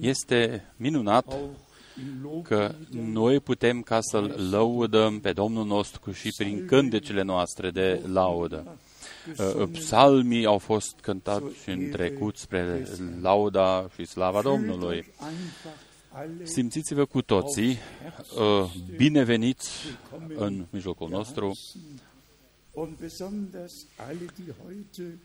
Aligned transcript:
Este 0.00 0.64
minunat 0.76 1.36
că 2.42 2.74
noi 2.90 3.40
putem 3.40 3.82
ca 3.82 4.00
să-L 4.00 4.48
lăudăm 4.50 5.20
pe 5.20 5.32
Domnul 5.32 5.66
nostru 5.66 6.12
și 6.12 6.32
prin 6.36 6.66
cântecele 6.66 7.22
noastre 7.22 7.70
de 7.70 8.02
laudă. 8.06 8.78
Uh, 9.38 9.68
psalmii 9.72 10.46
au 10.46 10.58
fost 10.58 10.94
cântați 11.00 11.68
în 11.68 11.90
trecut 11.90 12.36
spre 12.36 12.86
lauda 13.20 13.88
și 13.94 14.04
slava 14.04 14.42
Domnului. 14.42 15.12
Simțiți-vă 16.42 17.04
cu 17.04 17.22
toții 17.22 17.68
uh, 17.70 18.70
bineveniți 18.96 19.70
în 20.36 20.66
mijlocul 20.70 21.08
nostru 21.08 21.52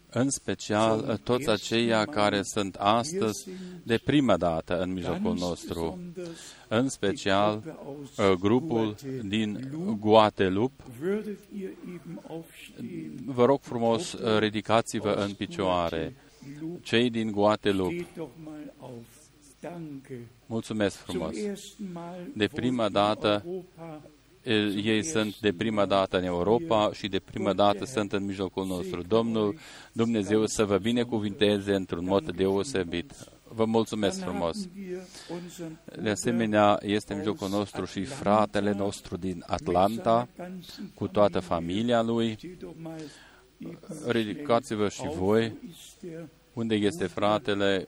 în 0.10 0.30
special 0.30 1.20
toți 1.24 1.50
aceia 1.50 2.06
care 2.06 2.42
sunt 2.42 2.76
astăzi 2.76 3.48
de 3.84 3.98
prima 3.98 4.38
dată 4.38 4.80
în 4.82 4.94
mijlocul 4.94 5.36
nostru, 5.36 6.00
în 6.68 6.90
special 6.90 7.64
uh, 8.18 8.32
grupul 8.40 8.96
din 9.24 9.72
Guadeloupe. 10.00 10.84
Vă 13.26 13.46
rog 13.46 13.60
frumos, 13.62 14.14
uh, 14.14 14.38
ridicați-vă 14.40 15.12
în 15.12 15.34
picioare. 15.34 16.16
Cei 16.82 17.10
din 17.10 17.32
Guadeloupe, 17.32 18.08
mulțumesc 20.46 20.96
frumos. 20.96 21.36
De 22.34 22.48
prima 22.48 22.90
dată 22.90 23.46
ei 24.84 25.04
sunt 25.04 25.40
de 25.40 25.54
prima 25.54 25.86
dată 25.86 26.18
în 26.18 26.24
Europa 26.24 26.92
și 26.94 27.08
de 27.08 27.20
prima 27.20 27.54
dată 27.54 27.86
sunt 27.86 28.14
în 28.14 28.26
mijlocul 28.26 28.66
nostru. 28.66 29.02
Domnul 29.02 29.58
Dumnezeu 29.92 30.46
să 30.46 30.66
vă 30.66 30.78
binecuvinteze 30.78 31.74
într-un 31.74 32.06
mod 32.06 32.36
deosebit. 32.36 33.14
Vă 33.48 33.66
mulțumesc 33.66 34.22
frumos. 34.22 34.68
De 36.02 36.10
asemenea, 36.10 36.80
este 36.82 37.12
în 37.12 37.18
mijlocul 37.18 37.50
nostru 37.50 37.86
și 37.86 38.04
fratele 38.04 38.74
nostru 38.74 39.18
din 39.18 39.44
Atlanta, 39.48 40.28
cu 40.94 41.08
toată 41.08 41.40
familia 41.40 42.02
lui. 42.02 42.38
Ridicați-vă 44.08 44.90
și 44.90 45.08
voi. 45.16 45.58
Unde 46.54 46.76
este 46.76 47.06
fratele? 47.06 47.84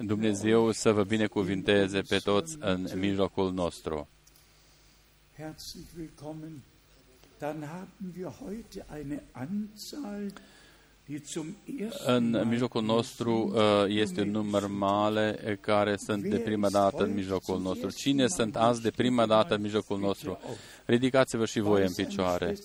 Dumnezeu 0.00 0.70
să 0.70 0.92
vă 0.92 1.02
binecuvinteze 1.02 2.00
pe 2.00 2.16
toți 2.16 2.56
în 2.60 2.86
mijlocul 2.94 3.52
nostru 3.52 4.08
herzlich 5.38 5.86
willkommen. 5.94 6.62
Dann 7.38 7.68
haben 7.68 8.12
wir 8.14 8.40
heute 8.40 8.84
eine 8.90 9.22
Anzahl 9.34 10.32
în 12.06 12.44
mijlocul 12.48 12.82
nostru 12.82 13.52
uh, 13.54 13.84
este 13.86 14.20
un 14.20 14.30
număr 14.30 14.66
mare 14.66 15.58
care 15.60 15.96
sunt 15.96 16.22
de 16.22 16.38
prima 16.38 16.68
dată 16.68 17.04
în 17.04 17.14
mijlocul 17.14 17.60
nostru. 17.60 17.90
Cine 17.90 18.26
sunt 18.26 18.56
azi 18.56 18.82
de 18.82 18.90
prima 18.90 19.26
dată 19.26 19.54
în 19.54 19.60
mijlocul 19.60 19.98
nostru? 19.98 20.38
Ridicați-vă 20.84 21.46
și 21.46 21.60
voi 21.60 21.82
în 21.82 21.92
picioare. 21.92 22.56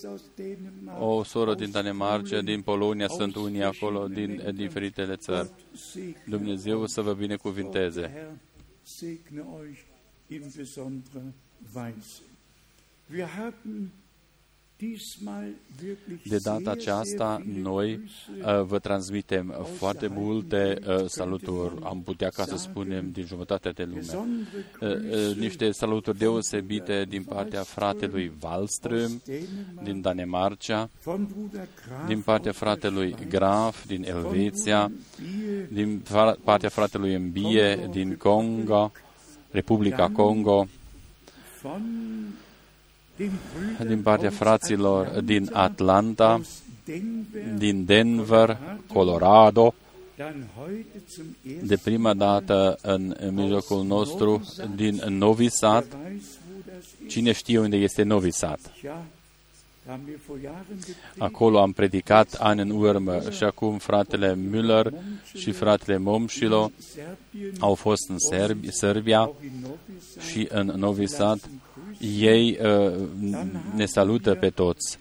O 0.98 1.22
soră 1.22 1.54
din 1.54 1.70
Danemarca, 1.70 2.40
din 2.40 2.62
Polonia, 2.62 3.08
sunt 3.08 3.34
unii 3.34 3.62
acolo, 3.62 4.06
din 4.06 4.50
diferitele 4.54 5.16
țări. 5.16 5.50
Dumnezeu 6.26 6.86
să 6.86 7.00
vă 7.00 7.12
binecuvinteze. 7.12 8.36
De 16.24 16.38
data 16.42 16.70
aceasta, 16.70 17.42
noi 17.62 18.00
uh, 18.44 18.62
vă 18.62 18.78
transmitem 18.78 19.66
foarte 19.76 20.06
multe 20.06 20.78
uh, 20.86 21.04
saluturi, 21.06 21.74
am 21.82 22.02
putea 22.02 22.28
ca 22.28 22.44
să 22.44 22.56
spunem, 22.56 23.10
din 23.10 23.24
jumătate 23.24 23.70
de 23.70 23.84
lume. 23.84 24.26
Uh, 24.80 24.88
uh, 24.90 25.36
niște 25.36 25.70
saluturi 25.70 26.18
deosebite 26.18 27.04
din 27.08 27.22
partea 27.22 27.62
fratelui 27.62 28.32
Wallström, 28.42 29.22
din 29.82 30.00
Danemarca, 30.00 30.90
din 32.06 32.20
partea 32.20 32.52
fratelui 32.52 33.16
Graf, 33.28 33.86
din 33.86 34.04
Elveția, 34.04 34.92
din 35.68 36.02
partea 36.44 36.68
fratelui 36.68 37.16
Mbie, 37.16 37.88
din 37.90 38.16
Congo, 38.16 38.92
Republica 39.50 40.10
Congo, 40.10 40.66
din 43.86 44.02
partea 44.02 44.30
fraților 44.30 45.20
din 45.20 45.50
Atlanta, 45.52 46.40
din 47.56 47.84
Denver, 47.84 48.58
Colorado, 48.92 49.74
de 51.62 51.76
prima 51.76 52.14
dată 52.14 52.78
în 52.82 53.16
mijlocul 53.30 53.84
nostru, 53.84 54.42
din 54.74 55.02
Novi 55.08 55.48
Sad. 55.48 55.96
Cine 57.08 57.32
știe 57.32 57.58
unde 57.58 57.76
este 57.76 58.02
Novi 58.02 58.30
Sad? 58.30 58.58
Acolo 61.18 61.60
am 61.60 61.72
predicat 61.72 62.34
ani 62.34 62.60
în 62.60 62.70
urmă 62.70 63.30
și 63.30 63.44
acum 63.44 63.78
fratele 63.78 64.38
Müller 64.50 64.92
și 65.34 65.52
fratele 65.52 65.98
Momșilo 65.98 66.70
au 67.58 67.74
fost 67.74 68.08
în 68.08 68.18
Serbi, 68.18 68.70
Serbia 68.70 69.30
și 70.30 70.48
în 70.50 70.66
Novi 70.66 71.06
Sad 71.06 71.40
ei 72.00 72.58
uh, 72.62 73.08
ne 73.74 73.86
salută 73.86 74.34
pe 74.34 74.50
toți. 74.50 74.98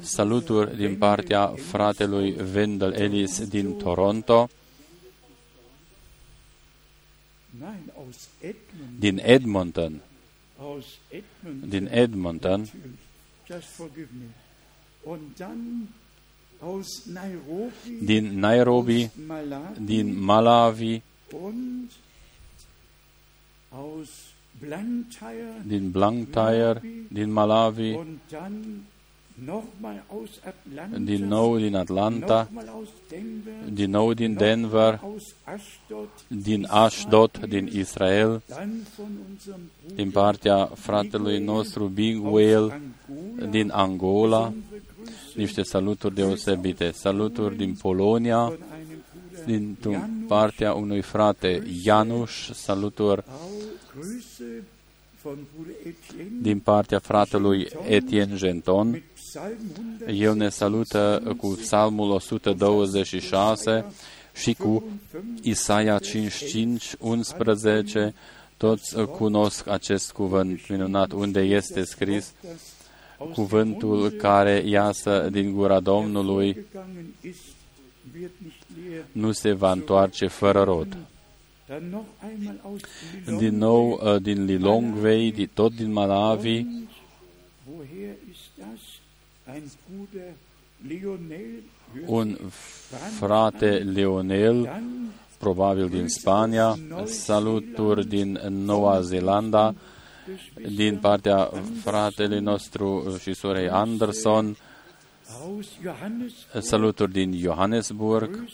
Saluturi 0.00 0.76
din 0.76 0.96
partea 0.96 1.46
fratelui 1.46 2.36
Wendell 2.54 2.92
Ellis 2.92 3.48
din 3.48 3.72
Toronto, 3.72 4.48
din 8.98 9.20
Edmonton, 9.22 10.00
din 11.66 11.88
Edmonton, 11.92 12.70
din 18.02 18.38
Nairobi, 18.38 19.10
din 19.78 20.18
Malawi, 20.18 21.02
din 25.66 25.90
Blantyre, 25.90 26.80
din 27.12 27.30
Malawi, 27.30 27.94
din 30.98 31.26
nou 31.26 31.58
din 31.58 31.74
Atlanta, 31.76 32.48
din 33.72 33.90
nou 33.90 34.12
din 34.12 34.34
Denver, 34.34 35.00
din 36.28 36.66
Ashdod, 36.70 37.38
din 37.48 37.70
Israel, 37.72 38.42
din 39.94 40.10
partea 40.10 40.64
fratelui 40.64 41.38
nostru 41.38 41.86
Big 41.86 42.24
Whale, 42.24 42.80
din 43.50 43.70
Angola, 43.70 44.52
niște 45.34 45.62
saluturi 45.62 46.14
deosebite, 46.14 46.90
saluturi 46.90 47.56
din 47.56 47.74
Polonia, 47.74 48.52
din 49.44 49.78
partea 50.26 50.72
unui 50.72 51.00
frate 51.00 51.62
Janusz, 51.82 52.52
saluturi 52.52 53.24
din 56.40 56.58
partea 56.58 56.98
fratelui 56.98 57.68
Etienne 57.88 58.36
Genton. 58.36 59.02
El 60.06 60.34
ne 60.34 60.48
salută 60.48 61.34
cu 61.36 61.46
Psalmul 61.46 62.10
126 62.10 63.84
și 64.34 64.54
cu 64.54 64.84
Isaia 65.42 65.98
55, 65.98 66.94
11. 66.98 68.14
Toți 68.56 68.96
cunosc 69.04 69.68
acest 69.68 70.12
cuvânt 70.12 70.68
minunat 70.68 71.12
unde 71.12 71.40
este 71.40 71.84
scris 71.84 72.32
cuvântul 73.32 74.10
care 74.10 74.62
iasă 74.66 75.28
din 75.32 75.52
gura 75.52 75.80
Domnului 75.80 76.66
nu 79.12 79.32
se 79.32 79.52
va 79.52 79.72
întoarce 79.72 80.26
fără 80.26 80.62
rod. 80.62 80.96
Din 83.38 83.56
nou 83.56 84.00
uh, 84.02 84.22
din 84.22 84.44
Lilongwei, 84.44 85.50
tot 85.54 85.74
din 85.74 85.92
Malawi, 85.92 86.66
un 92.06 92.36
frate 93.18 93.78
Leonel, 93.78 94.82
probabil 95.38 95.88
din 95.88 96.08
Spania, 96.08 96.78
saluturi 97.04 98.06
din 98.06 98.40
Noua 98.48 99.00
Zeelandă, 99.00 99.74
din 100.74 100.98
partea 100.98 101.50
fratelui 101.82 102.40
nostru 102.40 103.16
și 103.20 103.34
sorei 103.34 103.68
Anderson, 103.68 104.56
saluturi 106.60 107.12
din 107.12 107.32
Johannesburg, 107.32 108.44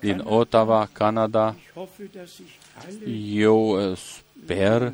din 0.00 0.22
Ottawa, 0.24 0.88
Canada. 0.92 1.56
Eu 3.32 3.90
uh, 3.90 3.98
sper 4.42 4.92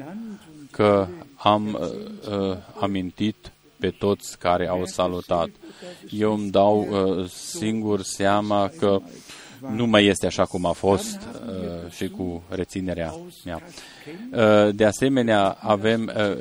că 0.70 1.08
am 1.36 1.78
uh, 1.80 2.38
uh, 2.38 2.56
amintit 2.80 3.52
pe 3.78 3.90
toți 3.90 4.38
care 4.38 4.68
au 4.68 4.84
salutat. 4.84 5.48
Eu 6.10 6.34
îmi 6.34 6.50
dau 6.50 6.88
uh, 6.90 7.28
singur 7.30 8.02
seama 8.02 8.70
că 8.78 9.00
nu 9.74 9.86
mai 9.86 10.04
este 10.04 10.26
așa 10.26 10.44
cum 10.44 10.64
a 10.64 10.72
fost 10.72 11.18
uh, 11.46 11.92
și 11.92 12.08
cu 12.08 12.42
reținerea 12.48 13.14
mea. 13.44 13.62
Uh, 14.32 14.74
de 14.74 14.84
asemenea, 14.84 15.50
avem 15.50 16.12
uh, 16.16 16.36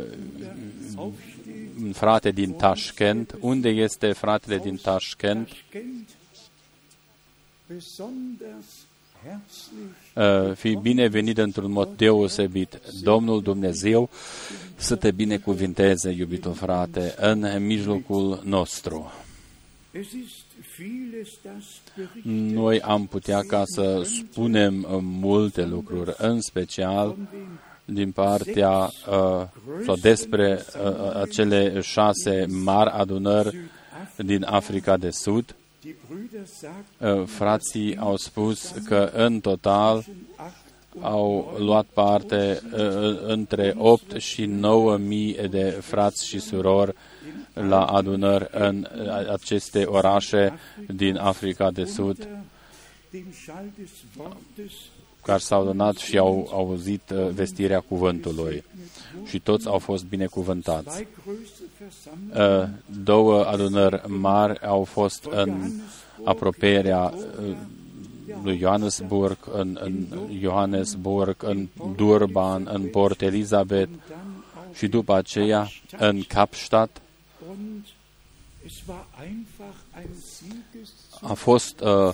un 1.83 1.92
frate 1.92 2.31
din 2.31 2.51
Tashkent. 2.51 3.38
Unde 3.39 3.69
este 3.69 4.12
fratele 4.12 4.57
din 4.57 4.75
Tashkent? 4.75 5.50
Uh, 10.14 10.54
fi 10.54 10.75
binevenit 10.75 11.38
într-un 11.38 11.72
mod 11.72 11.90
deosebit. 11.96 12.80
Domnul 13.02 13.42
Dumnezeu 13.42 14.10
să 14.75 14.96
te 14.96 15.12
binecuvinteze, 15.12 16.10
iubitul 16.10 16.54
frate, 16.54 17.16
în 17.18 17.66
mijlocul 17.66 18.42
nostru. 18.44 19.12
Noi 22.24 22.81
am 22.81 23.06
putea 23.08 23.42
ca 23.42 23.64
să 23.66 24.02
spunem 24.04 24.86
multe 25.02 25.66
lucruri, 25.66 26.16
în 26.18 26.42
special 26.42 27.16
din 27.86 28.12
partea 28.12 28.78
uh, 28.80 29.48
sau 29.86 29.96
despre 30.02 30.66
uh, 30.84 31.16
acele 31.22 31.80
șase 31.81 32.46
mari 32.63 32.90
adunări 32.90 33.58
din 34.18 34.44
Africa 34.44 34.98
de 34.98 35.10
Sud. 35.10 35.56
Uh, 37.00 37.24
frații 37.25 37.98
au 37.98 38.16
spus 38.16 38.74
că 38.86 39.12
în 39.13 39.39
total 39.39 40.06
au 41.01 41.56
luat 41.57 41.86
parte 41.94 42.62
uh, 42.74 43.19
între 43.25 43.74
8 43.78 44.22
și 44.22 44.45
9 44.45 44.98
mii 44.98 45.34
de 45.50 45.69
frați 45.81 46.28
și 46.28 46.39
surori 46.39 46.94
la 47.54 47.86
adunări 47.86 48.48
în 48.51 48.88
aceste 49.31 49.84
orașe 49.84 50.60
din 50.88 51.18
Africa 51.18 51.72
de 51.72 51.86
Sud 51.86 52.28
care 55.27 55.39
s-au 55.39 55.63
donat 55.63 55.95
și 55.95 56.18
au 56.18 56.50
auzit 56.51 57.09
uh, 57.09 57.27
vestirea 57.29 57.79
cuvântului 57.79 58.63
și 59.25 59.39
toți 59.39 59.68
au 59.68 59.77
fost 59.77 60.06
binecuvântați. 60.06 61.06
Uh, 62.35 62.63
două 63.03 63.45
adunări 63.45 64.01
mari 64.07 64.59
au 64.65 64.83
fost 64.83 65.25
în 65.29 65.71
apropierea 66.24 67.13
uh, 67.13 67.56
lui 68.44 68.57
Johannesburg, 68.57 69.38
în, 69.53 69.77
în 69.81 70.07
Johannesburg, 70.39 71.44
în 71.44 71.68
Durban, 71.95 72.69
în 72.71 72.81
Port 72.88 73.21
Elizabeth 73.21 73.91
și 74.74 74.88
după 74.88 75.13
aceea 75.15 75.69
în 75.97 76.21
Kapstadt. 76.27 77.01
A 81.21 81.33
fost 81.33 81.79
uh, 81.79 82.13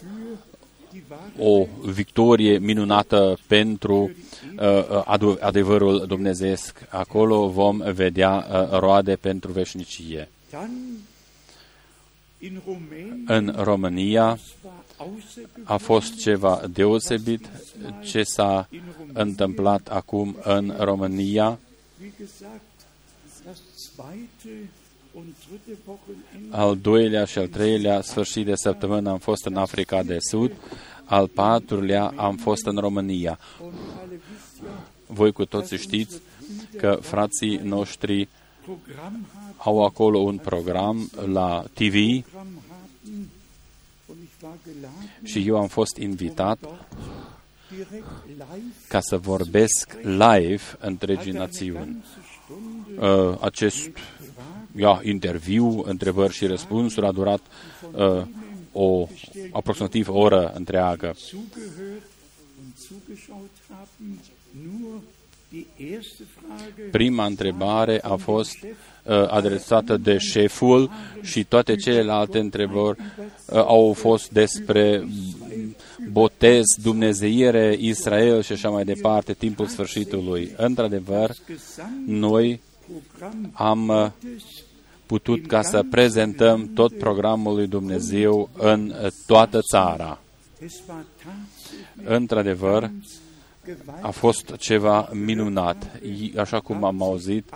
o 1.39 1.67
victorie 1.85 2.57
minunată 2.57 3.37
pentru 3.47 4.11
uh, 4.59 5.37
adevărul 5.39 6.05
dumnezeesc. 6.07 6.85
Acolo 6.89 7.49
vom 7.49 7.77
vedea 7.77 8.47
uh, 8.51 8.79
roade 8.79 9.15
pentru 9.15 9.51
veșnicie. 9.51 10.29
În 13.25 13.53
România 13.57 14.39
a 15.63 15.77
fost 15.77 16.15
ceva 16.19 16.61
deosebit 16.71 17.49
ce 18.03 18.23
s-a 18.23 18.69
întâmplat 19.13 19.87
acum 19.87 20.37
în 20.43 20.75
România. 20.79 21.59
Al 26.49 26.77
doilea 26.77 27.25
și 27.25 27.37
al 27.37 27.47
treilea 27.47 28.01
sfârșit 28.01 28.45
de 28.45 28.55
săptămână 28.55 29.09
am 29.09 29.17
fost 29.17 29.45
în 29.45 29.55
Africa 29.55 30.03
de 30.03 30.17
Sud, 30.19 30.51
al 31.05 31.27
patrulea 31.27 32.13
am 32.15 32.35
fost 32.35 32.65
în 32.65 32.77
România. 32.77 33.39
Voi 35.07 35.31
cu 35.31 35.45
toții 35.45 35.77
știți 35.77 36.21
că 36.77 36.99
frații 37.01 37.57
noștri 37.57 38.27
au 39.57 39.83
acolo 39.83 40.19
un 40.19 40.37
program 40.37 41.09
la 41.25 41.63
TV 41.73 42.25
și 45.23 45.47
eu 45.47 45.57
am 45.57 45.67
fost 45.67 45.97
invitat 45.97 46.59
ca 48.87 48.99
să 48.99 49.17
vorbesc 49.17 49.95
live 50.01 50.63
întregii 50.79 51.31
națiuni. 51.31 52.03
Uh, 52.99 53.37
acest 53.39 53.89
ja, 54.75 54.99
interviu, 55.03 55.83
întrebări 55.85 56.33
și 56.33 56.45
răspunsuri 56.45 57.05
a 57.05 57.11
durat 57.11 57.41
uh, 57.91 58.21
o 58.71 59.07
aproximativ 59.51 60.09
o 60.09 60.17
oră 60.17 60.51
întreagă. 60.55 61.15
Prima 66.91 67.25
întrebare 67.25 67.99
a 68.01 68.15
fost 68.15 68.57
uh, 68.63 68.71
adresată 69.27 69.97
de 69.97 70.17
șeful 70.17 70.91
și 71.21 71.43
toate 71.43 71.75
celelalte 71.75 72.39
întrebări 72.39 72.99
uh, 72.99 73.55
au 73.55 73.93
fost 73.93 74.31
despre 74.31 75.07
botez, 76.11 76.63
dumnezeire, 76.81 77.75
Israel 77.79 78.41
și 78.41 78.51
așa 78.51 78.69
mai 78.69 78.83
departe, 78.83 79.33
timpul 79.33 79.65
sfârșitului. 79.65 80.53
Într-adevăr, 80.57 81.31
noi 82.05 82.61
am 83.53 83.87
uh, 83.87 84.09
putut 85.13 85.47
ca 85.47 85.61
să 85.61 85.83
prezentăm 85.89 86.71
tot 86.73 86.97
programul 86.97 87.55
lui 87.55 87.67
Dumnezeu 87.67 88.49
în 88.57 88.93
toată 89.25 89.59
țara. 89.71 90.19
Într-adevăr, 92.03 92.91
a 94.01 94.09
fost 94.09 94.55
ceva 94.57 95.09
minunat. 95.11 96.01
Așa 96.37 96.59
cum 96.59 96.83
am 96.83 97.01
auzit, 97.01 97.49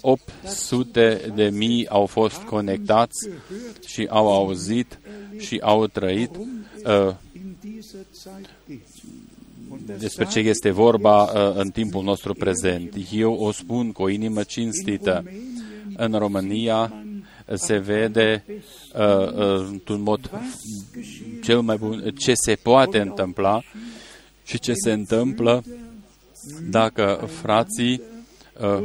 800 0.00 1.20
uh, 1.26 1.34
de 1.34 1.48
mii 1.48 1.88
au 1.88 2.06
fost 2.06 2.36
conectați 2.36 3.28
și 3.86 4.06
au 4.10 4.32
auzit 4.32 4.98
și 5.38 5.58
au 5.62 5.86
trăit 5.86 6.30
uh, 6.84 7.14
despre 9.98 10.24
ce 10.24 10.38
este 10.38 10.70
vorba 10.70 11.22
uh, 11.22 11.56
în 11.56 11.70
timpul 11.70 12.02
nostru 12.02 12.34
prezent. 12.34 12.96
Eu 13.12 13.34
o 13.34 13.52
spun 13.52 13.92
cu 13.92 14.02
o 14.02 14.08
inimă 14.08 14.42
cinstită. 14.42 15.24
În 15.96 16.12
România 16.12 16.92
se 17.54 17.78
vede 17.78 18.44
uh, 18.48 19.32
uh, 19.32 19.66
într-un 19.70 20.02
mod 20.02 20.30
cel 21.42 21.60
mai 21.60 21.76
bun 21.76 22.12
ce 22.18 22.32
se 22.34 22.54
poate 22.54 23.00
întâmpla 23.00 23.60
și 24.44 24.58
ce 24.58 24.72
se 24.74 24.92
întâmplă 24.92 25.62
dacă 26.70 27.28
frații 27.42 28.00
uh, 28.60 28.84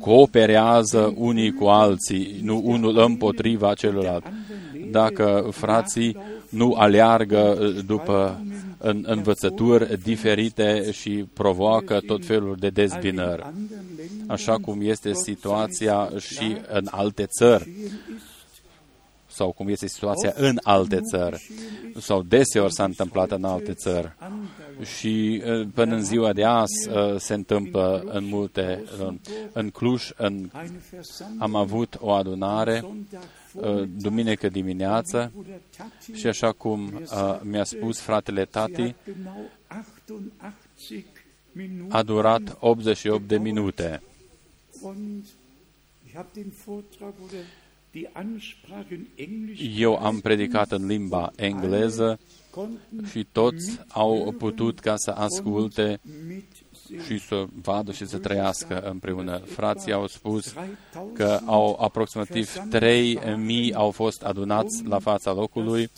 cooperează 0.00 1.14
unii 1.16 1.52
cu 1.52 1.64
alții, 1.64 2.40
nu 2.42 2.60
unul 2.64 2.98
împotriva 2.98 3.74
celuilalt. 3.74 4.24
Dacă 4.90 5.48
frații 5.50 6.16
nu 6.48 6.72
aleargă 6.72 7.58
uh, 7.60 7.84
după 7.86 8.44
în 8.82 9.04
învățături 9.06 9.98
diferite 10.02 10.90
și 10.90 11.24
provoacă 11.32 12.00
tot 12.06 12.24
felul 12.24 12.56
de 12.58 12.68
dezbinări, 12.68 13.52
așa 14.26 14.56
cum 14.56 14.80
este 14.80 15.14
situația 15.14 16.10
și 16.18 16.56
în 16.68 16.86
alte 16.90 17.26
țări 17.26 17.70
sau 19.32 19.52
cum 19.52 19.68
este 19.68 19.86
situația 19.86 20.32
în 20.36 20.58
alte 20.62 21.00
țări, 21.00 21.50
sau 22.00 22.22
deseori 22.22 22.72
s-a 22.72 22.84
întâmplat 22.84 23.30
în 23.30 23.44
alte 23.44 23.74
țări. 23.74 24.16
Și 24.98 25.42
până 25.74 25.94
în 25.94 26.04
ziua 26.04 26.32
de 26.32 26.44
azi 26.44 26.88
se 27.16 27.34
întâmplă 27.34 28.04
în 28.06 28.24
multe, 28.24 28.84
în 29.52 29.70
Cluj, 29.70 30.10
în, 30.16 30.50
am 31.38 31.54
avut 31.54 31.96
o 32.00 32.10
adunare 32.10 32.84
duminică 33.96 34.48
dimineață 34.48 35.32
și 36.14 36.26
așa 36.26 36.52
cum 36.52 37.02
mi-a 37.42 37.64
spus 37.64 38.00
fratele 38.00 38.44
Tati, 38.44 38.94
a 41.88 42.02
durat 42.02 42.56
88 42.60 43.28
de 43.28 43.38
minute. 43.38 44.02
Eu 49.76 49.96
am 49.96 50.20
predicat 50.20 50.72
în 50.72 50.86
limba 50.86 51.32
engleză 51.36 52.18
și 53.10 53.26
toți 53.32 53.80
au 53.88 54.34
putut 54.38 54.80
ca 54.80 54.96
să 54.96 55.10
asculte 55.10 56.00
și 57.06 57.18
să 57.18 57.44
vadă 57.62 57.92
și 57.92 58.06
să 58.06 58.18
trăiască 58.18 58.80
împreună. 58.80 59.38
Frații 59.38 59.92
au 59.92 60.06
spus 60.06 60.54
că 61.12 61.40
au 61.44 61.78
aproximativ 61.80 62.52
3.000 62.78 63.74
au 63.74 63.90
fost 63.90 64.22
adunați 64.22 64.84
la 64.84 64.98
fața 64.98 65.32
locului 65.32 65.90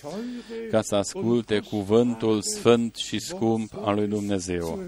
ca 0.71 0.83
să 0.83 0.95
asculte 0.95 1.59
cuvântul 1.59 2.43
sfânt 2.43 2.95
și 2.95 3.19
scump 3.19 3.73
al 3.83 3.95
lui 3.95 4.07
Dumnezeu. 4.07 4.79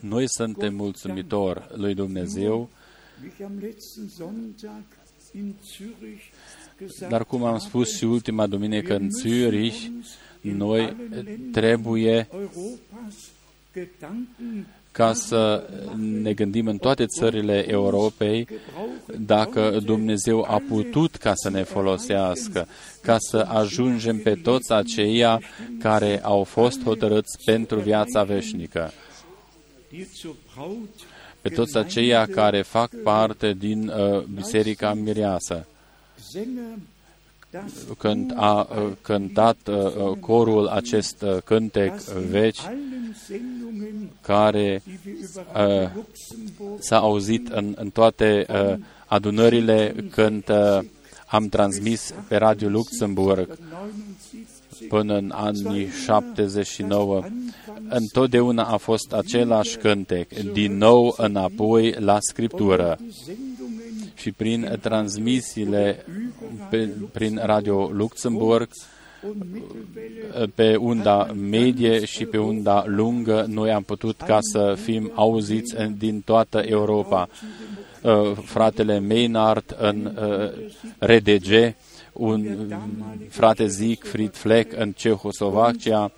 Noi 0.00 0.24
suntem 0.28 0.74
mulțumitori 0.74 1.62
lui 1.74 1.94
Dumnezeu, 1.94 2.68
dar 7.08 7.24
cum 7.24 7.44
am 7.44 7.58
spus 7.58 7.96
și 7.96 8.04
ultima 8.04 8.46
duminică 8.46 8.96
în 8.96 9.08
Zürich, 9.22 9.90
noi 10.40 10.96
trebuie 11.52 12.28
ca 14.96 15.12
să 15.12 15.70
ne 15.96 16.32
gândim 16.32 16.66
în 16.66 16.76
toate 16.78 17.06
țările 17.06 17.64
Europei 17.68 18.48
dacă 19.18 19.78
Dumnezeu 19.84 20.44
a 20.48 20.62
putut 20.68 21.16
ca 21.16 21.32
să 21.34 21.50
ne 21.50 21.62
folosească, 21.62 22.66
ca 23.02 23.16
să 23.18 23.36
ajungem 23.36 24.18
pe 24.18 24.34
toți 24.34 24.72
aceia 24.72 25.40
care 25.78 26.22
au 26.22 26.44
fost 26.44 26.82
hotărâți 26.82 27.44
pentru 27.44 27.80
viața 27.80 28.22
veșnică, 28.22 28.92
pe 31.48 31.54
toți 31.54 31.76
aceia 31.76 32.26
care 32.26 32.62
fac 32.62 32.90
parte 33.02 33.52
din 33.52 33.88
uh, 33.88 34.22
Biserica 34.22 34.94
Mireasă 34.94 35.66
când 37.98 38.32
a 38.36 38.68
cântat 39.02 39.56
corul 40.20 40.66
acest 40.66 41.24
cântec 41.44 42.00
veci 42.30 42.60
care 44.20 44.82
s-a 46.78 46.98
auzit 46.98 47.48
în, 47.48 47.74
în 47.76 47.90
toate 47.90 48.46
adunările 49.06 49.94
când 50.10 50.44
am 51.26 51.48
transmis 51.48 52.14
pe 52.28 52.36
Radio 52.36 52.68
Luxemburg 52.68 53.58
până 54.88 55.16
în 55.16 55.30
anii 55.34 55.88
79. 55.88 57.22
Întotdeauna 57.88 58.64
a 58.64 58.76
fost 58.76 59.12
același 59.12 59.76
cântec, 59.76 60.28
din 60.52 60.76
nou 60.76 61.14
înapoi 61.16 61.94
la 61.98 62.16
Scriptură 62.20 62.98
și 64.14 64.32
prin 64.32 64.78
transmisiile 64.80 66.04
pe, 66.70 66.88
prin 67.12 67.40
Radio 67.42 67.90
Luxemburg, 67.92 68.68
pe 70.54 70.76
unda 70.76 71.24
medie 71.24 72.04
și 72.04 72.24
pe 72.24 72.38
unda 72.38 72.84
lungă, 72.86 73.46
noi 73.48 73.70
am 73.70 73.82
putut 73.82 74.16
ca 74.16 74.38
să 74.40 74.76
fim 74.82 75.12
auziți 75.14 75.74
din 75.98 76.20
toată 76.20 76.62
Europa. 76.66 77.28
Uh, 78.02 78.32
fratele 78.44 78.98
Maynard 78.98 79.76
în 79.78 80.16
uh, 80.18 80.50
RDG, 80.98 81.74
un 82.12 82.56
frate 83.28 83.68
Siegfried 83.68 84.34
Fleck 84.34 84.78
în 84.78 84.92
Cehoslovacia, 84.92 86.04
uh, 86.04 86.10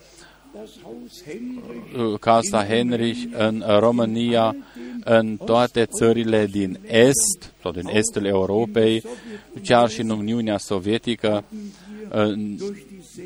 Casa 2.21 2.65
Henrich 2.65 3.21
în 3.33 3.65
România, 3.79 4.57
în 5.05 5.37
toate 5.45 5.87
țările 5.87 6.47
din 6.47 6.79
Est 6.87 7.53
sau 7.63 7.73
din 7.73 7.89
Estul 7.93 8.25
Europei, 8.25 9.03
chiar 9.65 9.89
și 9.89 10.01
în 10.01 10.11
Uniunea 10.11 10.59
Sovietică, 10.59 11.45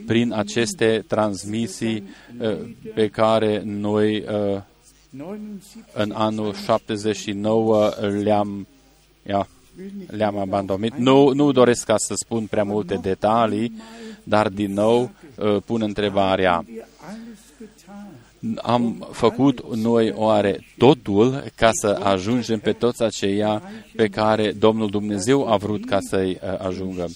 prin 0.07 0.33
aceste 0.33 1.05
transmisii 1.09 2.05
uh, 2.41 2.57
pe 2.95 3.09
care 3.09 3.63
noi 3.65 4.25
uh, 4.55 4.61
în 5.93 6.13
anul 6.15 6.55
79 6.55 7.91
le-am 8.23 8.67
ja, 9.27 9.47
le-am 10.07 10.39
abandonat. 10.39 10.99
Nu, 10.99 11.33
nu 11.33 11.53
doresc 11.53 11.85
ca 11.85 11.95
să 11.97 12.15
spun 12.17 12.47
prea 12.47 12.65
multe 12.65 12.99
detalii, 13.03 13.73
dar 14.23 14.49
din 14.49 14.73
nou 14.73 15.11
uh, 15.39 15.57
pun 15.65 15.83
întrebarea 15.83 16.65
am 18.63 19.09
făcut 19.11 19.75
noi 19.75 20.13
oare 20.17 20.67
totul 20.79 21.45
ca 21.55 21.71
să 21.73 21.99
ajungem 22.03 22.59
pe 22.59 22.73
toți 22.73 23.03
aceia 23.03 23.63
pe 23.97 24.09
care 24.09 24.53
Domnul 24.53 24.91
Dumnezeu 24.91 25.53
a 25.53 25.57
vrut 25.57 25.85
ca 25.85 25.99
să-i 26.01 26.39
uh, 26.43 26.59
ajungă. 26.59 27.09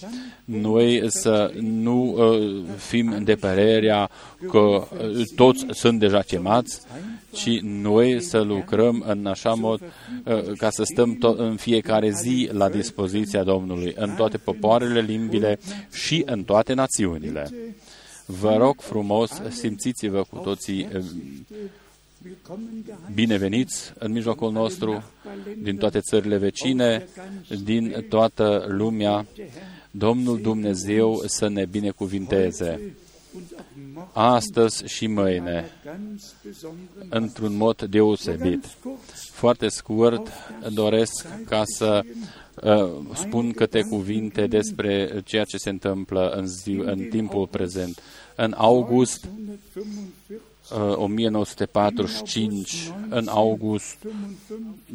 Noi 0.44 1.04
să 1.08 1.52
nu 1.60 2.14
uh, 2.16 2.62
fim 2.76 3.20
de 3.24 3.34
părerea 3.34 4.10
că 4.50 4.58
uh, 4.58 4.86
toți 5.36 5.66
sunt 5.70 5.98
deja 5.98 6.20
chemați, 6.20 6.80
ci 7.30 7.60
noi 7.62 8.22
să 8.22 8.40
lucrăm 8.40 9.04
în 9.06 9.26
așa 9.26 9.54
mod 9.54 9.80
ca 10.56 10.70
să 10.70 10.82
stăm 10.82 11.14
tot, 11.14 11.38
în 11.38 11.56
fiecare 11.56 12.10
zi 12.10 12.48
la 12.52 12.68
dispoziția 12.68 13.42
Domnului, 13.42 13.94
în 13.96 14.14
toate 14.14 14.38
popoarele, 14.38 15.00
limbile 15.00 15.58
și 15.92 16.22
în 16.26 16.44
toate 16.44 16.74
națiunile. 16.74 17.50
Vă 18.26 18.56
rog 18.56 18.80
frumos, 18.80 19.30
simțiți-vă 19.48 20.22
cu 20.30 20.36
toții 20.36 20.88
eh, 20.92 21.04
bineveniți 23.14 23.92
în 23.98 24.12
mijlocul 24.12 24.52
nostru, 24.52 25.04
din 25.62 25.76
toate 25.76 26.00
țările 26.00 26.36
vecine, 26.36 27.06
din 27.64 28.06
toată 28.08 28.64
lumea. 28.68 29.26
Domnul 29.90 30.40
Dumnezeu 30.40 31.22
să 31.26 31.48
ne 31.48 31.64
binecuvinteze 31.64 32.96
astăzi 34.12 34.84
și 34.84 35.06
mâine, 35.06 35.70
într-un 37.08 37.56
mod 37.56 37.82
deosebit. 37.82 38.64
Foarte 39.32 39.68
scurt, 39.68 40.28
doresc 40.72 41.26
ca 41.44 41.62
să 41.64 42.00
uh, 42.04 42.45
spun 43.14 43.52
câte 43.52 43.82
cuvinte 43.82 44.46
despre 44.46 45.22
ceea 45.24 45.44
ce 45.44 45.56
se 45.56 45.68
întâmplă 45.68 46.28
în, 46.28 46.46
zi, 46.46 46.70
în 46.70 46.98
timpul 47.10 47.46
prezent. 47.46 48.02
În 48.36 48.54
august 48.56 49.28
uh, 50.70 50.96
1945, 50.96 52.92
în 53.08 53.28
august 53.28 53.96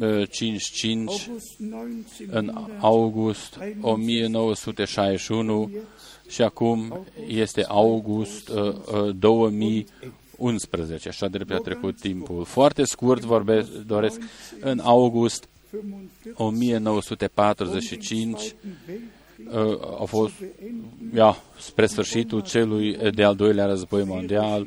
uh, 0.00 0.28
55, 0.30 1.30
în 2.30 2.54
august 2.80 3.58
1961 3.80 5.70
și 6.28 6.42
acum 6.42 7.06
este 7.26 7.64
august 7.68 8.48
uh, 8.48 8.56
uh, 8.64 9.16
2011, 9.18 11.08
așa 11.08 11.28
de 11.28 11.38
repede 11.38 11.58
a 11.58 11.62
trecut 11.62 12.00
timpul. 12.00 12.44
Foarte 12.44 12.84
scurt 12.84 13.22
vorbesc, 13.22 13.68
doresc, 13.70 14.20
în 14.60 14.78
august 14.78 15.48
1945 16.34 18.40
uh, 18.40 18.54
au 19.80 20.06
fost, 20.06 20.32
ia, 21.14 21.36
spre 21.58 21.86
sfârșitul 21.86 22.40
celui 22.40 23.10
de-al 23.10 23.36
doilea 23.36 23.66
război 23.66 24.04
mondial, 24.04 24.66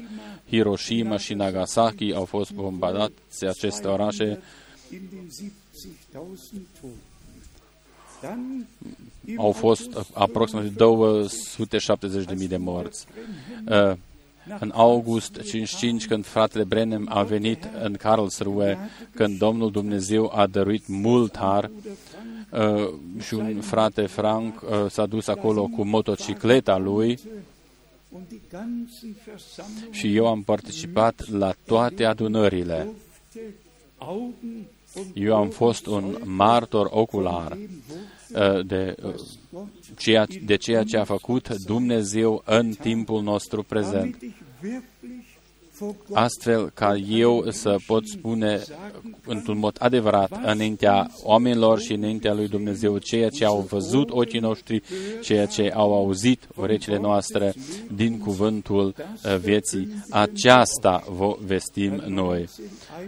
Hiroshima 0.49 1.17
și 1.17 1.33
Nagasaki 1.33 2.13
au 2.13 2.25
fost 2.25 2.51
bombardate 2.51 3.13
aceste 3.41 3.87
orașe. 3.87 4.41
Au 9.37 9.51
fost 9.51 10.07
aproximativ 10.13 10.75
270.000 12.35 12.47
de 12.47 12.57
morți. 12.57 13.05
Uh, 14.49 14.55
în 14.59 14.71
august 14.73 15.41
55, 15.41 16.07
când 16.07 16.25
fratele 16.25 16.63
Brenem 16.63 17.07
a 17.09 17.23
venit 17.23 17.69
în 17.83 17.93
Karlsruhe, 17.93 18.77
când 19.15 19.37
Domnul 19.37 19.71
Dumnezeu 19.71 20.31
a 20.35 20.47
dăruit 20.47 20.87
mult 20.87 21.37
har, 21.37 21.71
uh, 22.51 22.93
și 23.19 23.33
un 23.33 23.61
frate 23.61 24.05
Frank 24.05 24.61
uh, 24.61 24.89
s-a 24.89 25.05
dus 25.05 25.27
acolo 25.27 25.67
cu 25.67 25.83
motocicleta 25.83 26.77
lui 26.77 27.19
și 29.89 30.15
eu 30.15 30.27
am 30.27 30.41
participat 30.43 31.29
la 31.29 31.53
toate 31.65 32.03
adunările. 32.03 32.87
Eu 35.13 35.35
am 35.35 35.49
fost 35.49 35.85
un 35.85 36.17
martor 36.23 36.89
ocular 36.91 37.51
uh, 37.51 38.65
de, 38.65 38.95
uh, 39.03 39.13
ceea, 39.97 40.27
de 40.43 40.55
ceea 40.55 40.83
ce 40.83 40.97
a 40.97 41.03
făcut 41.03 41.55
Dumnezeu 41.55 42.41
în 42.45 42.73
timpul 42.73 43.21
nostru 43.21 43.63
prezent 43.63 44.17
astfel 46.13 46.69
ca 46.69 46.95
eu 46.95 47.45
să 47.49 47.75
pot 47.87 48.07
spune 48.07 48.61
într-un 49.25 49.57
mod 49.57 49.75
adevărat 49.79 50.39
înaintea 50.45 51.11
oamenilor 51.23 51.79
și 51.79 51.93
înaintea 51.93 52.33
lui 52.33 52.47
Dumnezeu 52.47 52.97
ceea 52.97 53.29
ce 53.29 53.45
au 53.45 53.59
văzut 53.59 54.09
ochii 54.09 54.39
noștri, 54.39 54.81
ceea 55.21 55.45
ce 55.45 55.71
au 55.73 55.93
auzit 55.93 56.47
urechile 56.55 56.97
noastre 56.97 57.53
din 57.93 58.19
cuvântul 58.19 58.95
uh, 58.97 59.37
vieții. 59.37 59.87
Aceasta 60.09 61.03
vă 61.09 61.37
vestim 61.45 62.03
noi. 62.07 62.49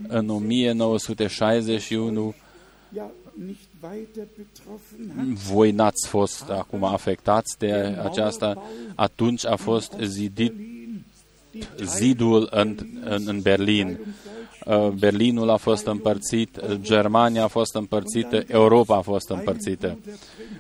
În 0.08 0.30
1961 0.30 2.34
voi 5.52 5.72
n-ați 5.72 6.08
fost 6.08 6.50
acum 6.50 6.84
afectați 6.84 7.58
de 7.58 7.72
aceasta, 8.04 8.64
atunci 8.96 9.46
a 9.46 9.56
fost 9.56 9.94
zidit 10.02 10.54
zidul 11.84 12.48
în, 12.52 12.76
în, 13.04 13.24
în 13.26 13.42
Berlin. 13.42 14.00
Uh, 14.66 14.88
Berlinul 14.88 15.50
a 15.50 15.56
fost 15.56 15.86
împărțit, 15.86 16.60
Germania 16.82 17.44
a 17.44 17.48
fost 17.48 17.76
împărțită, 17.76 18.44
Europa 18.48 18.98
a 18.98 19.02
fost 19.02 19.30
împărțită. 19.30 19.98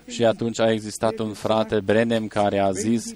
Și 0.07 0.25
atunci 0.25 0.59
a 0.59 0.71
existat 0.71 1.17
un 1.19 1.33
frate, 1.33 1.79
Brenem, 1.79 2.27
care 2.27 2.59
a 2.59 2.71
zis, 2.71 3.13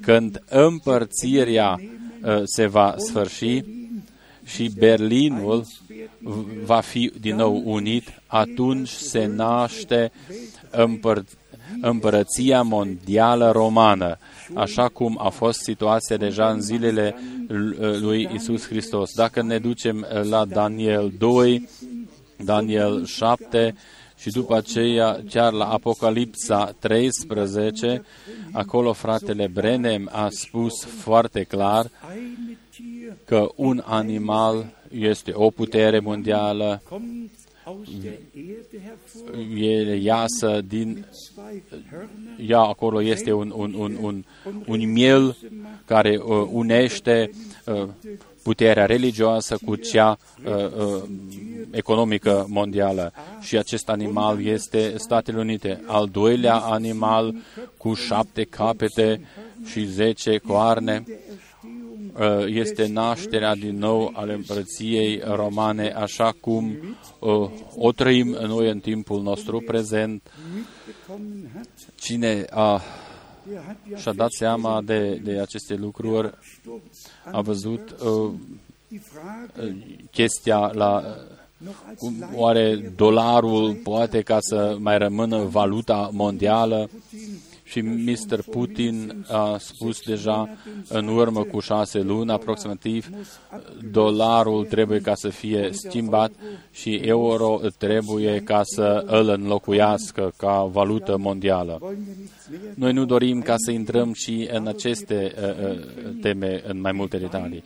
când 0.00 0.42
împărțirea 0.48 1.80
uh, 2.22 2.42
se 2.44 2.66
va 2.66 2.94
sfârși 2.98 3.64
și 4.44 4.70
Berlinul 4.78 5.64
va 6.64 6.80
fi 6.80 7.12
din 7.20 7.36
nou 7.36 7.62
unit, 7.64 8.22
atunci 8.26 8.88
se 8.88 9.26
naște 9.26 10.12
împăr- 10.70 11.42
împărăția 11.80 12.62
mondială 12.62 13.50
romană, 13.50 14.18
așa 14.54 14.88
cum 14.88 15.18
a 15.22 15.28
fost 15.28 15.58
situația 15.60 16.16
deja 16.16 16.50
în 16.50 16.60
zilele 16.60 17.14
lui 18.00 18.28
Isus 18.34 18.66
Hristos. 18.66 19.10
Dacă 19.14 19.42
ne 19.42 19.58
ducem 19.58 20.06
la 20.22 20.44
Daniel 20.44 21.12
2, 21.18 21.68
Daniel 22.36 23.04
7 23.04 23.74
și 24.16 24.30
după 24.30 24.56
aceea 24.56 25.20
chiar 25.30 25.52
la 25.52 25.64
Apocalipsa 25.64 26.74
13, 26.78 28.04
acolo 28.52 28.92
fratele 28.92 29.46
Brenem 29.46 30.08
a 30.12 30.28
spus 30.30 30.84
foarte 30.84 31.42
clar 31.42 31.90
că 33.24 33.48
un 33.54 33.82
animal 33.84 34.72
este 34.90 35.32
o 35.34 35.50
putere 35.50 35.98
mondială, 35.98 36.82
el 39.56 40.02
iasă 40.02 40.60
din, 40.66 41.06
ea 42.46 42.60
acolo 42.60 43.02
este 43.02 43.32
un, 43.32 43.52
un, 43.56 43.74
un, 43.74 43.96
un, 44.00 44.24
un 44.66 44.92
miel 44.92 45.36
care 45.84 46.20
uh, 46.24 46.48
unește 46.50 47.30
uh, 47.66 47.88
puterea 48.42 48.86
religioasă 48.86 49.58
cu 49.64 49.76
cea 49.76 50.18
uh, 50.44 50.52
uh, 50.54 51.02
economică 51.70 52.46
mondială. 52.48 53.12
Și 53.40 53.56
acest 53.56 53.88
animal 53.88 54.44
este 54.44 54.94
Statele 54.96 55.38
Unite. 55.38 55.82
Al 55.86 56.08
doilea 56.12 56.56
animal 56.56 57.34
cu 57.76 57.94
șapte 57.94 58.44
capete 58.44 59.20
și 59.64 59.84
zece 59.84 60.38
coarne 60.38 61.04
uh, 61.08 61.14
este 62.46 62.86
nașterea 62.86 63.54
din 63.54 63.78
nou 63.78 64.10
al 64.14 64.28
împărăției 64.28 65.22
romane, 65.24 65.90
așa 65.90 66.36
cum 66.40 66.76
uh, 67.18 67.50
o 67.76 67.92
trăim 67.92 68.28
noi 68.28 68.70
în 68.70 68.78
timpul 68.78 69.22
nostru 69.22 69.60
prezent. 69.66 70.22
Cine 71.94 72.44
a 72.50 72.80
și-a 73.96 74.12
dat 74.12 74.32
seama 74.32 74.82
de, 74.82 75.20
de 75.24 75.40
aceste 75.40 75.74
lucruri, 75.74 76.34
a 77.32 77.40
văzut 77.40 77.94
uh, 78.04 78.32
chestia 80.10 80.70
la 80.74 81.16
cum 81.98 82.30
oare 82.34 82.92
dolarul 82.96 83.74
poate 83.74 84.20
ca 84.22 84.38
să 84.40 84.76
mai 84.78 84.98
rămână 84.98 85.44
valuta 85.44 86.08
mondială 86.12 86.90
și 87.74 87.80
Mr. 87.80 88.42
Putin 88.50 89.26
a 89.28 89.56
spus 89.58 90.00
deja 90.00 90.48
în 90.88 91.08
urmă 91.08 91.42
cu 91.42 91.60
șase 91.60 92.00
luni 92.00 92.30
aproximativ, 92.30 93.08
dolarul 93.90 94.64
trebuie 94.64 95.00
ca 95.00 95.14
să 95.14 95.28
fie 95.28 95.68
schimbat 95.72 96.32
și 96.72 96.94
euro 96.94 97.60
trebuie 97.78 98.40
ca 98.40 98.60
să 98.64 99.04
îl 99.06 99.28
înlocuiască 99.28 100.32
ca 100.36 100.62
valută 100.64 101.16
mondială. 101.16 101.96
Noi 102.74 102.92
nu 102.92 103.04
dorim 103.04 103.40
ca 103.40 103.54
să 103.56 103.70
intrăm 103.70 104.12
și 104.12 104.48
în 104.52 104.66
aceste 104.66 105.34
uh, 105.42 105.70
uh, 105.70 105.78
teme 106.20 106.62
în 106.66 106.80
mai 106.80 106.92
multe 106.92 107.16
detalii, 107.16 107.64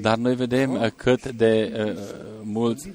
dar 0.00 0.16
noi 0.16 0.34
vedem 0.34 0.92
cât 0.96 1.32
de 1.32 1.84
uh, 1.86 2.02
mulți, 2.42 2.90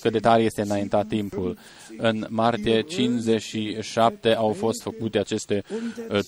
cât 0.00 0.12
de 0.12 0.18
tare 0.18 0.42
este 0.42 0.62
înaintat 0.62 1.06
timpul. 1.06 1.58
În 1.96 2.26
martie 2.28 2.80
57 2.80 4.34
au 4.34 4.52
fost 4.52 4.82
făcute 4.82 5.18
aceste 5.18 5.62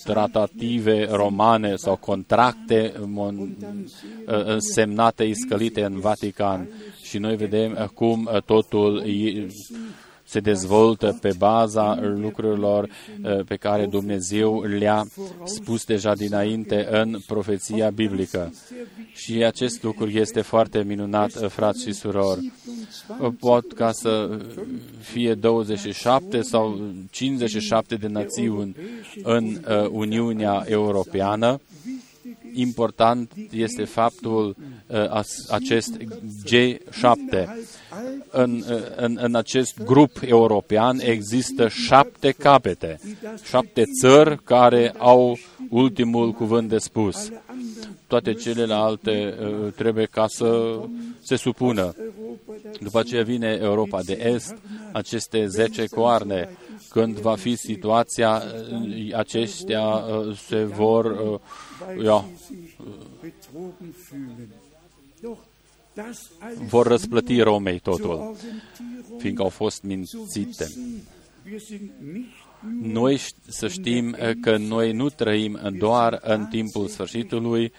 tratative 0.04 1.09
romane 1.11 1.76
sau 1.76 1.97
contracte 1.97 2.92
semnate, 4.59 5.25
iscălite 5.25 5.85
în 5.85 5.99
Vatican. 5.99 6.69
Și 7.02 7.19
noi 7.19 7.37
vedem 7.37 7.90
cum 7.95 8.31
totul 8.45 9.02
se 10.32 10.40
dezvoltă 10.40 11.18
pe 11.20 11.32
baza 11.38 11.98
lucrurilor 12.02 12.88
pe 13.46 13.57
care 13.57 13.87
Dumnezeu 13.87 14.62
le-a 14.62 15.07
spus 15.44 15.85
deja 15.85 16.14
dinainte 16.14 16.88
în 16.90 17.18
profeția 17.26 17.90
biblică. 17.90 18.52
Și 19.14 19.44
acest 19.44 19.83
lucru 19.83 20.09
este 20.09 20.40
foarte 20.40 20.83
minunat, 20.83 21.30
frați 21.48 21.83
și 21.83 21.92
surori. 21.92 22.52
Pot 23.38 23.72
ca 23.72 23.92
să 23.92 24.38
fie 25.00 25.35
27 25.35 26.42
sau 26.42 26.80
57 27.11 27.94
de 27.94 28.07
națiuni 28.07 28.76
în 29.22 29.59
Uniunea 29.90 30.64
Europeană, 30.66 31.61
important 32.52 33.32
este 33.50 33.84
faptul 33.84 34.56
uh, 34.86 35.22
acest 35.50 35.96
G7. 36.48 37.46
În, 38.30 38.64
uh, 38.70 38.76
în, 38.96 39.18
în 39.20 39.34
acest 39.34 39.82
grup 39.84 40.10
european 40.20 41.00
există 41.02 41.68
șapte 41.68 42.30
capete, 42.30 43.00
șapte 43.42 43.84
țări 44.00 44.42
care 44.44 44.94
au 44.98 45.38
ultimul 45.70 46.32
cuvânt 46.32 46.68
de 46.68 46.78
spus. 46.78 47.30
Toate 48.06 48.32
celelalte 48.32 49.34
uh, 49.40 49.72
trebuie 49.76 50.04
ca 50.04 50.26
să 50.28 50.80
se 51.20 51.36
supună. 51.36 51.94
După 52.80 52.98
aceea 52.98 53.22
vine 53.22 53.58
Europa 53.62 54.02
de 54.02 54.30
Est, 54.34 54.56
aceste 54.92 55.46
zece 55.46 55.84
coarne. 55.86 56.48
Când 56.88 57.18
va 57.18 57.36
fi 57.36 57.56
situația, 57.56 58.42
aceștia 59.16 60.04
se 60.48 60.64
vor 60.64 61.40
ja, 62.03 62.29
vor 66.68 66.87
răsplăti 66.87 67.40
Romei 67.40 67.79
totul, 67.79 68.37
fiindcă 69.18 69.42
au 69.42 69.49
fost 69.49 69.83
mințite. 69.83 70.66
Noi 72.83 73.21
să 73.49 73.68
știm 73.68 74.16
că 74.40 74.57
noi 74.57 74.92
nu 74.92 75.09
trăim 75.09 75.59
doar 75.79 76.21
în 76.23 76.47
timpul 76.47 76.88
sfârșitului, 76.88 77.73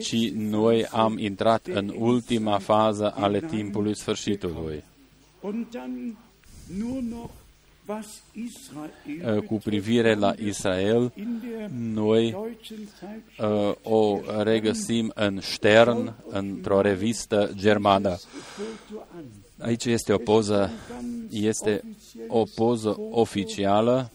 ci 0.00 0.30
noi 0.30 0.86
am 0.86 1.18
intrat 1.18 1.66
în 1.66 1.94
ultima 1.98 2.58
fază 2.58 3.12
ale 3.16 3.40
timpului 3.40 3.96
sfârșitului 3.96 4.84
cu 9.46 9.54
privire 9.54 10.14
la 10.14 10.34
Israel, 10.44 11.12
noi 11.78 12.36
uh, 13.38 13.74
o 13.82 14.20
regăsim 14.42 15.12
în 15.14 15.40
Stern, 15.40 16.14
într-o 16.28 16.80
revistă 16.80 17.50
germană. 17.54 18.18
Aici 19.58 19.84
este 19.84 20.12
o 20.12 20.18
poză, 20.18 20.70
este 21.30 21.82
o 22.28 22.42
poză 22.54 22.96
oficială 23.10 24.10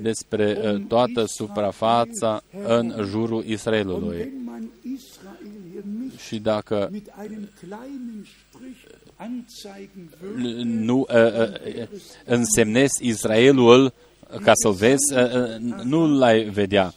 despre 0.00 0.58
uh, 0.62 0.84
toată 0.86 1.24
suprafața 1.26 2.42
în 2.66 2.94
jurul 3.08 3.44
Israelului. 3.44 4.32
Și 6.26 6.38
dacă 6.38 6.90
nu 10.64 10.98
uh, 10.98 11.16
uh, 11.16 11.86
însemnezi 12.24 13.06
Israelul 13.06 13.92
ca 14.44 14.52
să-l 14.54 14.72
vezi, 14.72 15.14
uh, 15.14 15.82
nu 15.82 16.18
l-ai 16.18 16.42
vedea. 16.44 16.94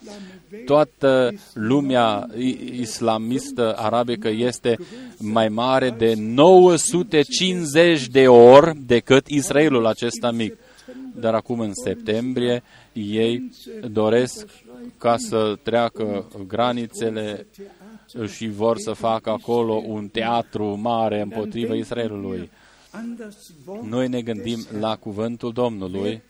Toată 0.66 1.34
lumea 1.54 2.28
islamistă 2.80 3.76
arabică 3.78 4.30
este 4.30 4.78
mai 5.20 5.50
mare 5.50 5.90
de 5.90 6.14
950 6.18 8.08
de 8.08 8.28
ori 8.28 8.78
decât 8.86 9.28
Israelul 9.28 9.86
acesta 9.86 10.32
mic. 10.32 10.58
Dar 11.20 11.34
acum 11.34 11.60
în 11.60 11.72
septembrie 11.74 12.64
ei 12.94 13.50
doresc 13.92 14.48
ca 14.98 15.18
să 15.18 15.58
treacă 15.64 16.32
granițele 16.48 17.48
și 18.28 18.48
vor 18.48 18.78
să 18.78 18.92
facă 18.92 19.30
acolo 19.30 19.74
un 19.86 20.08
teatru 20.08 20.80
mare 20.82 21.22
împotriva 21.22 21.74
Israelului. 21.74 22.50
Noi 23.84 24.08
ne 24.08 24.22
gândim 24.22 24.66
la 24.80 24.96
cuvântul 24.96 25.52
Domnului. 25.52 26.22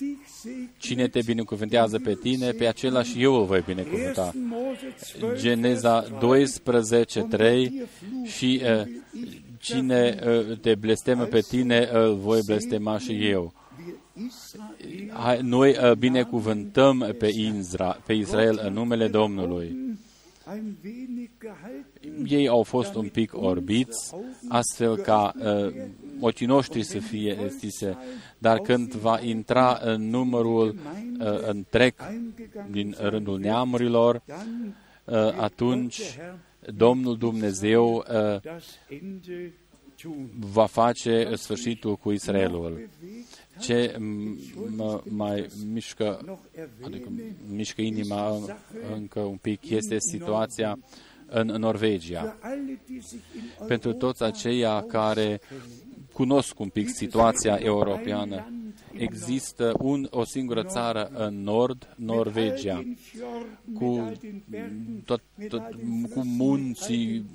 Cine 0.77 1.07
te 1.07 1.19
binecuvântează 1.25 1.99
pe 1.99 2.13
tine, 2.13 2.51
pe 2.51 2.67
acela 2.67 3.03
și 3.03 3.21
eu 3.23 3.33
îl 3.33 3.45
voi 3.45 3.63
binecuvânta. 3.65 4.31
Geneza 5.35 6.05
12, 6.19 7.21
3 7.21 7.81
și 8.23 8.61
uh, 8.63 8.81
cine 9.59 10.19
uh, 10.27 10.57
te 10.59 10.75
blestemă 10.75 11.23
pe 11.23 11.39
tine, 11.39 11.89
îl 11.91 12.15
voi 12.15 12.41
blestema 12.45 12.97
și 12.97 13.27
eu. 13.27 13.53
Noi 15.41 15.77
uh, 15.83 15.91
binecuvântăm 15.91 17.15
pe, 17.17 17.27
Izra, 17.27 18.01
pe 18.05 18.13
Israel 18.13 18.61
în 18.63 18.73
numele 18.73 19.07
Domnului 19.07 19.84
ei 22.27 22.47
au 22.47 22.63
fost 22.63 22.95
un 22.95 23.07
pic 23.07 23.33
orbiți, 23.33 24.15
astfel 24.49 24.97
ca 24.97 25.33
uh, 25.37 25.73
ochii 26.19 26.45
noștri 26.45 26.83
să 26.83 26.99
fie 26.99 27.37
estise, 27.45 27.97
dar 28.37 28.59
când 28.59 28.93
va 28.93 29.19
intra 29.19 29.79
în 29.81 30.09
numărul 30.09 30.75
uh, 31.19 31.47
întreg 31.47 31.93
din 32.71 32.95
rândul 32.99 33.39
neamurilor, 33.39 34.21
uh, 35.05 35.15
atunci 35.37 36.01
Domnul 36.73 37.17
Dumnezeu 37.17 37.95
uh, 37.95 38.03
das 38.41 38.63
Ende 38.89 39.53
tun. 40.01 40.29
va 40.39 40.65
face 40.65 41.35
sfârșitul 41.35 41.95
cu 41.95 42.11
Israelul. 42.11 42.89
Ce 43.59 43.95
mă 44.75 45.01
mai 45.09 45.47
mișcă, 45.71 46.21
Noch 46.25 46.39
adică 46.81 47.09
erwähne 47.09 47.55
mișcă 47.55 47.81
inima 47.81 48.37
încă 48.95 49.19
un 49.19 49.37
pic 49.37 49.69
este 49.69 49.97
situația 49.99 50.79
în 51.27 51.47
Norvegia. 51.47 52.37
für 52.39 52.47
alle, 52.47 52.79
die 52.85 53.01
sich 53.01 53.21
in 53.35 53.65
Pentru 53.67 53.93
toți 53.93 54.23
Europa 54.23 54.37
aceia 54.37 54.81
care 54.81 55.39
cunosc 56.13 56.59
un 56.59 56.69
pic 56.69 56.89
situația 56.89 57.55
europeană, 57.55 58.47
există 58.97 59.73
un, 59.79 60.07
o 60.09 60.23
singură 60.23 60.63
țară 60.63 61.09
în 61.13 61.43
nord, 61.43 61.93
Norvegia, 61.95 62.83
cu, 63.73 64.11
tot, 65.05 65.21
tot, 65.47 65.63
cu 66.13 66.23
munții, 66.23 67.25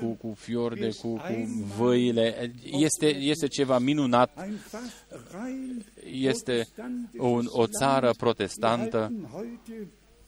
cu, 0.00 0.06
cu 0.06 0.34
fiorde, 0.36 0.88
cu, 0.88 1.08
cu 1.08 1.64
văile. 1.76 2.52
Este, 2.62 3.06
este 3.06 3.46
ceva 3.46 3.78
minunat. 3.78 4.42
ein 4.46 4.56
fast 4.56 5.06
rein 5.32 5.84
Este 6.12 6.68
un, 7.18 7.46
o 7.50 7.66
țară 7.66 8.10
protestantă 8.16 9.12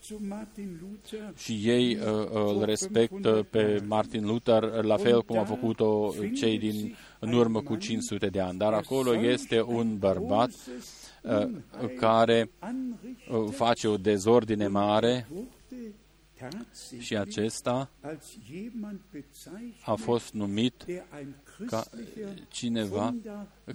halten 0.07 0.19
heute 0.19 0.19
zu 0.19 0.19
Martin 0.29 0.79
Luther 0.81 1.33
și 1.37 1.61
ei 1.65 1.95
uh, 1.97 2.29
îl 2.33 2.65
respectă 2.65 3.47
pe 3.51 3.83
Martin 3.87 4.27
Luther 4.27 4.63
la 4.85 4.97
fel 4.97 5.23
cum 5.23 5.39
au 5.39 5.45
făcut-o 5.45 6.15
cei 6.35 6.59
din 6.59 6.97
în 7.19 7.33
urmă 7.33 7.61
cu 7.61 7.77
500 7.77 8.27
de 8.27 8.41
ani. 8.41 8.59
Dar 8.59 8.73
acolo 8.73 9.21
este 9.21 9.63
un 9.63 9.99
bărbat 9.99 10.51
uh, 11.23 11.49
care 11.99 12.51
uh, 12.61 13.51
face 13.51 13.89
o 13.89 13.97
dezordine 13.97 14.69
mare 14.69 15.27
wurde 15.31 15.95
tatsächlich 16.39 17.05
și 17.05 17.17
acesta 17.17 17.91
als 18.01 18.39
jemand 18.47 19.01
bezeichnet, 19.11 19.83
a 19.85 19.95
fost 19.95 20.33
numit 20.33 20.85
der 20.87 21.05
ein 21.19 21.35
ca 21.67 21.81
christlicher 21.91 22.29
cineva 22.49 23.15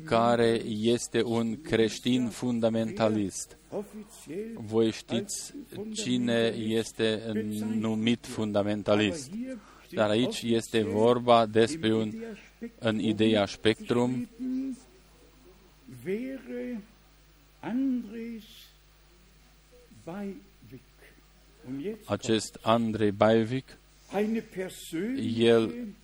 care 0.03 0.61
este 0.65 1.23
un 1.23 1.61
creștin 1.61 2.27
fundamentalist. 2.29 3.57
offiziell 3.69 4.51
Voi 4.53 4.91
știți 4.91 5.53
cine 5.93 6.55
este 6.57 7.31
numit 7.79 8.25
fundamentalist. 8.25 9.31
hier 9.35 9.57
Dar 9.93 10.09
aici 10.09 10.41
este 10.41 10.83
vorba 10.83 11.45
despre 11.45 11.93
un, 11.93 12.13
în 12.79 12.99
ideea 12.99 13.45
spectrum, 13.45 14.29
wäre 16.05 16.81
Andres 17.59 18.43
Beiwig. 20.03 20.39
Und 21.67 21.81
jetzt 21.81 22.09
acest 22.09 22.59
Andrei 22.61 23.11
Baivic, 23.11 23.65
eine 24.11 24.41
persönliche 24.41 25.47
el 25.47 25.67
Beziehung 25.67 25.69
zu 25.69 25.77
Christus. 25.77 26.01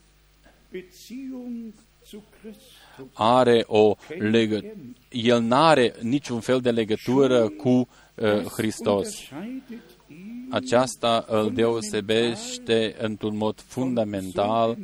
Are 3.14 3.64
o 3.68 3.96
legătură, 4.18 4.74
el 5.10 5.42
nu 5.42 5.56
are 5.56 5.96
niciun 6.02 6.40
fel 6.40 6.60
de 6.60 6.72
legătură 6.72 7.50
cu 7.50 7.70
uh, 7.70 8.44
Hristos. 8.44 9.08
Unterscheidet 9.08 9.82
ihn 10.10 10.48
Aceasta 10.50 11.26
îl 11.28 11.54
deosebește 11.54 12.96
într-un 13.00 13.38
mod 13.38 13.60
fundamental 13.60 14.78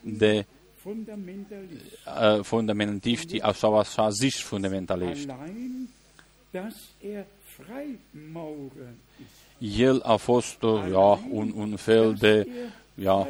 de 0.00 0.46
fundamentalist. 0.76 1.82
uh, 2.36 2.42
fundamentaliștii, 2.42 3.42
sau 3.54 3.78
așa 3.78 4.08
ziși 4.08 4.42
fundamentaliști. 4.42 5.30
Allein, 5.30 5.88
dass 6.50 6.74
er 7.14 7.24
Freimaurer 7.44 8.94
ist. 9.20 9.78
El 9.78 10.00
a 10.04 10.16
fost 10.16 10.62
uh, 10.62 10.84
ja, 10.90 11.20
un, 11.30 11.52
un 11.56 11.76
fel 11.76 12.14
de 12.14 12.36
Er 12.36 12.44
ja, 12.94 13.28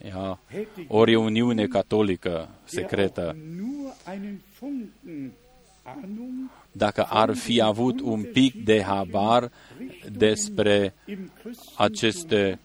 Freimaurer 0.00 0.06
ist, 0.06 0.14
ja, 0.14 0.38
hätte 0.50 0.84
o 0.88 1.04
reuniune 1.04 1.66
catolică 1.66 2.28
er 2.30 2.48
secretă. 2.64 3.26
auch 3.26 3.36
nur 3.58 3.94
einen 4.12 4.40
Funken 4.52 5.32
Ahnung 5.82 6.50
Dacă 6.72 7.02
ar 7.02 7.34
fi 7.34 7.60
avut 7.60 8.00
un 8.00 8.22
pic 8.32 8.64
de 8.64 8.82
habar 8.82 9.50
despre 10.12 10.94
im 11.06 11.30
Christentum 11.42 11.74
aceste 11.76 12.58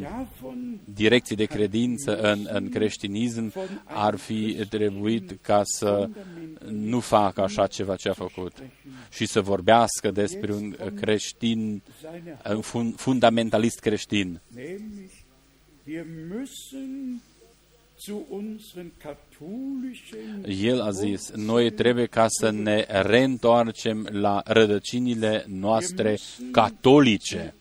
davon 0.00 0.78
direcții 0.94 1.36
de 1.36 1.44
credință 1.44 2.16
în, 2.16 2.48
în 2.52 2.68
creștinism, 2.68 3.52
ar 3.84 4.16
fi 4.16 4.66
trebuit 4.68 5.38
ca 5.40 5.60
să 5.64 6.08
nu 6.68 7.00
facă 7.00 7.40
așa 7.42 7.66
ceva 7.66 7.96
ce 7.96 8.08
a 8.08 8.12
făcut 8.12 8.52
și 9.10 9.26
să 9.26 9.40
vorbească 9.40 10.10
despre 10.10 10.52
un 10.52 10.76
creștin, 10.94 11.82
seine 12.00 12.38
un 12.54 12.62
fun- 12.62 12.94
fundamentalist 12.96 13.78
creștin. 13.78 14.40
El 20.46 20.80
a 20.80 20.90
zis, 20.90 21.30
noi 21.30 21.70
trebuie 21.70 22.06
ca 22.06 22.26
să 22.28 22.50
ne 22.50 22.84
reîntoarcem 22.88 24.08
la 24.10 24.42
rădăcinile 24.44 25.44
noastre 25.48 26.18
catolice. 26.52 27.54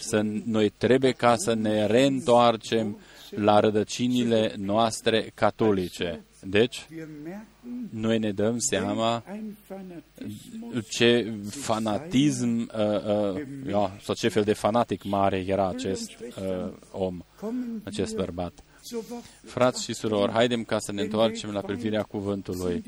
Să, 0.00 0.20
noi 0.44 0.68
trebuie 0.68 1.12
ca 1.12 1.36
să 1.36 1.54
ne 1.54 1.86
reîntoarcem 1.86 2.98
la 3.30 3.60
rădăcinile 3.60 4.54
noastre 4.56 5.30
catolice. 5.34 6.24
Deci, 6.42 6.86
wir 6.88 7.08
merken 7.24 7.88
noi 7.92 8.18
ne 8.18 8.32
dăm 8.32 8.58
seama 8.58 9.22
ein 9.26 9.56
Fanatismus 9.66 10.88
ce 10.88 11.32
fanatism, 11.50 12.46
uh, 12.46 13.34
uh, 13.34 13.42
ja, 13.66 13.96
sau 14.00 14.14
ce 14.14 14.28
fel 14.28 14.44
de 14.44 14.52
fanatic 14.52 15.04
mare 15.04 15.44
era 15.46 15.68
acest 15.68 16.10
uh, 16.20 16.72
om, 16.90 17.24
kommen 17.36 17.80
acest 17.84 18.14
wir 18.14 18.24
bărbat. 18.24 18.62
Zur 18.90 19.04
Wort 19.10 19.24
Frați 19.44 19.82
și 19.82 19.94
surori, 19.94 20.32
haidem 20.32 20.64
ca 20.64 20.78
să 20.78 20.92
ne 20.92 21.02
întoarcem 21.02 21.50
la 21.50 21.60
privirea 21.60 22.02
cuvântului. 22.02 22.82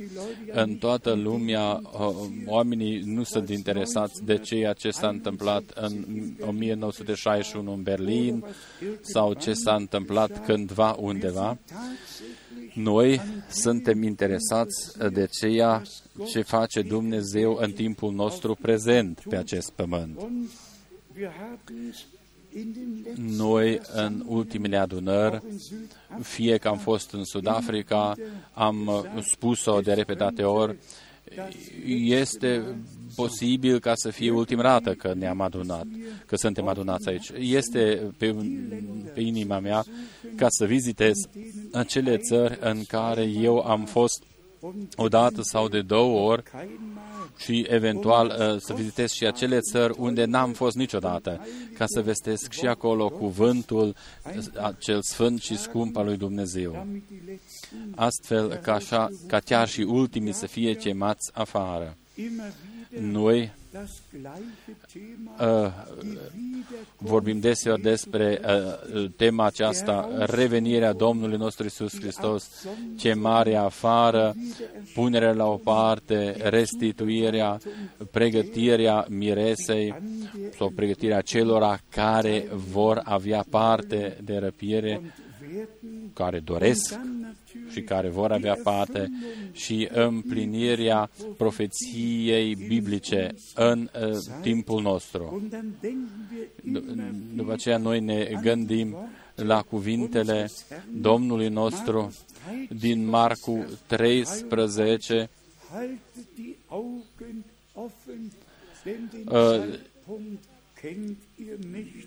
În 0.53 0.75
toată 0.75 1.13
lumea, 1.13 1.81
uh, 1.83 2.15
oamenii 2.47 3.03
nu 3.05 3.23
sunt 3.23 3.49
interesați 3.49 4.25
de 4.25 4.39
ceea 4.39 4.73
ce 4.73 4.91
s-a 4.91 5.09
întâmplat 5.09 5.63
în 5.75 6.05
1961 6.47 7.73
în 7.73 7.83
Berlin 7.83 8.45
sau 9.01 9.33
ce 9.33 9.53
s-a 9.53 9.75
întâmplat 9.75 10.45
cândva 10.45 10.97
undeva. 10.99 11.59
Noi 12.75 13.21
suntem 13.51 14.03
interesați 14.03 14.99
de 15.13 15.27
ceea 15.27 15.83
ce 16.29 16.43
face 16.43 16.83
Dumnezeu 16.83 17.57
în 17.61 17.73
timpul 17.73 18.13
nostru 18.13 18.55
prezent 18.55 19.23
pe 19.29 19.37
acest 19.37 19.71
pământ. 19.71 20.21
Und 22.55 22.59
wir 22.59 22.65
haben 22.65 22.65
in 22.69 22.73
den 22.73 23.03
letzten 23.05 23.37
Noi, 23.37 23.81
în 23.93 24.23
ultimele 24.27 24.77
adunări, 24.77 25.43
in 25.51 25.59
Südafrika 25.59 26.23
fie 26.23 26.57
că 26.57 26.69
am 26.69 26.79
fost 26.79 27.13
în 27.13 27.25
Sud-Africa, 27.25 28.15
am 28.53 28.87
uh, 28.87 29.23
spus-o 29.33 29.81
de 29.81 29.93
repetate 29.93 30.43
ori, 30.43 30.77
este 32.05 32.63
posibil 33.15 33.79
ca 33.79 33.93
să 33.95 34.11
fie 34.11 34.31
ultima 34.31 34.63
dată 34.63 34.95
că 34.95 35.15
ne-am 35.15 35.41
adunat, 35.41 35.87
că 36.27 36.37
suntem 36.37 36.69
adunați 36.69 37.09
aici. 37.09 37.31
Este 37.39 38.13
pe, 38.19 38.35
pe 39.15 39.21
inima 39.21 39.59
mea 39.59 39.85
ca 40.37 40.47
să 40.49 40.65
vizitez 40.65 41.15
acele 41.73 42.17
țări 42.17 42.59
în 42.61 42.85
care 42.85 43.23
eu 43.23 43.59
am 43.59 43.85
fost 43.85 44.23
o 44.97 45.09
dată 45.09 45.41
sau 45.43 45.69
de 45.69 45.81
două 45.81 46.31
ori 46.31 46.43
keinmal 46.43 47.31
și 47.37 47.67
eventual 47.69 48.27
uh, 48.27 48.61
să 48.61 48.75
vizitez 48.75 49.11
și 49.11 49.27
acele 49.27 49.61
țări 49.61 49.95
unde 49.99 50.25
n-am 50.25 50.53
fost 50.53 50.77
niciodată, 50.77 51.47
ca 51.75 51.85
să 51.87 52.03
vestesc 52.03 52.53
și 52.53 52.67
acolo 52.67 53.09
cuvântul 53.09 53.95
uh, 54.25 54.69
cel 54.79 55.03
sfânt 55.03 55.41
și 55.41 55.59
scump 55.59 55.97
al 55.97 56.05
lui 56.05 56.17
Dumnezeu. 56.17 56.73
damit 56.73 57.09
die 57.09 57.23
letzten 57.27 57.93
Astfel 57.97 58.55
ca, 58.55 58.75
așa, 58.75 59.09
ca 59.27 59.39
chiar 59.39 59.69
și 59.69 59.81
ultimii 59.81 60.33
să 60.33 60.47
fie 60.47 60.75
chemați 60.75 61.31
afară. 61.33 61.97
Immer 62.17 62.53
wieder 62.91 63.01
Noi 63.01 63.51
das 63.73 64.03
gleiche 64.11 64.77
Thema, 64.93 65.33
uh, 65.39 65.73
die 66.03 66.09
Wiederkunft 66.09 67.09
vorbim 67.09 67.41
deseori 67.41 67.83
despre 67.83 68.41
uh, 68.45 69.11
tema 69.17 69.45
aceasta, 69.45 70.27
revenirea 70.27 70.93
Domnului 70.93 71.37
nostru 71.37 71.67
Isus 71.67 72.01
Hristos, 72.01 72.67
chemarea 72.97 73.63
afară, 73.63 74.35
punerea 74.95 75.33
la 75.33 75.47
o 75.47 75.57
parte, 75.57 76.37
restituirea, 76.39 77.59
pregătirea 78.11 79.07
miresei 79.09 79.95
sau 80.57 80.71
pregătirea 80.71 81.21
celora 81.21 81.79
care 81.89 82.47
vor 82.73 83.01
avea 83.05 83.45
parte 83.51 84.17
de 84.25 84.37
răpiere, 84.37 85.01
werden 85.53 86.11
care 86.15 86.41
doresc 86.41 86.91
dann 86.91 87.37
și 87.73 87.79
natürlich 87.81 87.89
care 87.89 88.09
vor 88.09 88.33
avea 88.33 88.59
parte 88.63 89.11
și 89.53 89.89
împlinirea 89.93 91.11
profeției 91.37 92.55
biblice 92.55 93.35
în 93.55 93.91
uh, 94.11 94.19
timpul 94.43 94.83
nostru. 94.83 95.31
und 95.35 95.51
dann 95.51 95.73
denken 95.81 96.29
wir 96.33 96.49
immer 96.65 96.83
D- 96.83 97.37
După 97.37 97.53
aceea 97.53 97.77
noi 97.79 98.01
ne 98.01 98.39
gândim 98.43 98.97
la 99.35 99.63
cuvintele 99.63 100.51
Domnului 101.01 101.49
nostru 101.49 102.13
din 102.71 103.07
Marcu 103.07 103.65
13, 103.87 105.29
haltet 105.73 105.99
die 106.35 106.55
Augen 106.69 107.45
offen, 107.73 108.33
denn 108.85 109.09
den 109.13 109.21
Äh, 109.21 109.59
Zeitpunkt 109.59 110.43
kennt 110.81 111.17
ihr 111.37 111.57
nicht. 111.73 112.07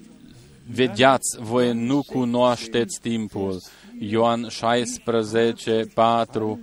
Vedeați, 0.76 1.38
voi 1.40 1.74
nu 1.74 2.02
cunoașteți 2.04 3.00
timpul. 3.02 3.62
Ioan 4.00 4.48
16, 4.50 5.86
4, 5.94 6.60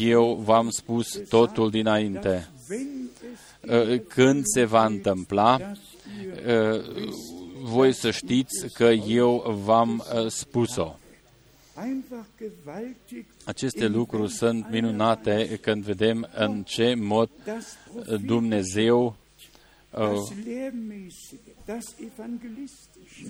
eu 0.00 0.34
v-am 0.34 0.70
spus 0.70 1.20
totul 1.28 1.70
dinainte. 1.70 2.48
Uh, 3.60 4.00
când 4.08 4.42
se 4.44 4.64
va 4.64 4.84
întâmpla, 4.84 5.58
uh, 5.60 6.84
voi 7.62 7.92
să 7.92 8.10
știți 8.10 8.72
că 8.72 8.84
eu 9.08 9.60
v-am 9.64 10.04
uh, 10.14 10.26
spus-o. 10.28 10.96
Aceste 13.44 13.86
lucruri 13.86 14.30
sunt 14.30 14.70
minunate 14.70 15.58
când 15.60 15.84
vedem 15.84 16.28
în 16.34 16.62
ce 16.62 16.94
mod 16.94 17.30
Dumnezeu 18.24 19.16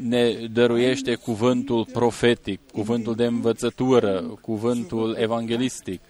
ne 0.02 0.46
dăruiește 0.52 1.14
cuvântul 1.14 1.86
profetic, 1.92 2.60
cuvântul 2.72 3.14
de 3.14 3.24
învățătură, 3.24 4.38
cuvântul 4.40 5.16
evanghelistic 5.18 6.00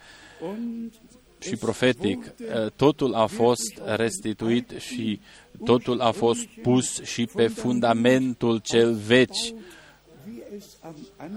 și 1.39 1.55
profetic. 1.55 2.33
Totul 2.75 3.13
a 3.13 3.25
fost 3.25 3.81
restituit 3.95 4.71
și 4.77 5.19
totul 5.65 5.99
a 5.99 6.11
fost 6.11 6.45
pus 6.61 7.03
și 7.03 7.27
pe 7.35 7.47
fundamentul 7.47 8.57
cel 8.57 8.93
veci, 8.93 9.53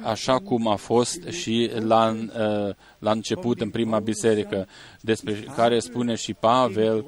așa 0.02 0.38
cum 0.38 0.66
a 0.66 0.74
fost 0.74 1.26
și 1.28 1.70
la, 1.78 2.16
la 2.98 3.10
început 3.10 3.60
în 3.60 3.70
prima 3.70 3.98
biserică, 3.98 4.66
despre 5.00 5.46
care 5.56 5.78
spune 5.78 6.14
și 6.14 6.34
Pavel, 6.34 7.04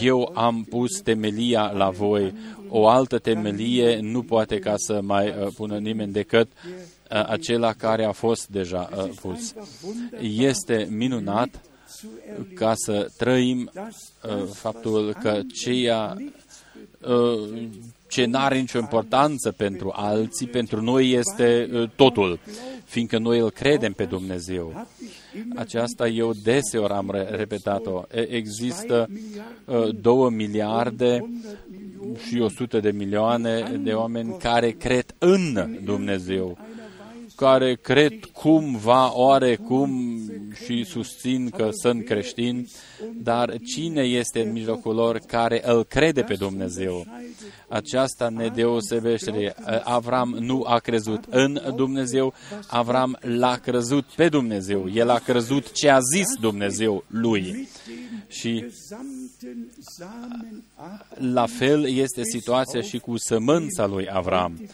eu 0.00 0.30
am 0.34 0.66
pus 0.68 1.00
temelia 1.00 1.70
la 1.70 1.90
voi, 1.90 2.34
o 2.68 2.88
altă 2.88 3.18
temelie 3.18 3.98
nu 4.00 4.22
poate 4.22 4.58
ca 4.58 4.74
să 4.76 5.00
mai 5.02 5.28
uh, 5.28 5.46
pună 5.54 5.78
nimeni 5.78 6.12
decât 6.12 6.48
uh, 6.50 7.24
acela 7.26 7.72
care 7.72 8.04
a 8.04 8.12
fost 8.12 8.48
deja 8.48 8.88
uh, 8.96 9.10
pus. 9.20 9.54
Este 10.20 10.88
minunat 10.90 11.60
ca 12.54 12.72
să 12.74 13.10
trăim 13.16 13.70
faptul 14.52 15.16
că 15.20 15.40
ceea 15.62 16.16
ce 18.12 18.24
nu 18.24 18.38
are 18.38 18.58
nicio 18.58 18.78
importanță 18.78 19.52
pentru 19.52 19.92
alții, 19.96 20.46
pentru 20.46 20.82
noi 20.82 21.10
este 21.10 21.68
totul, 21.96 22.38
fiindcă 22.84 23.18
noi 23.18 23.38
îl 23.38 23.50
credem 23.50 23.92
pe 23.92 24.04
Dumnezeu. 24.04 24.86
Aceasta 25.54 26.08
eu 26.08 26.32
deseori 26.42 26.92
am 26.92 27.10
repetat-o. 27.30 28.02
Există 28.28 29.08
două 30.00 30.30
miliarde 30.30 31.30
și 32.26 32.38
100 32.38 32.80
de 32.80 32.90
milioane 32.90 33.80
de 33.82 33.92
oameni 33.92 34.36
care 34.38 34.70
cred 34.70 35.14
în 35.18 35.76
Dumnezeu, 35.84 36.58
care 37.42 37.74
cred 37.74 38.24
cumva, 38.32 39.18
oarecum 39.18 40.20
și 40.64 40.84
susțin 40.84 41.50
că 41.50 41.68
sunt 41.72 42.04
creștini, 42.04 42.70
dar 43.22 43.56
cine 43.74 44.02
este 44.02 44.42
în 44.42 44.52
mijlocul 44.52 44.94
lor 44.94 45.18
care 45.18 45.62
îl 45.64 45.84
crede 45.84 46.22
pe 46.22 46.34
Dumnezeu? 46.34 47.06
Aceasta 47.68 48.28
ne 48.28 48.48
deosebește. 48.54 49.54
Avram 49.84 50.36
nu 50.40 50.64
a 50.66 50.78
crezut 50.78 51.24
în 51.30 51.60
Dumnezeu, 51.76 52.34
Avram 52.66 53.18
l-a 53.20 53.56
crezut 53.56 54.04
pe 54.04 54.28
Dumnezeu. 54.28 54.90
El 54.94 55.10
a 55.10 55.18
crezut 55.18 55.72
ce 55.72 55.88
a 55.88 55.98
zis 56.14 56.34
Dumnezeu 56.40 57.04
lui. 57.06 57.68
Și 58.28 58.64
la 61.14 61.46
fel 61.46 61.88
este 61.88 62.22
situația 62.24 62.80
și 62.80 62.98
cu 62.98 63.16
sămânța 63.16 63.86
lui 63.86 64.08
Avram 64.10 64.68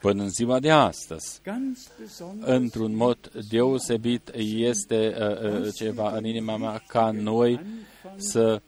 până 0.00 0.22
în 0.22 0.28
ziua 0.28 0.60
de 0.60 0.70
astăzi. 0.70 1.40
Într-un 2.40 2.96
mod 2.96 3.30
deosebit 3.48 4.30
este 4.56 5.16
uh, 5.18 5.60
uh, 5.60 5.74
ceva 5.74 6.16
în 6.16 6.24
inima 6.24 6.56
mea 6.56 6.82
ca 6.86 7.10
noi 7.10 7.60
să 8.16 8.62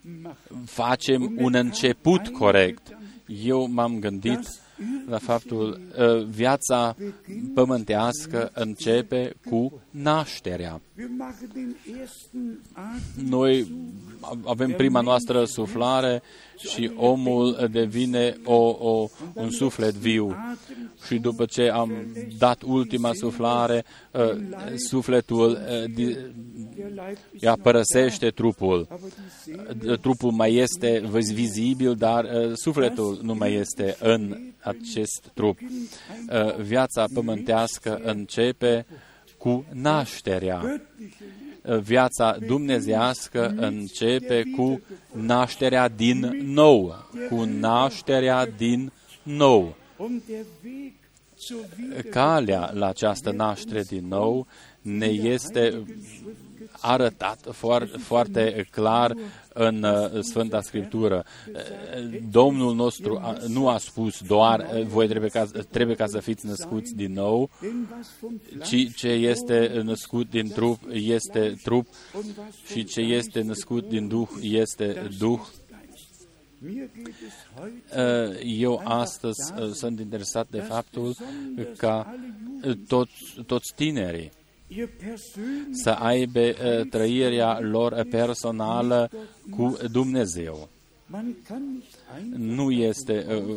facem 0.65 1.37
un 1.39 1.55
început 1.55 2.29
corect. 2.29 2.99
Eu 3.45 3.67
m-am 3.67 3.99
gândit 3.99 4.49
la 5.09 5.19
faptul 5.19 5.81
uh, 5.99 6.25
viața 6.27 6.97
pământească 7.55 8.51
începe 8.55 9.33
cu 9.49 9.81
nașterea. 9.91 10.81
Noi 13.29 13.73
avem 14.45 14.71
prima 14.71 15.01
noastră 15.01 15.45
suflare 15.45 16.23
și 16.69 16.91
omul 16.97 17.69
devine 17.71 18.37
o, 18.45 18.77
o, 18.79 19.09
un 19.35 19.51
suflet 19.51 19.95
viu. 19.95 20.37
Și 21.07 21.19
după 21.19 21.45
ce 21.45 21.69
am 21.69 21.93
dat 22.39 22.63
ultima 22.63 23.11
suflare, 23.13 23.85
uh, 24.13 24.21
sufletul 24.89 25.59
uh, 25.97 26.17
ea 27.41 27.57
părăsește 27.63 28.31
trupul. 28.31 28.89
Trupul 30.01 30.31
mai 30.31 30.55
este 30.55 31.03
vizibil, 31.13 31.95
dar 31.95 32.27
sufletul 32.55 33.19
nu 33.23 33.35
mai 33.35 33.55
este 33.55 33.97
în 34.01 34.37
acest 34.61 35.31
trup. 35.35 35.59
Viața 36.61 37.05
pământească 37.15 38.01
începe 38.03 38.87
cu 39.39 39.65
nașterea 39.73 40.81
viața 41.63 42.37
dumnezească 42.47 43.55
începe 43.57 44.43
cu 44.57 44.81
nașterea 45.13 45.89
din 45.89 46.41
nou, 46.45 47.07
cu 47.29 47.43
nașterea 47.45 48.47
din 48.47 48.93
nou. 49.23 49.77
Calea 52.11 52.71
la 52.75 52.87
această 52.87 53.31
naștere 53.31 53.83
din 53.83 54.09
nou 54.09 54.47
ne 54.83 55.07
este 55.07 55.83
arătat 56.81 57.49
foarte, 57.53 57.99
foarte 57.99 58.69
clar 58.71 59.15
în 59.55 59.83
uh, 59.83 60.23
Sfânta 60.23 60.61
Scriptură. 60.61 61.25
Domnul 62.31 62.75
nostru 62.75 63.21
nu 63.49 63.69
a 63.69 63.79
spus 63.79 64.21
doar 64.21 64.71
uh, 64.75 64.83
voi 64.87 65.09
trebuie 65.09 65.31
ca, 65.31 65.47
trebuie 65.71 65.97
ca 65.97 66.07
să 66.07 66.19
fiți 66.19 66.47
născuți 66.47 66.95
din 66.95 67.13
nou, 67.13 67.51
ci 68.63 68.95
ce 68.95 69.09
este 69.09 69.81
născut 69.85 70.31
din 70.31 70.49
trup 70.49 70.81
este 70.93 71.55
trup 71.63 71.87
și 72.73 72.85
ce 72.85 73.01
este 73.01 73.41
născut 73.41 73.89
din 73.89 74.09
Duh 74.09 74.29
este 74.41 75.09
Duh. 75.19 75.41
Uh, 76.63 78.41
eu 78.45 78.81
astăzi 78.85 79.53
sunt 79.73 80.01
interesat 80.01 80.47
de 80.51 80.59
faptul 80.59 81.17
că 81.77 82.05
toți, 82.89 83.43
toți 83.47 83.73
tinerii 83.75 84.31
să 85.71 85.91
aibă 85.91 86.41
uh, 86.41 86.87
trăirea 86.91 87.61
lor 87.61 88.07
personală 88.11 89.11
cu 89.51 89.77
Dumnezeu. 89.91 90.69
Nu 92.37 92.71
este 92.71 93.27
uh, 93.29 93.57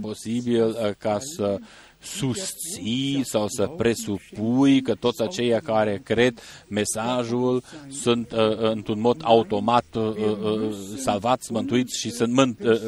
posibil 0.00 0.64
uh, 0.64 0.90
ca 0.98 1.18
să 1.20 1.58
susții 2.06 3.20
sau 3.24 3.48
să 3.48 3.66
presupui 3.66 4.80
că 4.82 4.94
toți 4.94 5.22
aceia 5.22 5.60
care 5.60 6.00
cred 6.04 6.38
mesajul 6.68 7.62
sunt 7.90 8.32
uh, 8.32 8.58
într-un 8.58 9.00
mod 9.00 9.20
automat 9.24 9.84
uh, 9.94 10.02
uh, 10.02 10.74
salvați, 10.96 11.52
mântuiți 11.52 11.98
și 11.98 12.10
sunt 12.10 12.32
mânt, 12.32 12.60
uh, 12.64 12.80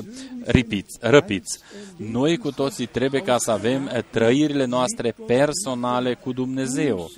ripiți, 0.44 0.98
răpiți. 1.00 1.58
Noi 1.96 2.36
cu 2.36 2.50
toții 2.50 2.86
trebuie 2.86 3.20
ca 3.20 3.38
să 3.38 3.50
avem 3.50 3.90
trăirile 4.10 4.64
noastre 4.64 5.14
personale 5.26 6.14
cu 6.14 6.32
Dumnezeu 6.32 7.10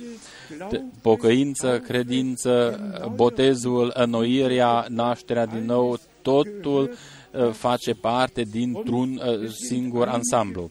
pocăință, 1.01 1.79
credință, 1.79 2.79
botezul, 3.15 3.91
înnoirea, 3.93 4.85
nașterea 4.89 5.45
din 5.45 5.65
nou, 5.65 5.99
totul 6.21 6.93
uh, 7.31 7.51
face 7.51 7.93
parte 7.93 8.41
dintr-un 8.41 9.21
uh, 9.25 9.49
singur 9.49 10.07
ansamblu. 10.07 10.69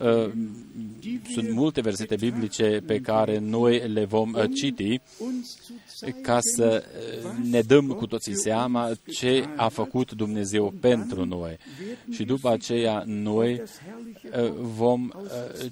Uh, 0.00 0.30
sunt 1.32 1.50
multe 1.50 1.80
versete 1.80 2.16
biblice 2.16 2.82
pe 2.86 2.98
care 3.00 3.38
noi 3.38 3.88
le 3.88 4.04
vom 4.04 4.32
citi 4.54 5.00
ca 6.22 6.38
să 6.40 6.84
ne 7.50 7.60
dăm 7.60 7.86
cu 7.86 8.06
toții 8.06 8.36
seama 8.36 8.90
ce 9.12 9.48
a 9.56 9.68
făcut 9.68 10.12
Dumnezeu 10.12 10.74
pentru 10.80 11.24
noi. 11.24 11.56
Și 12.10 12.24
după 12.24 12.50
aceea 12.50 13.02
noi 13.06 13.62
vom 14.60 15.10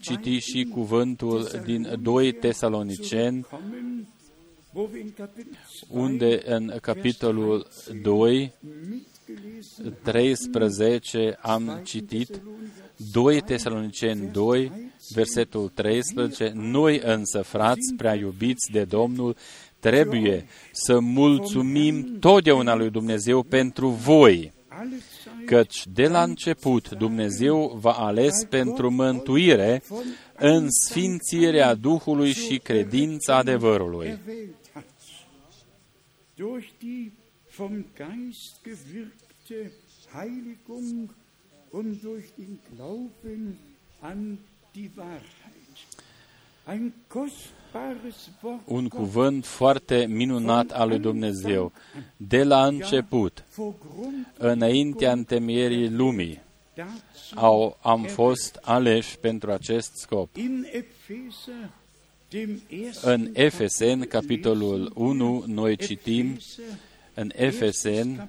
citi 0.01 0.39
și 0.39 0.69
cuvântul 0.73 1.61
din 1.65 1.99
2 2.03 2.33
Tesaloniceni, 2.33 3.47
unde 5.89 6.43
în 6.45 6.73
capitolul 6.81 7.67
2, 8.03 8.53
13 10.03 11.39
am 11.41 11.81
citit 11.85 12.43
2 13.13 13.41
Tesaloniceni 13.41 14.31
2, 14.33 14.73
versetul 15.15 15.69
13, 15.69 16.53
Noi 16.55 17.01
însă, 17.05 17.43
frați 17.43 17.95
prea 17.97 18.15
iubiți 18.15 18.71
de 18.73 18.85
Domnul, 18.85 19.37
trebuie 19.91 20.47
să 20.73 21.01
mulțumim 21.01 22.17
totdeauna 22.21 22.75
lui 22.75 22.91
Dumnezeu 22.91 23.43
pentru 23.43 23.89
voi 23.89 24.53
căci 25.45 25.87
de 25.87 26.09
la 26.09 26.23
început 26.23 26.91
Dumnezeu 26.91 27.79
v-a 27.81 27.93
ales 27.93 28.45
pentru 28.45 28.91
mântuire 28.91 29.83
în 30.37 30.67
sfințirea 30.71 31.75
Duhului 31.75 32.33
și 32.33 32.59
credința 32.59 33.37
adevărului. 33.37 34.07
erwählt 34.07 34.71
hat. 34.73 34.85
Durch 36.35 36.67
die 36.79 37.13
vom 37.57 37.85
Geist 37.97 38.55
gewirkte 38.63 39.73
Heiligung 40.13 41.15
und 41.71 42.03
durch 42.03 42.27
den 42.37 42.59
Glauben 42.75 43.57
an 44.01 44.39
die 44.73 44.91
Wahrheit. 44.97 45.77
Ein 46.67 46.93
kostbares 47.09 47.53
Wort 47.53 47.56
Un 48.65 48.89
cuvânt 48.89 49.47
foarte 49.47 50.07
minunat 50.09 50.71
al 50.71 50.89
lui 50.89 50.99
Dumnezeu. 50.99 51.73
De 52.17 52.45
la 52.45 52.67
început, 52.67 53.45
vor 53.55 53.75
Grund 53.79 54.27
înaintea 54.39 55.13
întemeierii 55.13 55.91
lumii, 55.91 56.41
dazu 56.75 57.35
au, 57.35 57.79
am 57.83 58.03
fost 58.03 58.59
aleși 58.63 59.19
pentru 59.19 59.51
acest 59.51 59.91
scop. 59.95 60.37
in 60.37 60.67
Epheser, 60.73 61.71
dem 62.29 62.63
ersten 62.69 63.11
În 63.11 63.31
Efesen, 63.33 64.01
capitolul 64.01 64.93
1, 64.95 65.45
noi 65.47 65.77
citim, 65.77 66.31
Epheser, 66.31 66.65
în 67.15 67.31
Efesen, 67.35 68.29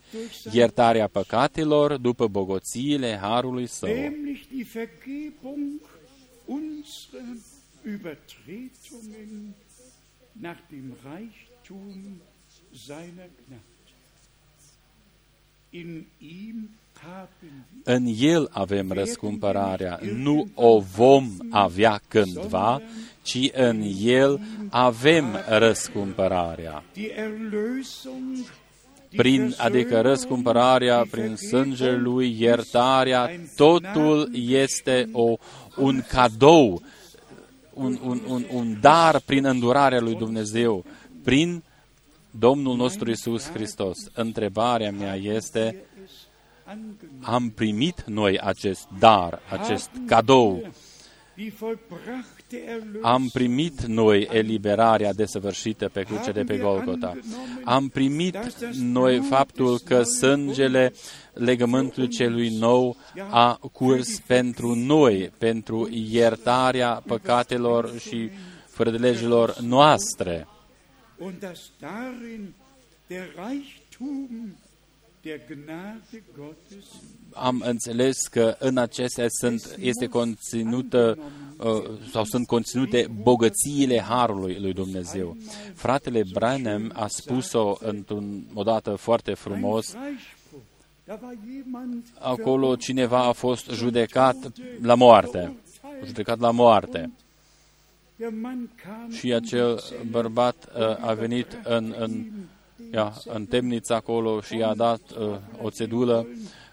iertarea 0.52 1.08
păcatelor 1.08 1.96
după 1.96 2.28
bogățiile 2.28 3.18
Harului 3.20 3.66
Său, 3.66 3.94
nämlich 3.94 4.46
die 4.50 4.66
Vergebung 4.72 5.80
unserer 6.44 7.36
Übertretungen 7.84 9.54
nach 10.32 10.60
dem 10.70 10.96
Reichtum 11.04 12.20
seiner 12.86 13.28
Gnade. 13.46 13.62
In 15.70 16.06
ihm 16.20 16.56
haben 16.56 16.87
wir 16.87 16.87
În 17.84 18.14
El 18.18 18.48
avem 18.52 18.92
răscumpărarea, 18.92 20.00
nu 20.14 20.48
o 20.54 20.78
vom 20.78 21.30
avea 21.50 22.00
cândva, 22.08 22.82
ci 23.22 23.50
în 23.52 23.82
El 24.02 24.40
avem 24.70 25.38
răscumpărarea. 25.48 26.82
die 26.92 27.14
Erlösung, 27.14 28.34
die 29.08 29.16
Prin, 29.16 29.54
adică 29.56 30.00
răscumpărarea 30.00 31.06
prin 31.10 31.36
sângele 31.36 31.96
Lui, 31.96 32.36
iertarea, 32.40 33.30
totul 33.56 34.30
este 34.48 35.08
o, 35.12 35.36
un 35.76 36.02
cadou, 36.08 36.82
un, 37.74 37.98
un, 38.04 38.20
un, 38.28 38.44
un 38.52 38.76
dar 38.80 39.20
prin 39.20 39.44
îndurarea 39.44 40.00
lui 40.00 40.14
Dumnezeu, 40.14 40.84
prin 41.24 41.62
Domnul 42.30 42.76
nostru 42.76 43.10
Isus 43.10 43.50
Hristos. 43.50 43.98
Întrebarea 44.14 44.92
mea 44.92 45.14
este, 45.14 45.60
es 45.60 45.74
angenommen. 45.74 45.97
Am 47.20 47.50
primit 47.50 48.04
noi 48.06 48.38
acest 48.38 48.88
dar, 48.98 49.40
acest 49.50 49.90
cadou, 50.06 50.72
Die 51.38 51.52
vollbrachte 51.58 52.56
Erlösung 52.56 53.04
am 53.04 53.28
primit 53.32 53.82
noi 53.82 54.28
eliberarea 54.30 55.12
desăvârșită 55.12 55.88
pe 55.88 56.02
cruce 56.02 56.32
de 56.32 56.44
pe 56.44 56.56
Golgota. 56.56 57.18
Am 57.64 57.88
primit 57.88 58.36
noi 58.74 59.20
faptul 59.20 59.78
că 59.78 60.02
sângele 60.02 60.92
legământului 61.32 62.08
celui 62.08 62.48
nou 62.48 62.96
a 63.30 63.58
curs 63.72 64.20
pentru 64.20 64.74
noi, 64.74 65.30
pentru 65.38 65.88
iertarea 65.90 67.02
păcatelor 67.06 67.98
și 67.98 68.30
fără 68.66 68.90
de 68.90 68.96
legilor 68.96 69.58
noastre. 69.60 70.46
Am 77.32 77.62
înțeles 77.66 78.16
că 78.30 78.56
în 78.58 78.76
acestea 78.76 79.26
sunt, 79.28 79.76
este 79.80 80.06
conținută 80.06 81.18
uh, 81.56 81.90
sau 82.10 82.24
sunt 82.24 82.46
conținute 82.46 83.06
bogățiile 83.22 84.00
Harului 84.00 84.60
lui 84.60 84.72
Dumnezeu. 84.72 85.36
Fratele 85.74 86.22
Branham 86.32 86.92
a 86.94 87.06
spus-o 87.06 87.76
într-un 87.80 88.46
odată 88.54 88.94
foarte 88.94 89.34
frumos, 89.34 89.86
Freispruch. 89.90 90.62
Da 91.04 91.18
war 91.22 91.34
jemand 91.46 92.04
acolo 92.18 92.76
cineva 92.76 93.26
a 93.26 93.32
fost 93.32 93.70
judecat 93.70 94.36
la 94.82 94.94
moarte, 94.94 95.56
judecat 96.04 96.38
la 96.38 96.50
moarte. 96.50 97.10
der 98.18 98.30
Mann 98.30 98.70
kam 98.82 99.10
Și 99.10 99.32
acel 99.32 99.82
bărbat 100.10 100.68
uh, 100.76 101.08
a 101.08 101.12
venit 101.12 101.60
în, 101.64 101.94
în, 101.98 102.26
ia, 102.92 103.12
în 103.24 103.46
temniță 103.46 103.94
acolo 103.94 104.40
și 104.40 104.56
i-a 104.56 104.74
dat 104.74 105.00
uh, 105.18 105.36
o 105.62 105.70
cedulă 105.70 106.26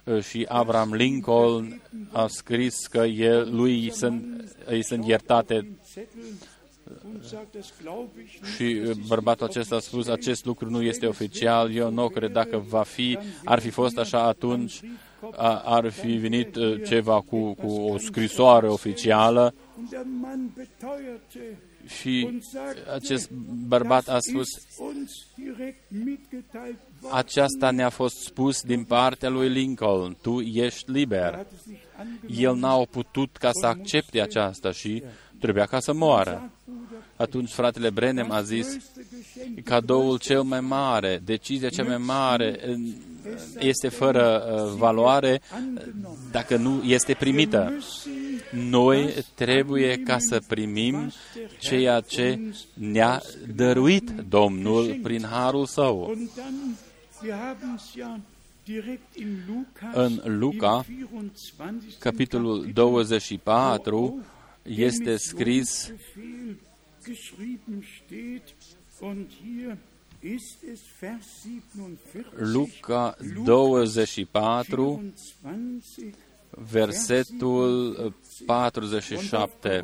uh, 0.04 0.24
și 0.24 0.46
Abraham 0.50 0.94
Lincoln 0.94 1.82
a 2.12 2.28
scris 2.28 2.88
că 2.88 2.98
el, 3.06 3.56
lui 3.56 3.92
sunt, 3.92 4.44
îi 4.66 4.84
sunt 4.84 5.06
iertate 5.06 5.68
Zettel 5.94 6.48
und 7.04 7.24
sagt, 7.24 7.56
das 7.56 7.74
glaube 7.82 8.22
ich 8.22 8.40
nicht. 8.42 8.56
și 8.56 8.90
uh, 8.90 8.96
bărbatul 9.08 9.46
acesta 9.46 9.76
a 9.76 9.80
spus 9.80 10.08
acest 10.08 10.46
lucru 10.46 10.70
nu 10.70 10.82
este 10.82 11.06
oficial, 11.06 11.74
eu 11.74 11.92
nu 11.92 12.10
cred 12.10 12.32
dacă 12.32 12.58
va 12.58 12.84
fi, 12.84 13.18
ar 13.44 13.60
fi 13.60 13.70
fost 13.70 13.98
așa 13.98 14.22
atunci, 14.24 14.80
a, 15.36 15.62
ar 15.66 15.90
fi 15.90 16.16
venit 16.16 16.56
uh, 16.56 16.82
ceva 16.88 17.22
cu, 17.22 17.54
cu 17.54 17.68
o 17.68 17.98
scrisoare 17.98 18.68
oficială 18.68 19.54
Und 21.86 21.94
der 21.94 21.94
Mann 21.94 21.94
beteuerte 21.94 21.94
și 21.94 22.26
und 22.28 22.44
sagte, 22.44 22.92
acest 22.92 23.30
bărbat 23.68 24.08
a 24.08 24.12
das 24.14 24.24
spus 24.24 24.48
ist 24.48 24.80
uns 24.80 25.12
direkt 25.36 25.84
mitgeteilt 25.90 26.78
worden. 27.02 27.18
aceasta 27.18 27.72
ne-a 27.72 27.90
fost 27.90 28.18
spus 28.18 28.62
din 28.62 28.84
partea 28.84 29.30
lui 29.30 29.50
Lincoln, 29.50 30.18
tu 30.22 30.40
ești 30.42 30.84
Er 30.90 30.96
liber. 30.96 31.32
hat 31.34 31.52
es 31.60 31.66
nicht 31.66 31.82
angenommen. 31.98 32.44
El 32.44 32.56
n-a 32.56 32.86
putut 32.86 33.38
ca 33.38 33.50
să 33.54 33.66
accepte 33.66 34.22
aceasta 34.22 34.72
și 34.72 35.04
trebuia 35.40 35.66
ca 35.66 35.80
să 35.80 35.94
moară. 35.94 36.52
Atunci 37.18 37.52
fratele 37.52 37.90
Brenem 37.90 38.32
a 38.32 38.42
zis, 38.42 38.68
Größte 38.68 39.02
Geschenk 39.16 39.64
cadoul 39.64 40.18
cel 40.18 40.42
mai 40.42 40.60
mare, 40.62 41.22
decizia 41.26 41.70
cea 41.70 41.84
mai 41.84 41.98
mare 41.98 42.60
în- 42.72 42.94
este 43.60 43.90
fără 43.90 44.44
uh, 44.66 44.78
valoare 44.78 45.42
dacă 46.32 46.58
nu 46.58 46.84
este 46.84 47.14
primită. 47.14 47.74
Noi 48.52 49.14
trebuie 49.34 49.98
ca 49.98 50.18
să 50.20 50.42
primim 50.48 51.12
ceea 51.60 52.00
ce 52.00 52.40
ne-a 52.74 53.22
dăruit 53.56 54.10
Domnul 54.30 55.00
prin 55.04 55.24
harul 55.26 55.66
său. 55.66 56.02
Und 56.10 56.30
dann, 56.36 56.78
wir 57.24 57.34
haben 57.34 57.74
es 57.78 57.94
ja 57.98 58.20
direkt 58.66 59.16
in 59.16 59.38
Lukas, 59.48 59.94
În 59.94 60.38
Luca, 60.40 60.86
im 60.90 61.08
24. 61.12 61.76
capitolul 62.00 62.60
Kapitel, 62.60 62.74
24, 62.74 63.98
wo 64.02 64.10
der 64.64 64.80
este 64.88 65.16
scris 65.18 65.92
Missionsbefehl 67.08 67.14
geschrieben 67.14 67.84
steht. 67.84 68.56
Und 69.02 69.32
hier 69.32 69.78
ist 70.22 70.64
es 70.64 70.82
Vers 71.00 71.26
47. 71.44 72.26
Luca 72.38 73.16
24, 73.20 75.00
24, 75.42 76.14
versetul 76.72 78.14
47 78.46 79.84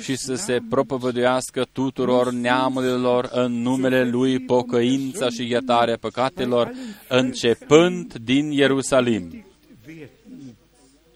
și 0.00 0.16
să 0.16 0.34
se 0.34 0.60
propovăduiască 0.68 1.66
tuturor 1.72 2.32
neamurilor 2.32 3.28
în 3.32 3.52
numele 3.52 4.10
Lui 4.10 4.40
pocăința 4.40 5.28
și 5.28 5.48
iertarea 5.48 5.96
păcatelor, 5.96 6.72
începând 7.08 8.14
din 8.14 8.50
Ierusalim. 8.50 9.44
werden. 9.86 10.56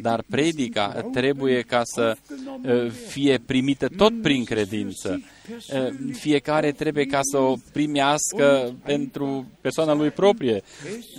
dar 0.02 0.22
predica 0.28 0.88
trebuie 1.12 1.61
ca 1.61 1.80
să 1.84 2.16
uh, 2.64 2.90
fie 2.90 3.38
primită 3.38 3.88
tot 3.88 4.22
prin 4.22 4.44
credință. 4.44 5.22
Uh, 5.74 6.12
Fiecare 6.12 6.72
trebuie 6.72 7.04
ca 7.04 7.20
să 7.22 7.38
o 7.38 7.54
primească 7.72 8.74
pentru 8.84 9.46
persoana 9.61 9.94
lui 9.94 10.11
proprie. 10.11 10.62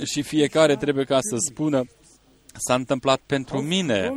și 0.05 0.21
fiecare 0.21 0.75
trebuie 0.75 1.05
ca 1.05 1.19
să 1.21 1.35
spună 1.51 1.83
s-a 2.57 2.73
întâmplat 2.73 3.19
pentru 3.25 3.61
mine 3.61 4.13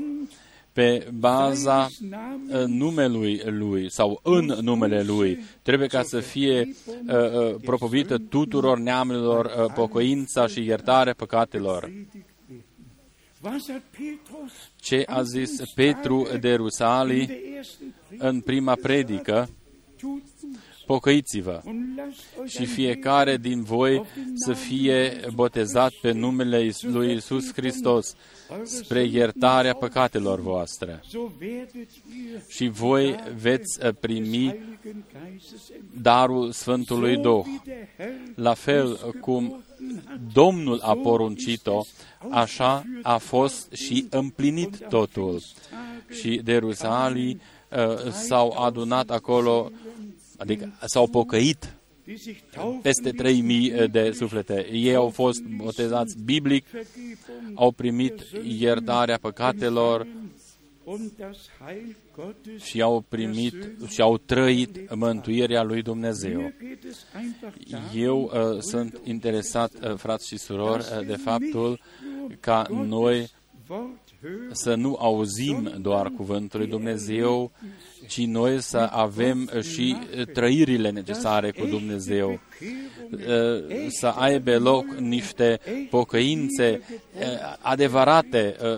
pe 0.72 1.06
baza 1.18 1.88
uh, 1.88 2.64
numelui 2.66 3.42
lui 3.44 3.90
sau 3.90 4.20
în 4.22 4.44
numele 4.60 5.02
lui. 5.02 5.44
Trebuie 5.62 5.88
ca 5.88 6.02
să 6.02 6.20
fie 6.20 6.68
uh, 7.06 7.14
uh, 7.14 7.54
propovită 7.64 8.18
tuturor 8.18 8.78
neamurilor 8.78 9.44
uh, 9.44 9.72
pocăința 9.74 10.46
și 10.46 10.64
iertarea 10.64 11.14
păcatelor. 11.16 11.90
Was 13.42 13.68
hat 13.68 13.82
Petrus 13.90 14.52
ce 14.80 15.02
a 15.06 15.22
zis 15.22 15.50
Petru 15.74 16.28
de 16.40 16.54
Rusalii 16.54 17.20
in 17.20 17.26
der 17.26 17.56
ersten 17.56 17.94
Predigt 18.08 18.22
în 18.22 18.40
prima 18.40 18.74
predică, 18.74 19.48
tut 19.98 20.22
pocăiți-vă 20.86 21.60
und 21.64 21.84
lasst 21.96 22.24
euch 22.38 22.50
și 22.50 22.60
ein 22.60 22.68
fiecare 22.68 23.36
din 23.36 23.62
voi 23.62 24.04
să 24.34 24.52
fie 24.52 25.20
botezat 25.34 25.92
pe 26.02 26.12
numele 26.12 26.64
Is- 26.64 26.82
lui 26.82 27.14
Isus 27.14 27.52
Hristos 27.52 28.14
spre 28.64 29.02
iertarea 29.04 29.74
păcatelor 29.74 30.40
voastre. 30.40 31.02
so 31.08 31.18
werdet 31.40 31.74
ihr 31.74 32.40
Și 32.48 32.68
voi 32.68 33.16
veți 33.40 33.84
uh, 33.84 33.94
primi 34.00 34.46
Heiligen 34.46 35.04
Geistes 35.12 35.70
empfangen. 35.70 36.02
darul 36.02 36.52
Sfântului 36.52 37.14
So 37.14 37.20
Duh. 37.20 37.44
wie 37.44 37.60
der 37.64 37.88
Herr 37.96 38.12
La 38.34 38.54
fel 38.54 39.14
cum 39.20 39.62
Domnul 40.32 40.80
a 40.82 40.94
poruncit-o, 40.94 41.80
așa 42.30 42.84
a 43.02 43.16
fost 43.16 43.72
și 43.72 44.06
împlinit 44.10 44.86
totul. 44.88 45.42
Și 46.20 46.40
de 46.44 46.56
Rusalii 46.56 47.40
uh, 47.70 48.12
s-au 48.12 48.50
adunat 48.58 49.10
acolo, 49.10 49.70
adică 50.36 50.72
s-au 50.86 51.06
pocăit 51.06 51.58
die 51.58 51.62
sich 51.62 51.68
taufen 51.68 51.79
peste 52.82 53.10
3000 53.10 53.88
de 53.90 54.10
suflete. 54.12 54.68
Ei 54.72 54.94
au 54.94 55.08
fost 55.08 55.42
botezați 55.42 56.16
biblic, 56.24 56.64
Vergebung 56.70 57.18
au 57.54 57.70
primit 57.70 58.26
iertarea 58.58 59.18
păcatelor 59.18 60.06
und 60.84 61.10
das 61.18 61.36
Heil 61.64 61.96
Gottes. 62.16 62.62
și 62.62 62.82
au 62.82 63.04
primit 63.08 63.54
și 63.88 64.00
au 64.00 64.18
trăit 64.18 64.94
mântuirea 64.94 65.62
lui 65.62 65.82
Dumnezeu. 65.82 66.40
Hier 66.40 66.54
geht 66.60 66.84
es 66.84 67.06
einfach 67.14 67.54
darum, 67.70 67.86
Eu 67.94 68.22
uh, 68.22 68.60
sunt 68.60 69.00
interesat, 69.04 69.72
uh, 69.74 69.94
frați 69.96 70.26
și 70.26 70.36
surori, 70.36 70.84
uh, 70.98 71.06
de 71.06 71.16
faptul 71.16 71.80
ca 72.40 72.66
noi 72.86 73.30
Wort 73.70 73.80
hören, 73.80 73.99
să 74.52 74.74
nu 74.74 74.96
auzim 75.00 75.74
doar 75.80 76.06
cuvântul 76.16 76.60
lui 76.60 76.68
Dumnezeu, 76.68 77.52
ci 78.08 78.20
noi 78.24 78.62
să 78.62 78.88
avem 78.92 79.50
și 79.60 79.96
uh, 80.18 80.26
trăirile 80.26 80.90
necesare 80.90 81.50
cu 81.50 81.66
Dumnezeu, 81.66 82.40
Uh, 83.10 83.86
să 83.88 84.06
aibă 84.06 84.58
loc 84.58 84.84
niște 84.84 85.60
pocăințe 85.90 86.80
uh, 86.80 87.56
adevărate, 87.60 88.56
uh, 88.62 88.68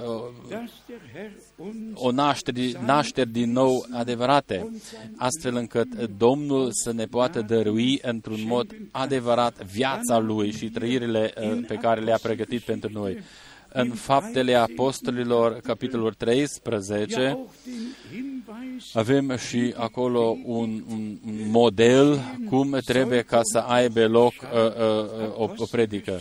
dass 0.49 0.71
der 0.87 0.99
Herr 1.13 1.31
uns 1.57 1.77
o 1.95 2.11
naștere, 2.11 2.61
nașteri 2.85 3.31
din 3.31 3.53
nou 3.53 3.87
adevărate, 3.93 4.71
astfel 5.17 5.57
încât 5.57 5.89
Domnul 6.17 6.69
să 6.73 6.93
ne 6.93 7.05
poată 7.05 7.41
dărui 7.41 7.99
într-un 8.03 8.45
mod 8.47 8.77
adevărat 8.91 9.65
viața 9.65 10.19
Lui 10.19 10.53
și 10.53 10.71
trăirile 10.71 11.33
uh, 11.37 11.65
pe 11.67 11.75
care 11.75 12.01
le-a 12.01 12.19
pregătit 12.23 12.61
pentru 12.61 12.91
noi. 12.93 13.19
În 13.73 13.91
Faptele 13.91 14.55
Apostolilor, 14.55 15.61
capitolul 15.61 16.13
13, 16.13 17.29
auch 17.29 17.51
den 17.65 17.95
Hinweis 18.13 18.95
avem 18.95 19.37
și 19.37 19.75
acolo 19.77 20.37
un, 20.45 20.83
un 20.91 21.19
un 21.27 21.51
model 21.51 22.21
cum 22.49 22.79
trebuie 22.85 23.23
ca 23.23 23.41
să 23.43 23.59
aibă 23.59 24.07
loc 24.07 24.33
uh, 24.33 24.49
uh, 24.49 25.37
o, 25.37 25.51
o 25.57 25.65
predică. 25.71 26.21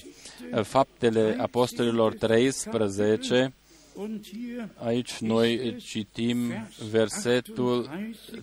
Uh, 0.54 0.62
Faptele 0.62 1.36
Apostolilor 1.39 2.14
13, 2.14 3.54
und 3.93 4.26
hier 4.26 4.70
aici 4.76 5.18
noi 5.20 5.76
citim 5.80 6.38
versetul 6.91 7.89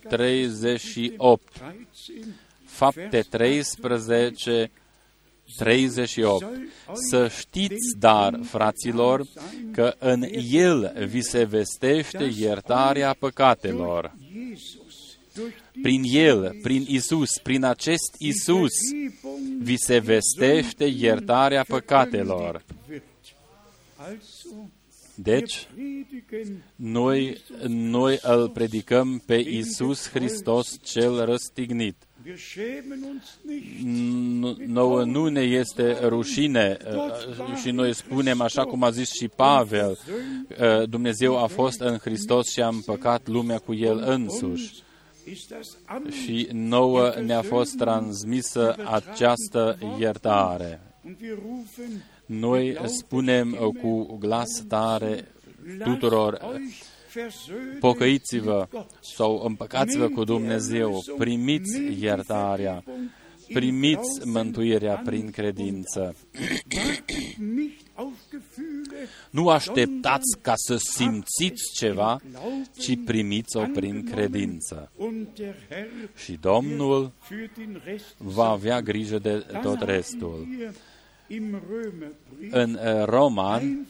38. 0.09 1.43
13 1.59 2.35
Fapte 2.65 3.21
13, 3.21 4.71
38. 5.57 6.47
Să 7.11 7.29
știți, 7.39 7.99
dar, 7.99 8.41
fraților, 8.43 9.23
că 9.73 9.95
în 9.99 10.25
El 10.51 11.07
vi 11.09 11.21
se 11.21 11.45
vestește 11.45 12.31
iertarea 12.39 13.17
păcatelor. 13.19 14.17
Jesus 14.33 15.19
durch 15.35 15.55
die 15.73 15.83
Prin 15.83 16.03
El, 16.05 16.57
prin 16.63 16.85
Isus, 16.89 17.31
prin 17.43 17.65
acest 17.65 18.15
Isus, 18.19 18.73
Vergebung 18.91 19.63
vi 19.63 19.77
se 19.77 19.99
vestește 19.99 20.85
iertarea 20.85 21.65
păcatelor. 21.65 22.65
wird. 22.89 23.03
Also, 23.97 24.49
Deci, 25.15 25.69
wir 25.77 25.89
predigen 26.09 26.63
noi, 26.77 27.43
noi 27.69 28.19
îl 28.23 28.49
predicăm 28.49 29.23
pe 29.27 29.35
Isus 29.35 30.09
Hristos 30.09 30.79
cel 30.83 31.25
răstignit. 31.25 31.97
Wir 32.29 32.37
schämen 32.37 33.03
uns 33.05 33.39
nicht. 33.43 33.83
Nu- 34.41 34.57
nouă 34.67 35.05
nu 35.05 35.29
ne 35.29 35.41
este 35.41 35.99
rușine 36.03 36.77
uh, 36.95 37.57
și 37.63 37.71
noi 37.71 37.95
spunem, 37.95 38.41
așa 38.41 38.65
cum 38.65 38.83
a 38.83 38.91
zis 38.91 39.11
și 39.13 39.29
Pavel, 39.29 39.99
uh, 40.61 40.89
Dumnezeu 40.89 41.43
a 41.43 41.47
fost 41.47 41.81
în 41.81 41.97
Hristos 41.97 42.49
și 42.53 42.61
a 42.61 42.69
împăcat 42.69 43.29
lumea 43.29 43.59
cu 43.59 43.75
El 43.75 44.03
însuși. 44.07 44.73
Ist 45.31 45.49
das 45.49 45.77
an 45.85 46.11
Și 46.11 46.49
nouă 46.53 47.15
ne-a 47.25 47.43
fost 47.43 47.77
transmisă 47.77 48.75
această 48.85 49.79
iertare. 49.99 50.81
und 51.05 51.17
wir 51.21 51.35
rufen, 51.35 52.05
Noi 52.27 52.79
spunem 52.85 53.57
uh, 53.61 53.81
cu 53.83 54.17
glas 54.21 54.65
tare 54.69 55.25
tuturor, 55.85 56.33
uh, 56.33 56.49
euch 56.55 56.61
versöhnen 56.61 56.98
pocăiți-vă 57.81 58.69
sau 59.01 59.43
împăcați-vă 59.45 60.09
cu 60.09 60.25
Dumnezeu, 60.25 61.03
primiți 61.19 61.81
iertarea, 62.01 62.85
primiți 63.53 64.27
mântuirea 64.27 64.95
prin 65.05 65.31
credință. 65.31 66.15
wartet 66.77 67.37
nicht 67.37 67.81
auf 67.95 68.13
Gefühle, 68.31 68.97
Nu 69.31 69.49
așteptați 69.49 70.39
ca 70.43 70.53
să 70.57 70.77
simțiți 70.77 71.63
ceva, 71.79 72.21
ci 72.79 72.99
primiți-o 73.05 73.65
prin 73.73 74.05
credință. 74.05 74.91
und 74.97 75.27
der 75.37 75.55
Herr 75.69 75.87
Și 76.17 76.39
Domnul 76.41 77.13
für 77.27 77.57
den 77.57 77.81
Rest 77.85 78.15
va 78.17 78.49
avea 78.49 78.81
grijă 78.81 79.19
de 79.19 79.47
tot 79.63 79.81
restul. 79.81 80.47
hier 80.57 80.73
im 81.27 81.61
Römerbrief 81.71 82.51
În 82.53 82.75
uh, 82.75 83.05
Roman, 83.05 83.87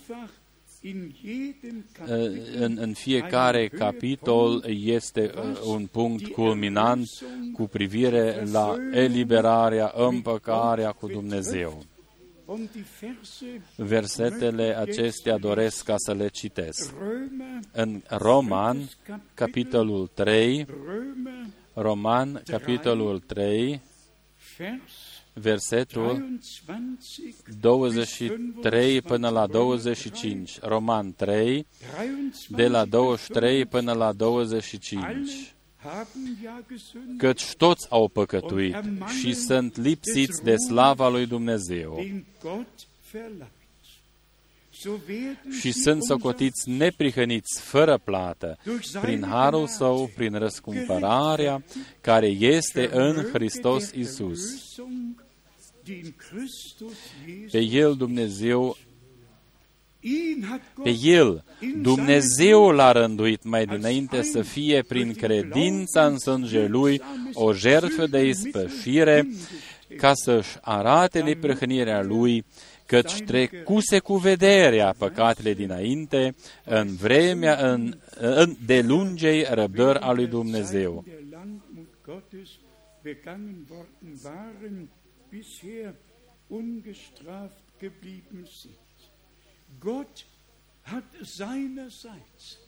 einfach 0.83 0.85
in 0.85 1.15
jedem 1.23 1.85
uh, 2.01 2.07
Kapitel 2.07 2.63
în, 2.63 2.77
în 2.81 2.93
fiecare 2.93 3.69
capitol 3.69 4.65
este 4.69 5.33
uh, 5.37 5.61
un 5.67 5.87
punct 5.87 6.27
culminant 6.27 7.07
cu 7.53 7.63
privire 7.63 8.45
la 8.53 8.75
eliberarea, 8.93 9.93
împăcarea 9.97 10.93
cu 10.93 11.07
Dumnezeu. 11.07 11.83
und 12.45 12.71
die 12.73 12.85
Verse 13.01 13.63
Versetele 13.77 14.77
acestea 14.79 15.39
doresc 15.39 15.85
ca 15.85 15.95
să 15.97 16.15
le 16.15 16.29
citesc. 16.29 16.93
Römer, 16.93 17.61
În 17.73 18.03
Roman, 18.09 18.89
capitolul 19.35 20.11
3, 20.15 20.65
Römer, 20.65 21.47
Roman, 21.73 22.43
capitolul 22.45 23.21
3, 23.21 23.81
Vers 24.57 25.08
versetul 25.39 26.39
23 27.61 28.39
23 28.61 29.03
până 29.03 29.29
la 29.29 29.47
25. 29.47 30.59
Roman 30.61 31.13
3, 31.13 31.67
de 32.49 32.69
la 32.69 32.85
23 32.85 33.67
până 33.67 33.93
la 33.93 34.13
25. 34.13 35.55
haben 35.77 36.39
ja 36.43 36.63
gesündigt, 36.69 37.19
Căci 37.19 37.55
toți 37.57 37.87
au 37.91 38.09
păcătuit 38.09 38.77
și 39.21 39.35
sunt 39.35 39.77
lipsiți 39.77 40.43
de 40.43 40.57
slava 40.57 41.09
lui 41.09 41.27
Dumnezeu 41.27 41.95
den 41.97 42.25
Gott 42.43 42.87
verlangt. 43.13 43.53
So 44.71 44.91
werden 45.09 45.53
și 45.53 45.73
sie 45.73 45.83
sunt 45.83 46.05
socotiți 46.05 46.71
neprihăniți 46.71 47.61
fără 47.61 47.99
plată 48.05 48.59
prin 49.01 49.25
harul 49.25 49.67
său, 49.67 50.11
prin 50.17 50.35
răscumpărarea 50.35 51.63
care 52.01 52.27
este 52.27 52.89
în 52.93 53.29
Hristos 53.33 53.91
Isus. 53.91 54.41
Pe 57.51 57.59
El 57.59 57.95
Dumnezeu 57.95 58.77
ihn 60.01 60.45
hat 60.49 60.61
Gott 60.75 60.85
Pe 60.85 60.97
El, 61.03 61.45
Dumnezeu 61.81 62.71
l-a 62.71 62.93
rânduit 62.93 63.45
mai 63.45 63.67
dinainte 63.67 64.23
să 64.23 64.43
fie 64.43 64.83
prin 64.83 65.15
credința 65.15 66.07
în 66.07 66.19
sânge 66.19 66.67
Lui 66.67 67.01
o 67.33 67.53
jertfă 67.53 68.07
de 68.07 68.29
ispășire 68.29 69.29
ca 69.97 70.13
să-și 70.15 70.57
arate 70.61 71.21
neprihănirea 71.21 72.03
Lui, 72.03 72.45
căci 72.87 73.23
trecuse 73.23 73.99
cu 73.99 74.17
vederea 74.17 74.95
păcatele 74.99 75.55
dinainte 75.55 76.35
în 76.65 76.97
vremea 76.97 77.73
în, 77.73 77.99
în 78.19 78.57
de 78.67 78.81
lungei 78.81 79.47
răbdări 79.51 79.99
a 79.99 80.13
lui 80.13 80.27
Dumnezeu. 80.27 81.05
Der 85.33 85.41
Langmut 85.41 85.51
Gottes 85.51 85.61
begangen 85.61 85.93
worden 85.93 85.93
waren, 85.93 85.93
bisher 85.93 85.95
ungestraft 86.49 87.79
geblieben 87.81 88.47
sind. 88.47 88.77
Gott 89.81 90.27
hat 90.83 91.05
seinerseits 91.23 92.59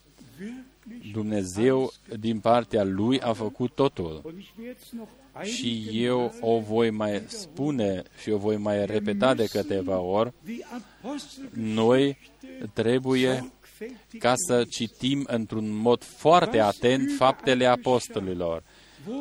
Dumnezeu, 1.12 1.92
din 2.18 2.40
partea 2.40 2.84
Lui, 2.84 3.20
a 3.20 3.32
făcut 3.32 3.74
totul. 3.74 4.34
Și 5.42 5.88
eu 5.92 6.34
o 6.40 6.58
voi 6.58 6.90
mai 6.90 7.22
spune 7.26 8.02
și 8.22 8.30
o 8.30 8.36
voi 8.36 8.56
mai 8.56 8.86
repeta 8.86 9.34
de 9.34 9.46
câteva 9.46 9.98
ori. 9.98 10.32
Noi 11.52 12.18
trebuie 12.72 13.52
ca 14.18 14.32
să 14.36 14.64
citim 14.70 15.24
într-un 15.26 15.70
mod 15.70 16.02
foarte 16.02 16.60
atent 16.60 17.10
faptele 17.16 17.66
apostolilor. 17.66 18.62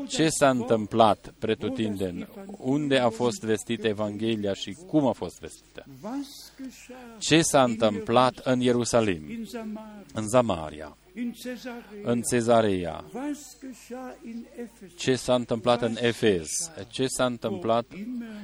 Ce 0.07 0.29
s-a 0.29 0.49
întâmplat 0.49 1.33
pretutindeni? 1.39 2.27
Unde 2.57 2.97
a 2.97 3.09
fost 3.09 3.41
vestită 3.41 3.87
Evanghelia 3.87 4.53
și 4.53 4.77
cum 4.87 5.07
a 5.07 5.11
fost 5.11 5.39
vestită? 5.39 5.85
Ce 7.17 7.41
s-a 7.41 7.63
întâmplat 7.63 8.37
în 8.37 8.59
Ierusalim, 8.59 9.47
în 10.13 10.27
Zamaria, 10.27 10.97
în 12.03 12.21
Cezarea? 12.21 13.05
Ce 14.95 15.15
s-a 15.15 15.35
întâmplat 15.35 15.81
în 15.81 15.95
Efez? 15.99 16.47
Ce 16.87 17.05
s-a 17.07 17.25
întâmplat 17.25 17.85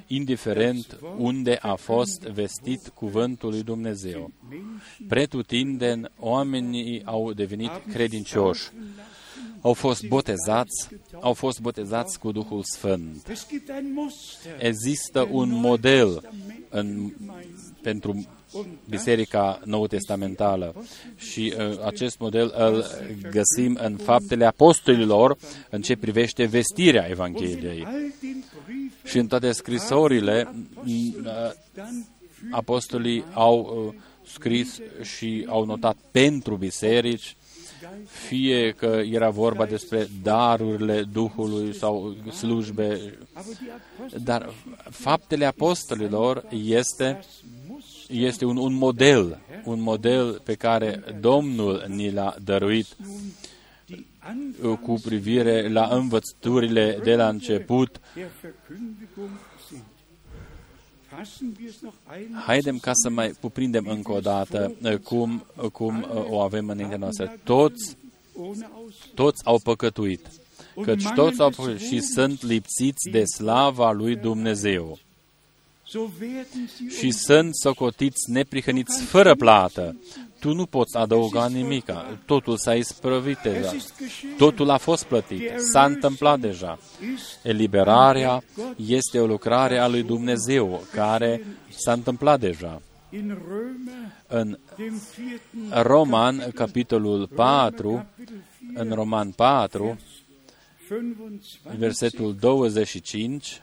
indiferent 0.08 1.00
unde 1.18 1.58
a 1.62 1.76
fost 1.76 2.22
vestit 2.22 2.88
cuvântul 2.88 3.50
lui 3.50 3.64
Dumnezeu? 3.64 4.32
Pretutindeni, 5.08 6.06
oamenii 6.20 7.06
au 7.06 7.34
devenit 7.34 7.72
credincioși 7.92 8.72
au 9.66 9.74
fost 9.74 10.07
botezați, 10.07 10.88
au 11.20 11.34
fost 11.34 11.59
botezați 11.59 12.20
cu 12.20 12.32
Duhul 12.32 12.63
Sfânt. 12.63 13.32
Există 14.59 15.28
un 15.32 15.49
model 15.51 16.30
în, 16.70 17.13
pentru 17.82 18.26
Biserica 18.89 19.61
Nou 19.63 19.88
Testamentală 19.88 20.86
și 21.16 21.53
uh, 21.57 21.86
acest 21.86 22.20
model 22.20 22.53
îl 22.57 22.86
găsim 23.32 23.80
în 23.82 23.95
faptele 23.95 24.45
apostolilor 24.45 25.38
în 25.70 25.82
ce 25.82 25.95
privește 25.95 26.45
vestirea 26.45 27.09
Evangheliei. 27.09 27.88
Și 29.03 29.18
în 29.18 29.28
toate 29.28 29.51
scrisorile 29.51 30.53
uh, 30.86 31.11
apostolii 32.51 33.24
au 33.34 33.86
uh, 33.88 34.01
scris 34.28 34.80
și 35.18 35.45
au 35.49 35.66
notat 35.66 35.97
pentru 36.11 36.55
biserici 36.55 37.36
fie 38.06 38.72
că 38.78 39.02
era 39.12 39.30
vorba 39.30 39.66
despre 39.66 40.08
darurile 40.24 41.02
Duhului 41.02 41.76
sau 41.76 42.16
slujbe, 42.32 43.18
dar 44.24 44.54
faptele 44.90 45.46
apostolilor 45.46 46.46
este, 46.50 47.20
este 48.08 48.46
un, 48.46 48.58
un 48.58 48.74
model, 48.74 49.40
un 49.64 49.82
model 49.82 50.42
pe 50.44 50.54
care 50.54 51.04
Domnul 51.20 51.86
ni 51.88 52.12
l-a 52.12 52.36
dăruit 52.44 52.88
cu 54.82 54.94
privire 55.04 55.70
la 55.70 55.88
învățăturile 55.92 57.00
de 57.04 57.16
la 57.16 57.28
început 57.28 58.00
Haidem 62.45 62.78
ca 62.78 62.91
să 62.93 63.09
mai 63.09 63.32
cuprindem 63.41 63.88
încă 63.88 64.11
o 64.11 64.20
dată 64.20 64.76
uh, 64.82 64.97
cum, 64.97 65.45
uh, 65.55 65.70
cum 65.70 66.01
uh, 66.01 66.30
o 66.30 66.39
avem 66.39 66.70
înaintea 66.70 66.97
noastră. 66.97 67.39
Toți, 67.43 67.97
toți 69.13 69.45
au 69.45 69.59
păcătuit, 69.63 70.28
căci 70.82 71.03
toți 71.16 71.41
au 71.41 71.49
păcătuit 71.49 71.88
și 71.88 71.99
sunt 71.99 72.43
lipsiți 72.43 73.09
de 73.11 73.24
slava 73.24 73.91
lui 73.91 74.16
Dumnezeu 74.16 74.99
și 76.99 77.11
sunt 77.11 77.55
socotiți 77.55 78.32
neprihăniți 78.32 79.01
fără 79.01 79.36
plată. 79.36 79.95
Tu 80.46 80.54
nu 80.54 80.66
poți 80.66 80.98
adăuga 80.98 81.48
nimica. 81.48 82.18
Totul 82.26 82.58
s-a 82.58 82.76
isprăvit 82.76 83.38
deja. 83.38 83.72
Totul 84.38 84.70
a 84.70 84.78
fost 84.78 85.04
plătit. 85.04 85.52
S-a 85.58 85.86
întâmplat 85.86 86.39
deja. 86.39 86.80
Eliberarea 87.43 88.43
este 88.76 89.20
o 89.20 89.26
lucrare 89.26 89.78
a 89.78 89.88
lui 89.88 90.04
Dumnezeu 90.04 90.84
care 90.91 91.46
s-a 91.70 91.91
întâmplat 91.91 92.39
deja. 92.39 92.82
În 94.28 94.58
Roman, 95.82 96.52
capitolul 96.56 97.28
4, 97.28 98.06
în 98.74 98.91
Roman 98.91 99.32
4, 99.32 99.98
versetul 101.78 102.36
25, 102.39 103.62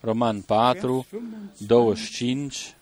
Roman 0.00 0.40
4, 0.40 1.06
25, 1.58 2.74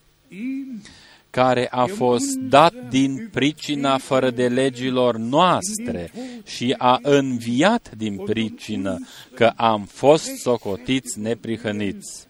care 1.31 1.69
a 1.71 1.87
fost 1.87 2.35
dat 2.35 2.89
din 2.89 3.29
pricina 3.33 3.99
fără 3.99 4.31
de 4.31 4.49
legilor 4.49 5.17
noastre 5.17 6.13
și 6.45 6.75
a 6.79 6.99
înviat 7.03 7.95
din 7.97 8.17
pricină 8.17 8.99
că 9.35 9.53
am 9.57 9.85
fost 9.85 10.37
socotiți 10.37 11.19
neprihăniți. 11.19 12.27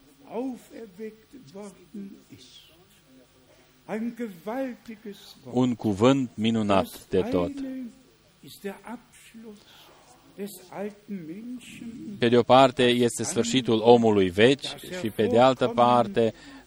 Un 5.50 5.74
cuvânt 5.74 6.30
minunat 6.34 7.06
de 7.08 7.20
tot. 7.20 7.52
Pe 12.18 12.28
de 12.28 12.36
o 12.36 12.42
parte 12.42 12.82
este 12.82 13.22
sfârșitul 13.22 13.80
omului 13.80 14.30
vechi 14.30 14.64
și 15.00 15.10
pe 15.14 15.26
de 15.26 15.38
altă 15.38 15.66
parte, 15.66 16.34
uh, 16.34 16.57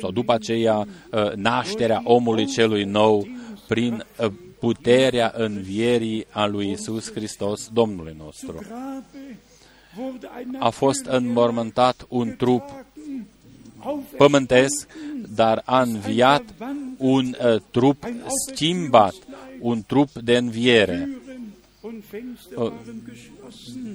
sau 0.00 0.10
după 0.10 0.32
aceea, 0.32 0.76
uh, 0.76 1.32
nașterea 1.32 2.00
omului 2.04 2.46
celui 2.46 2.84
nou 2.84 3.28
prin 3.68 4.04
uh, 4.20 4.32
puterea 4.58 5.32
învierii 5.36 6.26
a 6.30 6.46
lui 6.46 6.70
Isus 6.70 7.12
Hristos, 7.12 7.68
Domnului 7.72 8.16
nostru. 8.18 8.66
A 10.58 10.68
fost 10.68 11.04
înmormântat 11.04 12.06
un 12.08 12.34
trup 12.36 12.62
pământesc, 14.16 14.88
dar 15.34 15.62
a 15.64 15.80
înviat 15.80 16.44
un 16.96 17.36
uh, 17.44 17.60
trup 17.70 18.04
schimbat, 18.48 19.14
un 19.60 19.82
trup 19.86 20.08
de 20.12 20.36
înviere 20.36 21.08
Uh, 21.08 21.25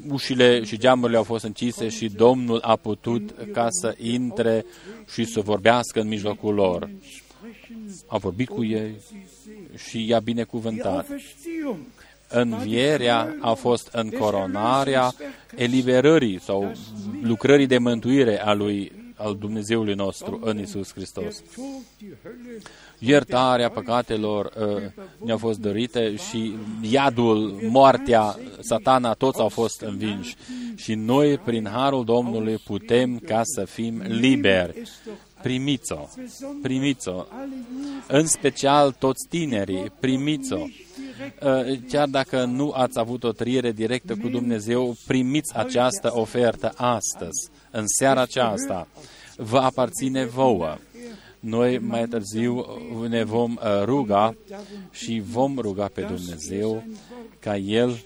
ușile 0.09 0.64
și 0.64 0.78
geamurile 0.78 1.18
au 1.18 1.24
fost 1.24 1.43
închise 1.43 1.89
și 1.89 2.09
Domnul 2.09 2.59
a 2.62 2.76
putut 2.76 3.36
ca 3.51 3.68
să 3.70 3.95
intre 3.97 4.66
și 5.14 5.26
să 5.26 5.41
vorbească 5.41 5.99
în 5.99 6.07
mijlocul 6.07 6.53
lor. 6.53 6.89
A 8.07 8.18
vorbit 8.18 8.49
cu 8.49 8.64
ei 8.64 8.91
și 9.88 10.07
i-a 10.07 10.20
binecuvântat. 10.20 11.07
Învierea 12.28 13.38
a 13.39 13.53
fost 13.53 13.89
în 13.91 14.09
coronarea 14.09 15.14
eliberării 15.55 16.39
sau 16.39 16.72
lucrării 17.22 17.68
de 17.68 17.78
mântuire 17.78 18.41
a 18.41 18.53
lui 18.53 19.01
al 19.24 19.36
Dumnezeului 19.36 19.94
nostru 19.94 20.40
în 20.44 20.60
Isus 20.60 20.94
Hristos. 20.94 21.44
Iertarea 23.00 23.70
păcatelor 23.70 24.46
uh, 24.46 25.04
ne-a 25.26 25.38
fost 25.38 25.60
dărite 25.60 26.16
și 26.16 26.56
iadul, 26.82 27.60
moartea, 27.70 28.40
satana, 28.60 29.14
toți 29.14 29.40
au 29.40 29.50
fost 29.50 29.82
învinși. 29.82 30.36
Și 30.76 30.94
noi, 30.94 31.38
prin 31.38 31.68
Harul 31.68 32.06
Domnului, 32.06 32.58
putem 32.58 33.18
ca 33.18 33.42
să 33.44 33.66
fim 33.66 34.02
liberi. 34.08 34.82
Primiți-o, 35.42 36.08
primiți-o, 36.62 37.26
în 38.08 38.28
special 38.28 38.92
toți 38.92 39.28
tinerii, 39.30 39.92
primiți-o. 40.00 40.60
Uh, 40.60 41.78
chiar 41.90 42.08
dacă 42.08 42.46
nu 42.46 42.72
ați 42.72 43.00
avut 43.00 43.24
o 43.24 43.32
trăire 43.32 43.72
directă 43.72 44.16
cu 44.16 44.28
Dumnezeu, 44.28 44.96
primiți 45.08 45.58
această 45.58 46.12
ofertă 46.14 46.72
astăzi, 46.76 47.50
în 47.72 47.84
seara 47.88 48.22
aceasta. 48.22 48.88
Vă 49.36 49.58
aparține 49.58 50.26
vouă. 50.26 50.78
Noi 51.40 51.80
mai 51.80 52.08
târziu 52.08 52.66
ne 53.08 53.24
vom 53.24 53.52
uh, 53.52 53.84
ruga 53.84 54.36
și 54.92 55.22
vom 55.26 55.58
ruga 55.58 55.88
pe 55.88 56.02
Dumnezeu 56.02 56.84
ca 57.40 57.58
El 57.58 58.04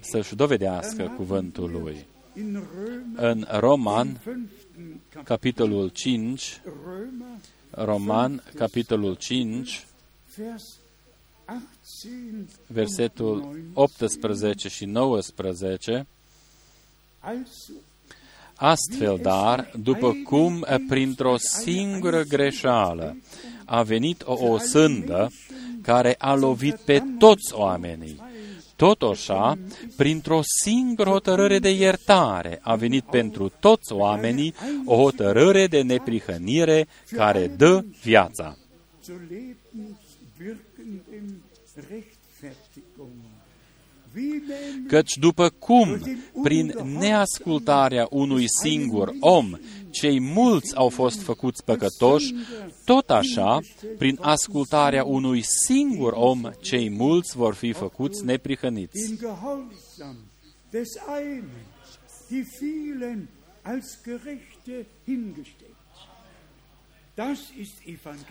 să-și 0.00 0.34
dovedească 0.34 1.12
cuvântul 1.16 1.70
Lui. 1.70 2.06
În 3.16 3.46
Roman, 3.50 4.20
capitolul 5.24 5.88
5, 5.88 6.60
Roman, 7.70 8.42
capitolul 8.54 9.14
5, 9.14 9.86
versetul 12.66 13.56
18 13.74 14.68
și 14.68 14.84
19, 14.84 16.06
Astfel, 18.60 19.18
dar, 19.22 19.70
după 19.82 20.16
cum 20.24 20.66
printr-o 20.88 21.36
singură 21.36 22.22
greșeală 22.22 23.16
a 23.64 23.82
venit 23.82 24.22
o 24.24 24.46
osândă 24.46 25.30
care 25.82 26.14
a 26.18 26.34
lovit 26.34 26.74
pe 26.74 27.02
toți 27.18 27.54
oamenii, 27.54 28.20
tot 28.76 29.02
așa, 29.02 29.58
printr-o 29.96 30.40
singură 30.42 31.10
hotărâre 31.10 31.58
de 31.58 31.70
iertare 31.70 32.58
a 32.62 32.74
venit 32.74 33.04
pentru 33.04 33.52
toți 33.60 33.92
oamenii 33.92 34.54
o 34.84 34.96
hotărâre 34.96 35.66
de 35.66 35.82
neprihănire 35.82 36.88
care 37.10 37.46
dă 37.46 37.84
viața. 38.02 38.56
Căci 44.88 45.16
după 45.16 45.48
cum, 45.48 46.00
prin 46.42 46.74
neascultarea 46.98 48.06
unui 48.10 48.44
singur 48.62 49.12
om, 49.20 49.56
cei 49.90 50.20
mulți 50.20 50.76
au 50.76 50.88
fost 50.88 51.22
făcuți 51.22 51.64
păcătoși, 51.64 52.34
tot 52.84 53.10
așa, 53.10 53.58
prin 53.98 54.18
ascultarea 54.20 55.04
unui 55.04 55.42
singur 55.66 56.12
om, 56.12 56.40
cei 56.60 56.90
mulți 56.90 57.36
vor 57.36 57.54
fi 57.54 57.72
făcuți 57.72 58.24
neprihăniți. 58.24 59.14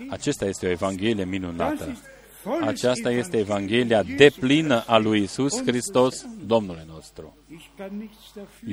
Acesta 0.08 0.44
este 0.44 0.66
o 0.66 0.70
Evanghelie 0.70 1.24
minunată. 1.24 1.96
Aceasta 2.60 3.10
este 3.10 3.36
Evanghelia 3.38 4.02
deplină 4.02 4.84
a 4.86 4.98
lui 4.98 5.22
Isus 5.22 5.62
Hristos, 5.62 6.26
Domnul 6.46 6.84
nostru. 6.88 7.36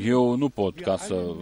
Eu 0.05 0.35
nu 0.35 0.49
pot 0.49 0.79
ca 0.79 0.97
să 0.97 1.35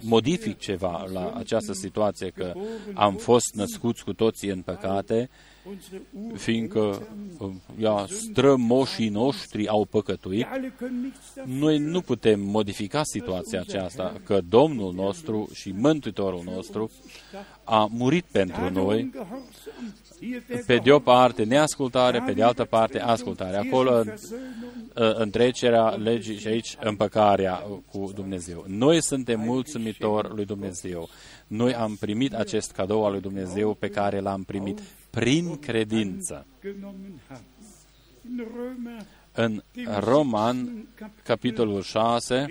modific 0.00 0.58
ceva 0.58 1.06
la 1.12 1.32
această 1.36 1.72
situație, 1.72 2.30
că 2.30 2.52
am 2.94 3.14
fost 3.14 3.54
născuți 3.54 4.04
cu 4.04 4.12
toții 4.12 4.48
în 4.48 4.62
păcate, 4.62 5.30
fiindcă 6.34 7.08
ia, 7.80 8.06
strămoșii 8.08 9.08
noștri 9.08 9.68
au 9.68 9.84
păcătuit, 9.84 10.46
noi 11.44 11.78
nu 11.78 12.00
putem 12.00 12.40
modifica 12.40 13.00
situația 13.04 13.60
aceasta, 13.60 14.20
că 14.24 14.40
Domnul 14.48 14.92
nostru 14.94 15.48
și 15.54 15.72
Mântuitorul 15.72 16.42
nostru 16.44 16.90
a 17.64 17.88
murit 17.90 18.24
pentru 18.24 18.70
noi, 18.70 19.10
pe 20.66 20.76
de 20.76 20.92
o 20.92 20.98
parte 20.98 21.44
neascultare, 21.44 22.22
pe 22.26 22.32
de 22.32 22.42
altă 22.42 22.64
parte 22.64 23.00
ascultare. 23.00 23.56
Acolo 23.56 24.02
întrecerea 24.94 25.88
legii 25.88 26.38
și 26.38 26.46
aici 26.46 26.76
împăcarea 26.80 27.54
cu 27.90 28.12
Dumnezeu. 28.14 28.64
Noi 28.66 29.02
suntem 29.02 29.40
mulțumitori 29.40 30.34
lui 30.34 30.44
Dumnezeu. 30.44 31.08
Noi 31.46 31.74
am 31.74 31.96
primit 32.00 32.34
acest 32.34 32.72
cadou 32.72 33.04
al 33.04 33.12
lui 33.12 33.20
Dumnezeu 33.20 33.74
pe 33.74 33.88
care 33.88 34.20
l-am 34.20 34.42
primit 34.42 34.80
prin 35.10 35.58
credință. 35.58 36.46
În 39.32 39.62
Roman, 39.98 40.88
capitolul 41.22 41.82
6, 41.82 42.46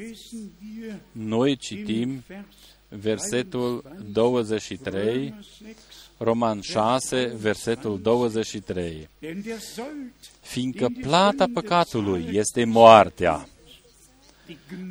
noi 1.11 1.55
citim 1.55 2.23
versetul 2.89 3.83
23, 4.11 5.33
Roman 6.17 6.61
6, 6.61 7.25
versetul 7.39 8.01
23. 8.01 9.09
Fiindcă 10.41 10.87
plata 11.01 11.45
păcatului 11.53 12.27
este 12.31 12.63
moartea, 12.63 13.47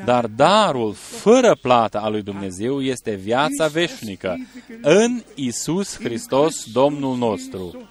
dar 0.04 0.26
darul 0.26 0.92
fără 0.92 1.56
plată 1.60 2.00
al 2.00 2.12
lui 2.12 2.22
Dumnezeu 2.22 2.82
este 2.82 3.14
viața 3.14 3.66
veșnică 3.66 4.36
în 4.82 5.22
Isus 5.34 5.98
Hristos, 5.98 6.72
Domnul 6.72 7.16
nostru. 7.16 7.88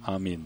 Amin. 0.00 0.40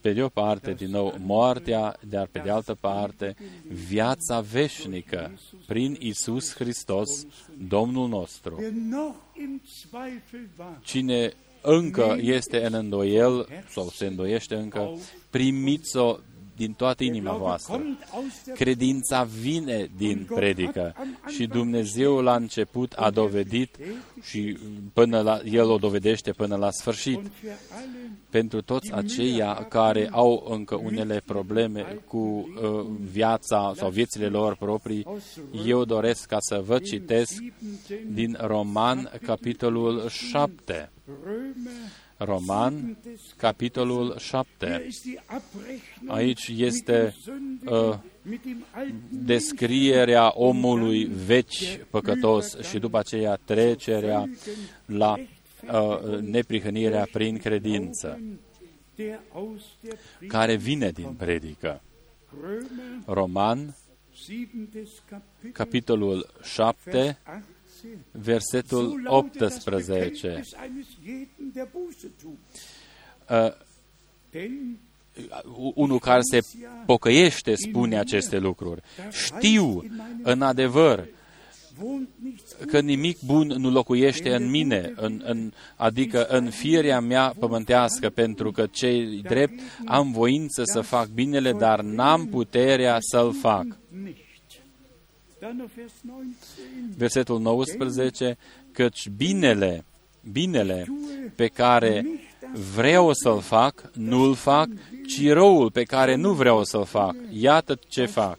Pe 0.00 0.12
de 0.12 0.22
o 0.22 0.28
parte, 0.28 0.72
din 0.72 0.90
nou, 0.90 1.16
moartea, 1.24 1.96
dar 2.08 2.26
pe 2.26 2.38
de 2.38 2.50
altă 2.50 2.74
parte, 2.74 3.36
viața 3.88 4.40
veșnică 4.40 5.32
prin 5.66 5.96
Isus 5.98 6.54
Hristos, 6.54 7.26
Domnul 7.68 8.08
nostru. 8.08 8.62
Cine 10.82 11.32
încă 11.64 12.16
este 12.20 12.66
în 12.66 12.74
îndoiel 12.74 13.48
sau 13.70 13.88
se 13.88 14.06
îndoiește 14.06 14.54
încă, 14.54 14.98
primiți-o 15.30 16.16
din 16.56 16.72
toată 16.72 17.04
inima 17.04 17.32
voastră. 17.32 17.82
Credința 18.54 19.22
vine 19.22 19.90
din 19.96 20.28
predică 20.34 20.94
și 21.26 21.46
Dumnezeu 21.46 22.20
la 22.20 22.34
început 22.34 22.92
a 22.92 23.10
dovedit 23.10 23.76
și 24.22 24.58
până 24.92 25.20
la, 25.20 25.40
El 25.44 25.70
o 25.70 25.76
dovedește 25.76 26.32
până 26.32 26.56
la 26.56 26.70
sfârșit. 26.70 27.20
Pentru 28.30 28.62
toți 28.62 28.92
aceia 28.92 29.54
care 29.54 30.08
au 30.10 30.46
încă 30.50 30.74
unele 30.74 31.22
probleme 31.26 31.98
cu 32.06 32.18
uh, 32.18 32.86
viața 33.10 33.72
sau 33.76 33.90
viețile 33.90 34.26
lor 34.26 34.56
proprii, 34.56 35.06
eu 35.66 35.84
doresc 35.84 36.26
ca 36.26 36.36
să 36.40 36.62
vă 36.66 36.78
citesc 36.78 37.32
din 38.06 38.36
Roman, 38.40 39.10
capitolul 39.22 40.08
7. 40.08 40.88
Roman, 42.16 42.96
capitolul 43.36 44.16
7. 44.18 44.88
Aici 46.06 46.48
este 46.56 47.14
uh, 47.64 47.98
descrierea 49.10 50.32
omului 50.34 51.04
veci 51.04 51.80
păcătos 51.90 52.58
și 52.60 52.78
după 52.78 52.98
aceea 52.98 53.36
trecerea 53.44 54.28
la 54.86 55.14
uh, 55.18 56.18
neprihănirea 56.20 57.08
prin 57.12 57.38
credință, 57.38 58.20
care 60.26 60.56
vine 60.56 60.90
din 60.90 61.12
predică. 61.12 61.82
Roman, 63.06 63.76
capitolul 65.52 66.26
7, 66.42 67.18
versetul 68.10 69.02
18. 69.06 70.42
Uh, 73.30 73.52
unul 75.74 75.98
care 75.98 76.20
se 76.22 76.38
pocăiește 76.86 77.54
spune 77.54 77.98
aceste 77.98 78.38
lucruri. 78.38 78.82
Știu, 79.10 79.84
în 80.22 80.42
adevăr, 80.42 81.08
că 82.66 82.80
nimic 82.80 83.18
bun 83.24 83.46
nu 83.46 83.70
locuiește 83.70 84.34
în 84.34 84.50
mine, 84.50 84.92
în, 84.96 85.22
în, 85.24 85.52
adică 85.76 86.26
în 86.26 86.50
firea 86.50 87.00
mea 87.00 87.34
pământească, 87.38 88.10
pentru 88.10 88.50
că 88.50 88.66
cei 88.66 89.20
drept 89.22 89.60
am 89.84 90.12
voință 90.12 90.62
să 90.64 90.80
fac 90.80 91.08
binele, 91.08 91.52
dar 91.52 91.80
n-am 91.80 92.26
puterea 92.26 92.96
să-l 93.00 93.34
fac. 93.40 93.66
Versetul 96.96 97.40
19, 97.40 98.36
căci 98.72 99.08
binele, 99.08 99.84
binele 100.32 100.86
pe 101.34 101.46
care 101.46 102.06
vreau 102.74 103.12
să-l 103.12 103.40
fac, 103.40 103.90
nu-l 103.94 104.34
fac, 104.34 104.68
ci 105.06 105.28
răul 105.28 105.70
pe 105.70 105.82
care 105.82 106.14
nu 106.14 106.32
vreau 106.32 106.64
să-l 106.64 106.84
fac. 106.84 107.14
Iată 107.30 107.78
ce 107.88 108.04
fac. 108.04 108.38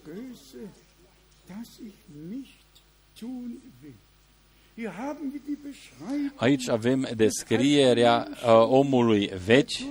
Aici 6.36 6.70
avem 6.70 7.08
descrierea 7.16 8.28
uh, 8.32 8.68
omului 8.68 9.32
veci 9.46 9.86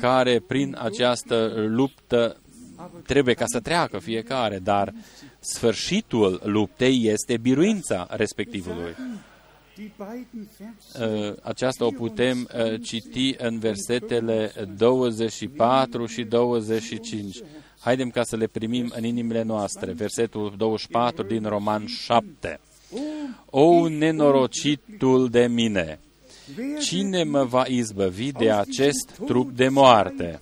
care 0.00 0.40
prin 0.40 0.76
această 0.80 1.52
luptă 1.56 2.36
trebuie 3.06 3.34
ca 3.34 3.44
să 3.46 3.60
treacă 3.60 3.98
fiecare, 3.98 4.58
dar 4.58 4.94
sfârșitul 5.40 6.40
luptei 6.44 7.00
este 7.04 7.36
biruința 7.36 8.06
respectivului. 8.10 8.94
Uh, 9.78 11.34
aceasta 11.42 11.84
o 11.84 11.90
putem 11.90 12.48
uh, 12.54 12.82
citi 12.82 13.34
în 13.38 13.58
versetele 13.58 14.52
24 14.76 16.06
și 16.06 16.22
25. 16.22 17.36
Haidem 17.80 18.10
ca 18.10 18.22
să 18.22 18.36
le 18.36 18.46
primim 18.46 18.92
în 18.96 19.04
inimile 19.04 19.42
noastre. 19.42 19.92
Versetul 19.92 20.54
24 20.56 21.22
din 21.22 21.44
Roman 21.44 21.86
7. 21.86 22.60
O 23.50 23.88
nenorocitul 23.88 25.28
de 25.28 25.46
mine! 25.46 25.98
Cine 26.80 27.22
mă 27.22 27.44
va 27.44 27.64
izbăvi 27.66 28.32
de 28.32 28.50
acest 28.50 29.20
trup 29.26 29.50
de 29.50 29.68
moarte? 29.68 30.40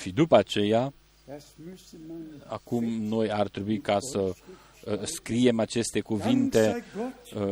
Și 0.00 0.10
după 0.10 0.36
aceea, 0.36 0.92
acum 2.46 2.84
noi 2.84 3.30
ar 3.30 3.48
trebui 3.48 3.80
ca 3.80 3.96
să 4.00 4.18
uh, 4.20 5.02
scriem 5.02 5.60
aceste 5.60 6.00
cuvinte 6.00 6.84
uh, 7.36 7.42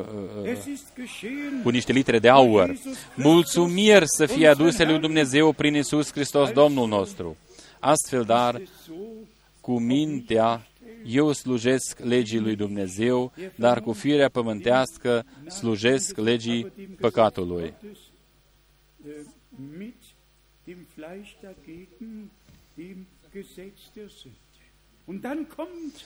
uh, 0.43 1.63
cu 1.63 1.69
niște 1.69 1.93
litere 1.93 2.19
de 2.19 2.29
aur. 2.29 2.75
Mulțumiri 3.15 4.05
să 4.07 4.27
fie 4.27 4.47
aduse 4.47 4.85
lui 4.85 4.99
Dumnezeu 4.99 5.53
prin 5.53 5.75
Isus 5.75 6.13
Hristos, 6.13 6.51
Domnul 6.51 6.89
nostru. 6.89 7.37
Astfel, 7.81 8.23
dar, 8.23 8.63
cu 9.61 9.79
mintea, 9.81 10.67
eu 11.07 11.33
slujesc 11.33 11.99
legii 11.99 12.39
lui 12.39 12.57
Dumnezeu, 12.57 13.33
dar 13.55 13.81
cu 13.81 13.93
firea 13.93 14.29
pământească 14.29 15.25
slujesc 15.49 16.17
legii 16.17 16.73
păcatului 17.01 17.75
dem 20.67 20.87
Fleisch 20.95 21.37
dagegen, 21.43 22.31
dem 22.77 23.07
Gesetz 23.33 23.93
der 23.95 24.09
Sünde. 24.09 24.39
Und 25.07 25.23
dann 25.23 25.49
kommt 25.49 26.05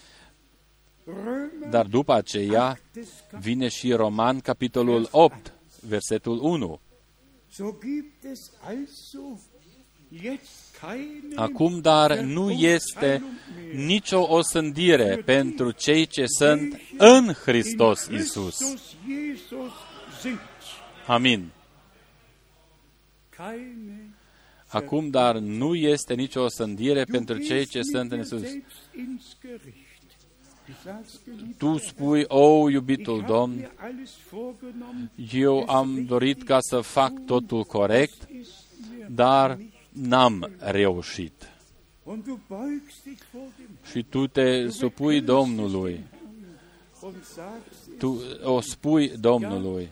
Römer 1.06 1.70
Dar 1.70 1.86
după 1.86 2.12
aceea 2.12 2.78
des 2.92 3.09
vine 3.40 3.68
și 3.68 3.92
Roman, 3.92 4.40
capitolul 4.40 5.09
8, 5.11 5.52
versetul 5.80 6.38
1. 6.42 6.80
So 7.50 7.72
gibt 7.72 8.24
es 8.24 8.52
also 8.61 9.40
jetzt 10.09 10.76
keine 10.80 11.34
Acum, 11.34 11.80
dar 11.80 12.18
nu 12.18 12.50
este 12.50 13.22
nicio 13.74 14.32
osândire 14.32 15.16
pentru 15.16 15.70
cei 15.70 16.06
ce 16.06 16.24
sunt 16.26 16.80
în 16.98 17.32
Hristos 17.32 18.06
Isus. 18.06 18.56
Christus 18.56 18.96
Jesus 19.06 19.72
sind. 20.20 20.38
Amin. 21.06 21.50
Keine 23.28 24.07
Acum, 24.68 25.10
dar 25.10 25.36
nu 25.36 25.74
este 25.74 26.14
nicio 26.14 26.42
osândire 26.42 27.04
pentru 27.04 27.38
cei 27.38 27.66
ce 27.66 27.82
sunt 27.82 28.12
în 28.12 28.20
Isus. 28.20 28.40
selbst 28.40 28.76
ins 28.96 29.36
Gericht. 29.40 29.86
Ich 30.68 30.76
sag's 30.84 31.24
geliebt, 31.24 31.58
Tu 31.58 31.78
spui, 31.78 32.24
o, 32.26 32.70
iubitul 32.70 33.16
ich 33.16 33.22
habe 33.22 33.32
Domn, 33.32 33.54
mir 33.54 33.70
alles 33.76 34.10
vorgenommen, 34.30 35.10
eu 35.32 35.64
am 35.68 36.04
dorit 36.04 36.42
ca 36.42 36.58
să 36.60 36.80
fac 36.80 37.12
totul 37.26 37.64
corect, 37.64 38.28
ist 38.30 38.50
mir 38.98 39.06
dar 39.10 39.58
n-am 39.92 40.50
reușit. 40.58 41.50
Und 42.02 42.24
du 42.24 42.40
beugst 42.48 43.02
dich 43.04 43.22
vor 43.32 43.48
dem 43.56 43.66
Și 43.90 44.02
tu 44.02 44.26
te 44.26 44.68
supui 44.68 45.20
Domnului, 45.20 46.04
und 47.00 47.14
sagst, 47.22 47.88
tu 47.98 48.22
o 48.42 48.60
spui 48.60 49.08
Domnului 49.08 49.88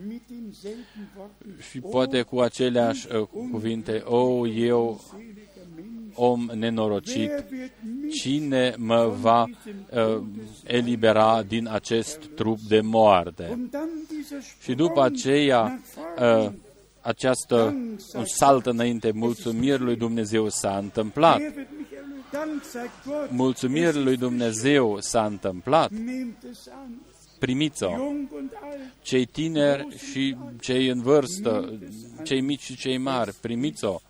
vielleicht, 0.00 0.22
vielleicht 0.26 0.28
mit 0.28 0.28
denselben 0.28 1.10
Worten, 1.16 1.56
și 1.70 1.80
poate 1.80 2.22
cu 2.22 2.40
aceleași 2.40 3.06
uh, 3.14 3.26
cuvinte, 3.50 4.02
o, 4.04 4.46
eu, 4.46 5.00
seliger 5.10 5.34
Mensch, 5.76 6.18
om 6.18 6.50
nenorocit, 6.54 7.28
wer 7.28 7.44
wird 7.50 7.70
mich 8.00 8.20
cine 8.20 8.74
mă 8.78 9.14
va 9.20 9.42
uh, 9.42 10.22
elibera 10.64 11.42
din 11.42 11.68
acest 11.68 12.24
trup 12.34 12.58
de 12.60 12.80
moarte? 12.80 13.48
und 13.52 13.70
dann 13.70 13.88
dieser 14.08 14.42
Și 14.60 14.74
după 14.74 15.02
aceea, 15.02 15.80
uh, 16.18 16.52
această 17.00 17.74
un 18.14 18.24
salt 18.24 18.66
înainte, 18.66 19.10
mulțumiri 19.14 19.82
lui 19.82 19.96
Dumnezeu 19.96 20.48
s-a 20.48 20.78
întâmplat. 20.78 21.38
Wer 21.38 21.52
wird 21.56 21.68
mich 21.78 21.90
erlösen? 21.92 22.10
Dank 22.30 22.64
sei 22.64 22.90
Gott. 23.06 23.30
Mulțumiri 23.30 24.02
lui 24.02 24.16
Dumnezeu 24.16 24.96
s-a 25.00 25.24
întâmplat. 25.24 25.90
Nehmt 27.46 27.74
es 27.74 27.82
an, 27.82 27.88
Primiți-o. 27.88 27.90
jung 27.96 28.28
und 28.32 28.50
alt. 28.62 28.78
Cei 29.02 29.24
tineri 29.26 29.98
și 30.10 30.36
cei 30.60 30.88
în 30.88 31.02
vârstă, 31.02 31.78
cei 32.24 32.40
mici 32.40 32.60
și 32.62 32.76
cei 32.76 32.98
mari, 32.98 33.34
primiți-o. 33.40 34.00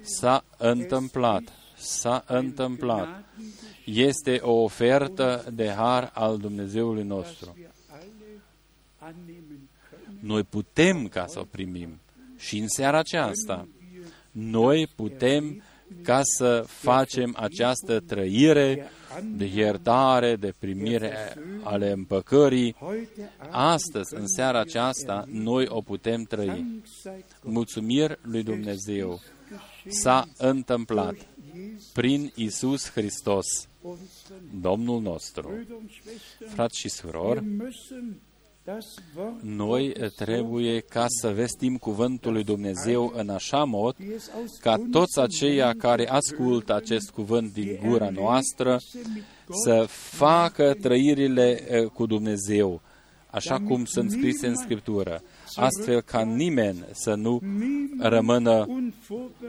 S-a 0.00 0.44
întâmplat. 0.56 1.42
S-a 1.76 2.24
întâmplat. 2.26 3.24
Este 3.84 4.38
o 4.42 4.52
ofertă 4.52 5.44
de 5.52 5.68
har 5.68 6.10
al 6.14 6.38
Dumnezeului 6.38 7.04
nostru. 7.04 7.54
Wir 7.58 7.70
alle 7.88 8.06
annehmen 8.98 9.68
können. 9.90 10.18
Noi 10.20 10.42
putem 10.42 11.08
ca 11.08 11.26
să 11.26 11.40
o 11.40 11.44
primim. 11.50 12.00
Și 12.38 12.58
în 12.58 12.68
seara 12.68 12.98
aceasta, 12.98 13.68
noi 14.30 14.86
putem 14.96 15.62
ca 16.02 16.20
să 16.22 16.64
facem 16.66 17.36
această 17.38 18.00
trăire 18.00 18.88
de 19.36 19.44
iertare, 19.54 20.36
de 20.36 20.54
primire 20.58 21.36
ale 21.62 21.90
împăcării. 21.90 22.74
Heute 22.78 23.30
Astăzi, 23.50 24.14
în 24.14 24.26
seara 24.26 24.60
aceasta, 24.60 25.24
noi 25.28 25.66
o 25.68 25.80
putem 25.80 26.22
trăi. 26.22 26.46
Dank 26.46 26.86
sei 27.02 27.24
Gott. 27.42 27.54
Mulțumiri 27.54 28.18
lui 28.22 28.42
Dumnezeu 28.42 29.20
s-a 29.86 30.28
întâmplat 30.38 31.14
prin 31.92 32.32
Isus 32.34 32.90
Hristos, 32.90 33.46
Unseren 33.80 34.60
Domnul 34.60 35.00
nostru. 35.00 35.48
Brüder 35.48 35.76
und 35.80 35.90
Schwestern, 35.90 36.50
Frați 36.54 36.78
și 36.78 36.88
surori, 36.88 37.44
wir 38.66 38.74
müssen 38.74 38.76
das 38.76 38.96
Wort 39.14 39.42
noi 39.42 39.94
trebuie 40.16 40.80
ca 40.80 41.06
să 41.08 41.28
vestim 41.28 41.76
cuvântul 41.76 42.32
lui 42.32 42.44
Dumnezeu 42.44 43.12
în 43.16 43.28
așa 43.28 43.64
mod 43.64 43.96
wie 43.98 44.14
es 44.14 44.30
aus 44.40 44.56
ca 44.60 44.76
toți 44.90 45.20
aceia 45.20 45.74
care 45.78 46.08
ascultă 46.08 46.74
acest 46.74 47.10
cuvânt 47.10 47.52
din 47.52 47.78
gura 47.86 48.10
noastră 48.10 48.80
să 49.64 49.84
facă 49.88 50.76
trăirile 50.80 51.64
eh, 51.68 51.84
cu 51.84 52.06
Dumnezeu, 52.06 52.80
așa 53.30 53.60
cum 53.60 53.84
sunt 53.84 54.10
scrise 54.10 54.46
în 54.46 54.56
Scriptură, 54.56 55.22
astfel 55.54 56.00
ca 56.00 56.20
nimeni 56.20 56.84
să 56.92 57.14
nu 57.14 57.40
rămână 57.98 58.66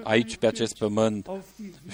aici 0.04 0.38
pe 0.38 0.48
acest 0.48 0.78
pământ 0.78 1.30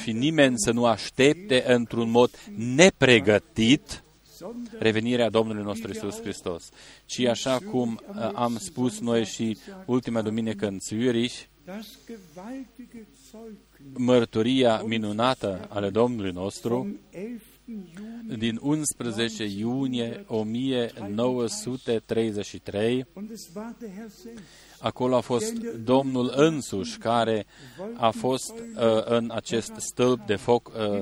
și 0.04 0.12
nimeni 0.12 0.54
să 0.58 0.72
nu 0.72 0.86
aștepte 0.86 1.64
într-un 1.68 2.10
mod 2.10 2.30
nepregătit 2.76 4.04
revenirea 4.80 5.30
Domnului 5.30 5.64
nostru 5.64 5.92
Isus 5.92 6.22
Hristos, 6.22 6.70
ci 7.06 7.20
așa 7.20 7.60
cum 7.72 8.00
uh, 8.08 8.30
am 8.34 8.58
spus 8.58 9.00
noi 9.00 9.26
și 9.26 9.58
ultima 9.86 10.22
duminică 10.22 10.68
în 10.68 10.80
Zürich, 10.80 11.50
das 11.66 11.88
gewaltige 12.06 13.06
Zeugnis 13.32 13.60
mărturia 13.94 14.82
minunată 14.82 15.68
ale 15.70 15.90
Domnului 15.90 16.32
nostru 16.32 16.76
vom 16.76 16.98
11. 17.12 17.42
Juni 17.96 18.38
din 18.38 18.60
11 18.62 19.46
iunie 19.46 20.24
1933, 20.28 23.06
und 24.84 24.90
es 24.90 25.00
war 25.00 25.10
der 25.10 25.16
Herr 25.16 25.16
selbst. 25.16 25.16
acolo 25.16 25.16
a 25.16 25.22
fost 25.22 25.54
Domnul 25.84 26.34
însuși 26.36 26.98
care 26.98 27.46
a 27.96 28.10
fost 28.10 28.52
uh, 28.52 29.04
în 29.06 29.32
acest 29.34 29.72
stâlp 29.78 30.26
de 30.26 30.36
foc 30.36 30.68
uh, 30.68 31.00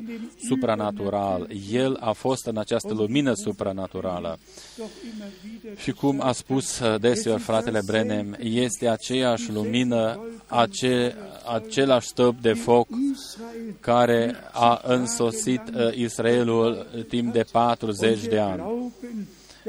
supranatural. 0.47 1.49
El 1.71 1.97
a 1.99 2.11
fost 2.11 2.45
în 2.45 2.57
această 2.57 2.93
lumină 2.93 3.33
supranaturală. 3.33 4.39
Doch 4.77 4.89
immer 5.13 5.31
wieder 5.43 5.79
Și 5.79 5.91
cum 5.91 6.21
a 6.21 6.31
spus 6.31 6.79
uh, 6.79 6.99
deseori 6.99 7.41
fratele 7.41 7.81
Brenem, 7.85 8.37
este 8.39 8.87
aceeași 8.87 9.51
lumină, 9.51 10.19
ace, 10.45 11.15
același 11.53 12.07
stâlp 12.07 12.41
de 12.41 12.53
foc 12.53 12.87
Israel 12.89 13.75
care 13.79 14.35
a 14.51 14.81
însoțit 14.83 15.61
uh, 15.75 15.95
Israelul 15.95 16.87
timp 17.07 17.33
de 17.33 17.45
40 17.51 18.23
de 18.23 18.39
ani. 18.39 18.91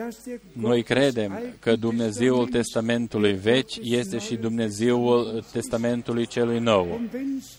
Glauben, 0.01 0.11
dass 0.11 0.25
der 0.25 0.41
Noi 0.53 0.83
credem 0.83 1.33
că 1.59 1.77
Dumnezeul 1.77 2.49
Testamentului 2.49 3.33
Vechi 3.33 3.77
este 3.83 4.19
și 4.19 4.37
Dumnezeul 4.37 5.45
Testamentului 5.53 6.27
Celui 6.27 6.59
Nou. 6.59 6.89
Und 6.93 7.09
wenn's 7.09 7.59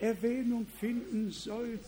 Erwähnung 0.00 0.66
finden 0.78 1.30
soll, 1.30 1.78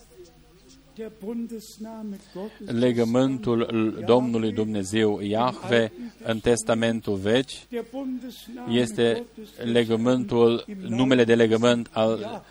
der 0.95 1.11
Bundesname 1.23 2.17
Gottes, 2.33 2.79
Legământul 2.79 4.01
Domnului 4.05 4.51
Dumnezeu 4.51 5.19
Iahve 5.19 5.91
în 6.23 6.39
Testamentul 6.39 7.15
Vechi 7.15 7.67
der 7.69 7.85
Bundesname 7.91 8.79
este 8.79 9.23
Gottes 9.35 9.73
legământul, 9.73 10.65
numele 10.87 11.23
de 11.23 11.35
legământ 11.35 11.89
al 11.91 12.17
Shua. 12.17 12.45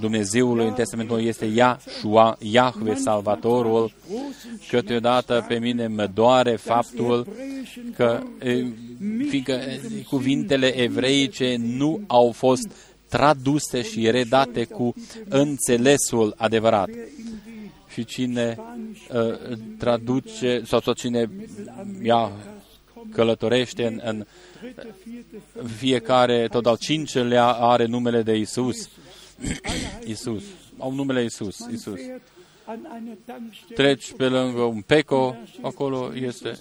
Dumnezeului 0.00 0.66
în 0.66 0.72
Testamentul 0.72 1.16
Nou 1.16 1.26
este 1.26 1.44
Yahshua, 1.44 2.36
Yahve, 2.38 2.94
Salvatorul. 2.94 3.92
Câteodată 4.68 5.44
pe 5.48 5.58
mine 5.58 5.86
mă 5.86 6.06
doare 6.14 6.56
faptul 6.56 7.26
că, 7.96 8.22
e, 8.42 8.64
fiindcă 9.28 9.52
e, 9.52 9.80
cuvintele 10.08 10.76
evreice 10.80 11.56
nu 11.58 12.00
au 12.06 12.30
fost 12.30 12.72
traduse 13.08 13.82
și 13.82 14.10
redate 14.10 14.64
cu 14.64 14.94
înțelesul 15.28 16.34
adevărat. 16.36 16.88
Și 17.88 18.04
cine 18.04 18.58
uh, 19.12 19.58
traduce 19.78 20.62
sau 20.64 20.80
tot 20.80 20.96
cine 20.96 21.30
ia, 22.02 22.32
călătorește 23.12 23.86
în, 23.86 24.00
în 24.04 24.24
fiecare, 25.76 26.48
tot 26.50 26.66
al 26.66 26.76
cincelea 26.76 27.46
are 27.46 27.86
numele 27.86 28.22
de 28.22 28.36
Isus. 28.36 28.88
Isus. 30.04 30.44
Au 30.78 30.92
numele 30.94 31.24
Isus. 31.24 31.58
Isus. 31.72 32.00
an 32.64 32.86
einer 32.96 33.16
Tankstelle 33.26 33.74
Treci 33.74 34.12
pe 34.12 34.28
lângă 34.28 34.60
un 34.60 34.80
peco, 34.80 35.36
acolo 35.62 36.12
este 36.14 36.58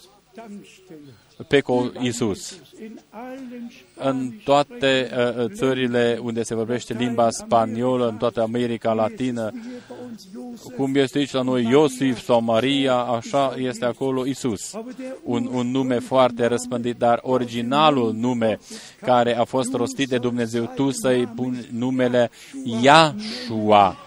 Tankstelle. 1.37 1.47
peco 1.47 1.91
Isus. 2.01 2.59
In 2.81 2.99
allen 3.09 3.71
În 3.95 4.31
toate 4.43 5.11
uh, 5.37 5.45
țările 5.53 6.19
unde 6.23 6.43
se 6.43 6.55
vorbește 6.55 6.93
limba 6.93 7.29
spaniolă, 7.29 8.07
în 8.07 8.17
toată 8.17 8.41
America 8.41 8.93
Latină, 8.93 9.51
hier 9.51 9.63
bei 9.87 9.97
uns 10.09 10.27
Josef, 10.33 10.75
cum 10.75 10.95
este 10.95 11.17
aici 11.17 11.31
la 11.31 11.41
noi 11.41 11.67
Iosif 11.69 12.23
sau 12.23 12.41
Maria, 12.41 12.95
așa 12.95 13.53
este 13.57 13.85
acolo 13.85 14.25
Isus. 14.25 14.73
aber 14.73 14.93
der 14.97 15.15
Un, 15.23 15.49
un 15.53 15.71
nume 15.71 15.99
foarte 15.99 16.45
răspândit, 16.45 16.97
dar 16.97 17.19
originalul 17.23 18.13
nume 18.13 18.59
care 19.01 19.37
a 19.37 19.43
fost 19.43 19.73
rostit 19.73 20.09
de 20.09 20.17
Dumnezeu, 20.17 20.71
tu 20.75 20.91
să-i 20.91 21.25
pun 21.35 21.65
numele 21.71 22.29
Yahshua. 22.81 23.97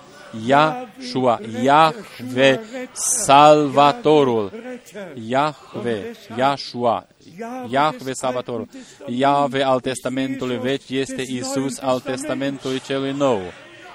Yahshua, 0.47 1.41
Yahve, 1.63 2.61
Salvatorul. 2.93 4.53
Yahve, 5.15 6.15
Yahshua, 6.37 7.07
Yahve 7.71 8.13
Salvatorul. 8.13 8.69
Yahve 9.07 9.63
al 9.63 9.81
Testamentului 9.81 10.59
Vechi 10.59 10.89
este 10.91 11.23
Isus 11.23 11.79
al 11.79 12.01
Testamentului 12.01 12.81
Celui 12.81 13.13
Nou. 13.13 13.41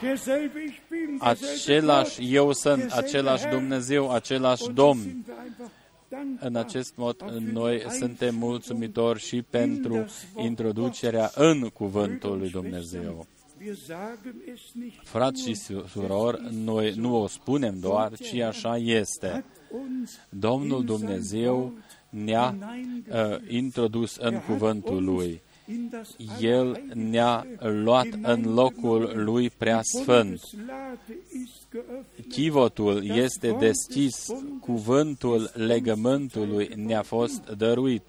derselbe 0.01 0.59
ich 0.67 0.79
bin, 0.89 1.17
derselbe 1.17 1.55
același 1.55 2.19
Gott, 2.19 2.33
eu 2.33 2.51
sunt, 2.53 2.77
derselbe 2.77 3.07
același 3.07 3.43
Herr. 3.43 3.53
Dumnezeu, 3.55 4.11
același 4.11 4.63
Und 4.63 4.77
so 4.77 4.83
Domn. 4.83 4.99
sind 4.99 5.25
wir 5.27 5.35
einfach 5.45 5.71
dankbar 6.09 6.47
În 6.47 6.55
acest 6.55 6.93
mod, 6.95 7.21
auch 7.21 7.31
für 7.33 7.51
noi 7.53 7.77
die 7.77 7.89
suntem 7.99 8.35
mulțumitori 8.35 9.19
și 9.19 9.41
pentru 9.49 10.05
introducerea 10.35 11.31
în 11.35 11.69
Cuvântul 11.73 12.37
lui 12.37 12.49
Dumnezeu. 12.49 13.27
Wir 13.65 13.75
sagen 13.75 14.35
es 14.53 14.61
nicht 14.73 14.99
Frați 15.07 15.41
și 15.47 15.53
su- 15.55 15.85
surori, 15.87 16.41
noi 16.63 16.93
nu 16.95 17.15
o 17.21 17.27
spunem 17.27 17.79
doar, 17.79 18.17
ci 18.17 18.33
așa 18.35 18.77
este. 18.77 19.45
uns 19.71 20.11
Domnul 20.29 20.85
Dumnezeu 20.85 21.73
ne-a 22.09 22.55
uh, 23.11 23.37
introdus 23.47 24.15
în 24.15 24.39
cuvântul 24.47 25.03
Lui. 25.03 25.41
in 25.67 25.89
das 25.91 26.15
El 26.41 26.83
ne-a 26.93 27.45
luat 27.59 28.07
în 28.21 28.53
locul 28.53 29.11
Lui 29.15 29.49
prea 29.49 29.79
sfânt. 29.83 30.39
Bundeslade 30.51 31.17
ist 31.43 31.67
geöffnet. 31.75 32.29
Chivotul 32.29 33.05
este 33.05 33.51
deschis, 33.59 34.25
cuvântul 34.61 35.51
legământului 35.53 36.71
ne-a 36.75 37.01
fost 37.01 37.49
dăruit. 37.57 38.03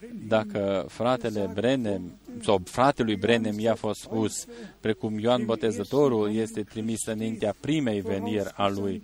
Und 0.00 0.10
wenn 0.10 0.28
Bruder 0.28 0.28
Brennan 0.28 0.28
Dacă 0.28 0.84
fratele 0.88 1.50
Brenem, 1.54 2.18
sau 2.42 2.60
fratelui 2.64 3.16
Brenem 3.16 3.58
i-a 3.58 3.74
fost 3.74 4.00
spus, 4.00 4.46
precum 4.80 5.18
Ioan 5.18 5.44
Botezătorul 5.44 6.34
este 6.34 6.62
trimis 6.62 7.06
înaintea 7.06 7.54
primei 7.60 8.00
veniri 8.00 8.50
a 8.54 8.68
lui 8.68 9.02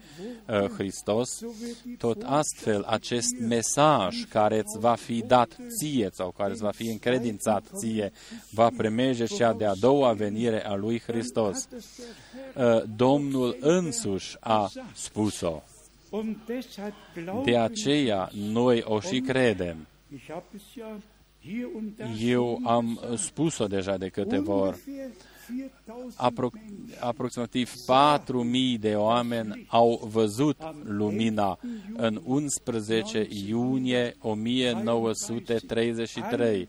uh, 0.48 0.68
Hristos, 0.68 1.40
tot 1.98 2.22
astfel 2.22 2.82
acest 2.82 3.38
mesaj 3.40 4.24
care 4.28 4.58
îți 4.58 4.78
va 4.78 4.94
fi 4.94 5.24
dat 5.26 5.56
ție 5.78 6.08
sau 6.12 6.34
care 6.36 6.50
îți 6.50 6.62
va 6.62 6.70
fi 6.70 6.88
încredințat 6.88 7.64
ție, 7.74 8.12
va 8.50 8.70
primeje 8.76 9.24
cea 9.24 9.52
de-a 9.52 9.74
doua 9.74 10.12
venire 10.12 10.66
a 10.66 10.74
lui 10.74 11.00
Hristos. 11.06 11.68
Uh, 12.56 12.82
Domnul 12.96 13.56
însuși 13.60 14.36
a 14.40 14.70
spus-o. 14.94 15.62
und 16.14 16.36
deshalb 16.46 16.94
De 17.14 17.22
glauben 17.22 17.60
aceea 17.60 18.30
noi 18.32 18.82
o 18.84 19.00
și 19.00 19.20
credem. 19.20 19.86
Ich 20.14 20.30
habe 20.30 20.44
es 20.54 20.62
ja 20.76 20.96
hier 21.40 21.66
und 21.76 21.98
da 21.98 22.04
Eu 22.20 22.58
am 22.64 22.98
spus-o 23.16 23.66
deja 23.68 23.96
de 23.98 24.10
câteva 24.10 24.52
ori. 24.54 24.76
ungefähr 24.76 25.10
4000 25.46 26.14
Apro- 26.16 26.50
aproximativ 27.00 27.72
4.000 27.86 28.78
de 28.80 28.94
oameni 28.94 29.66
au 29.68 30.08
văzut 30.12 30.56
lumina 30.84 31.58
în 31.96 32.20
11 32.24 33.28
iunie 33.48 34.16
1933. 34.20 36.68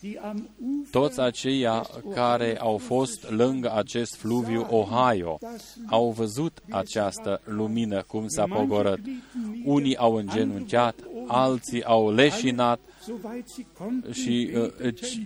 die 0.00 0.18
am 0.22 0.48
Ufer 0.60 0.90
Toți 0.90 1.20
aceia 1.20 1.86
care 2.14 2.58
au 2.60 2.76
fost 2.78 3.30
lângă 3.30 3.72
acest 3.74 4.14
fluviu 4.16 4.66
Ohio 4.70 5.38
au 5.86 6.10
văzut 6.10 6.62
această 6.70 7.40
lumină 7.44 8.02
cum 8.02 8.28
s-a 8.28 8.44
pogorât. 8.46 9.00
Unii 9.64 9.96
au 9.96 10.14
îngenunchiat, 10.14 10.94
alții 11.26 11.84
au 11.84 12.12
leșinat 12.12 12.80
soweit 13.06 13.48
sie 13.48 13.66
konnten 13.78 14.12
și 14.12 14.50
uh, 14.54 14.60
beteten. 14.60 14.92
ci- 14.92 15.20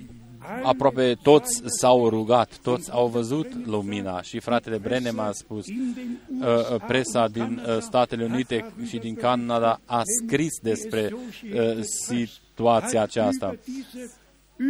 aproape 0.63 1.17
toți 1.23 1.63
s-au 1.65 2.09
rugat, 2.09 2.59
toți 2.63 2.91
au 2.93 3.07
văzut 3.07 3.67
lumina 3.67 4.23
și 4.23 4.39
fratele 4.39 4.79
Brenem 4.79 5.19
a 5.19 5.31
spus, 5.33 5.67
in 5.67 5.95
den 5.95 6.41
uh, 6.41 6.71
uh, 6.73 6.81
presa 6.87 7.29
din 7.29 7.63
uh, 7.67 7.79
Statele 7.81 8.25
Unite 8.25 8.73
și 8.87 8.99
din 8.99 9.15
Canada 9.15 9.81
a 9.85 10.03
scris 10.23 10.59
despre 10.63 11.11
uh, 11.13 11.83
situația 11.83 13.03
aceasta. 13.03 13.57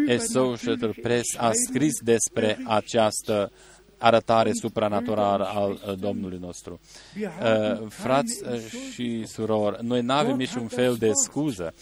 Associated 0.09 0.95
Press 1.03 1.37
a 1.37 1.51
scris 1.53 2.01
despre 2.03 2.59
această 2.65 3.51
arătare 3.99 4.51
supranaturală 4.53 5.45
al 5.45 5.71
uh, 5.71 5.99
Domnului 5.99 6.39
nostru. 6.41 6.81
Uh, 7.17 7.87
frați 7.89 8.43
uh, 8.45 8.59
și 8.93 9.27
surori, 9.27 9.85
noi 9.85 10.01
nu 10.01 10.13
avem 10.13 10.37
niciun 10.37 10.67
fel 10.67 10.95
de 10.95 11.11
scuză. 11.15 11.75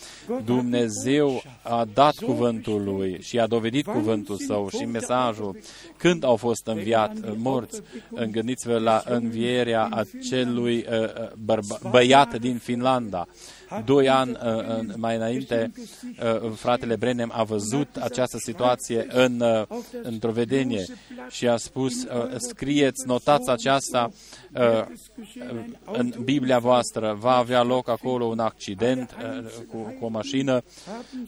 Dumnezeu 0.45 1.43
a 1.63 1.87
dat 1.95 2.15
cuvântul 2.15 2.85
Lui 2.85 3.21
și 3.21 3.39
a 3.39 3.47
dovedit 3.47 3.87
cuvântul 3.87 4.37
Său 4.37 4.69
și 4.69 4.85
mesajul. 4.85 5.59
Când 5.97 6.25
au 6.25 6.37
fost 6.37 6.67
înviat 6.67 7.13
uh, 7.17 7.33
morți, 7.37 7.81
îngândiți-vă 8.11 8.79
la 8.79 9.03
învierea 9.07 9.89
acelui 9.91 10.77
uh, 10.77 11.03
uh, 11.03 11.31
bărba- 11.37 11.91
băiat 11.91 12.39
din 12.39 12.59
Finlanda. 12.59 13.27
Doi 13.85 14.09
ani 14.09 14.31
uh, 14.31 14.39
în- 14.79 14.93
mai 14.97 15.17
înainte, 15.17 15.73
uh, 16.43 16.51
fratele 16.55 16.97
Brenem 16.97 17.33
a 17.35 17.43
văzut 17.43 17.89
această 18.01 18.37
situație 18.39 19.07
în, 19.11 19.41
uh, 19.41 19.63
într-o 20.03 20.31
vedenie 20.31 20.85
și 21.31 21.49
a 21.49 21.57
spus, 21.57 22.03
uh, 22.03 22.09
scrieți, 22.37 23.07
notați 23.07 23.51
aceasta 23.51 24.11
uh, 24.55 24.85
în 25.93 26.13
Biblia 26.25 26.59
voastră, 26.59 27.17
va 27.21 27.37
avea 27.37 27.63
loc 27.63 27.89
acolo 27.89 28.25
un 28.25 28.39
accident 28.39 29.17
uh, 29.23 29.45
cu, 29.71 29.77
cu 29.99 30.05
o 30.05 30.09
mașină. 30.09 30.63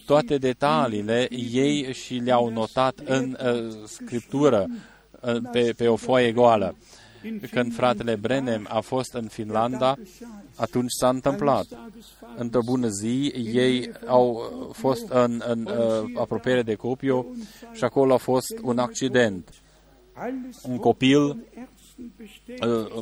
Toate 0.06 0.38
detaliile 0.38 1.28
ei 1.52 1.92
și 1.92 2.14
le-au 2.14 2.48
notat 2.48 2.98
în 3.04 3.36
uh, 3.44 3.74
scriptură, 3.86 4.66
uh, 5.20 5.36
pe, 5.52 5.72
pe 5.76 5.88
o 5.88 5.96
foaie 5.96 6.32
goală. 6.32 6.76
Când 7.50 7.74
fratele 7.74 8.14
Brenem 8.14 8.66
a 8.70 8.80
fost 8.80 9.14
în 9.14 9.26
Finlanda, 9.28 9.96
atunci 10.56 10.90
s-a 10.90 11.08
întâmplat. 11.08 11.66
Într-o 12.36 12.60
bună 12.64 12.88
zi, 12.88 13.32
ei 13.52 13.90
au 14.06 14.40
fost 14.72 15.08
în, 15.08 15.42
în 15.46 15.66
uh, 15.66 16.10
apropiere 16.14 16.62
de 16.62 16.74
Copio 16.74 17.26
și 17.72 17.84
acolo 17.84 18.14
a 18.14 18.16
fost 18.16 18.58
un 18.62 18.78
accident. 18.78 19.48
Un 20.62 20.76
copil 20.76 21.22
uh, 21.28 21.36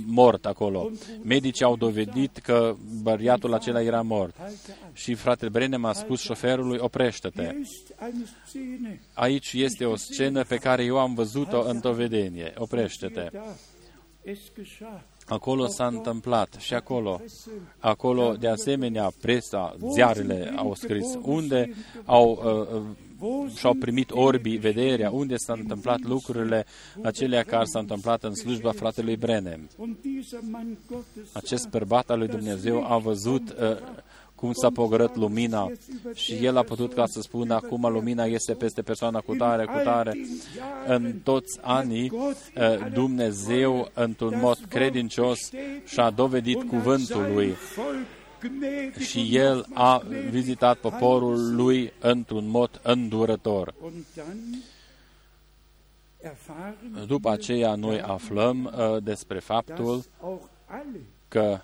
mort 0.06 0.46
acolo. 0.46 0.90
Medicii 1.22 1.64
au 1.64 1.76
dovedit 1.76 2.38
că 2.38 2.76
băriatul 3.02 3.54
acela 3.54 3.82
era 3.82 4.02
mort. 4.02 4.36
Și 4.92 5.14
fratele 5.14 5.50
Brenem 5.50 5.84
a 5.84 5.92
spus 5.92 6.20
șoferului, 6.20 6.78
oprește-te. 6.80 7.54
Aici 9.12 9.52
este 9.52 9.84
o 9.84 9.96
scenă 9.96 10.44
pe 10.44 10.56
care 10.56 10.84
eu 10.84 10.98
am 10.98 11.14
văzut-o 11.14 11.68
într-o 11.68 11.92
vedenie. 11.92 12.52
Oprește-te. 12.58 13.30
Acolo 15.26 15.66
s-a 15.66 15.86
întâmplat 15.86 16.54
și 16.58 16.74
acolo, 16.74 17.20
acolo 17.78 18.32
de 18.32 18.48
asemenea 18.48 19.12
presa, 19.20 19.76
ziarele 19.92 20.52
au 20.56 20.74
scris 20.74 21.18
unde 21.22 21.74
au 22.04 22.42
uh, 22.44 22.82
uh, 23.20 23.50
și-au 23.56 23.74
primit 23.74 24.10
orbii 24.10 24.56
vederea, 24.56 25.10
unde 25.10 25.36
s-au 25.36 25.56
întâmplat 25.56 26.00
lucrurile 26.00 26.66
acelea 27.02 27.42
care 27.42 27.64
s-au 27.64 27.80
întâmplat 27.80 28.22
în 28.22 28.34
slujba 28.34 28.72
fratelui 28.72 29.16
Brenem. 29.16 29.70
Acest 31.32 31.68
bărbat 31.68 32.10
al 32.10 32.18
lui 32.18 32.28
Dumnezeu 32.28 32.92
a 32.92 32.98
văzut 32.98 33.50
uh, 33.50 33.76
cum 34.44 34.52
s-a 34.52 34.70
pogorât 34.70 35.16
lumina 35.16 35.72
și 36.14 36.44
el 36.44 36.56
a 36.56 36.62
putut 36.62 36.94
ca 36.94 37.06
să 37.06 37.20
spună 37.20 37.54
acum 37.54 37.92
lumina 37.92 38.24
este 38.24 38.54
peste 38.54 38.82
persoana 38.82 39.20
cu 39.20 39.34
tare, 39.34 39.64
cu 39.64 39.78
tare. 39.84 40.12
În 40.86 41.12
toți 41.22 41.58
anii 41.62 42.10
uh, 42.10 42.32
Dumnezeu 42.92 43.90
într-un 43.94 44.38
mod 44.40 44.58
credincios 44.68 45.38
și-a 45.84 46.10
dovedit 46.10 46.62
cuvântul 46.62 47.32
lui 47.32 47.56
și 48.98 49.36
el 49.36 49.66
a 49.72 50.02
vizitat 50.30 50.76
poporul 50.76 51.54
lui 51.54 51.92
într-un 52.00 52.48
mod 52.48 52.80
îndurător. 52.82 53.74
După 57.06 57.30
aceea 57.30 57.74
noi 57.74 58.00
aflăm 58.00 58.64
uh, 58.64 59.02
despre 59.02 59.38
faptul 59.38 60.04
că 61.28 61.60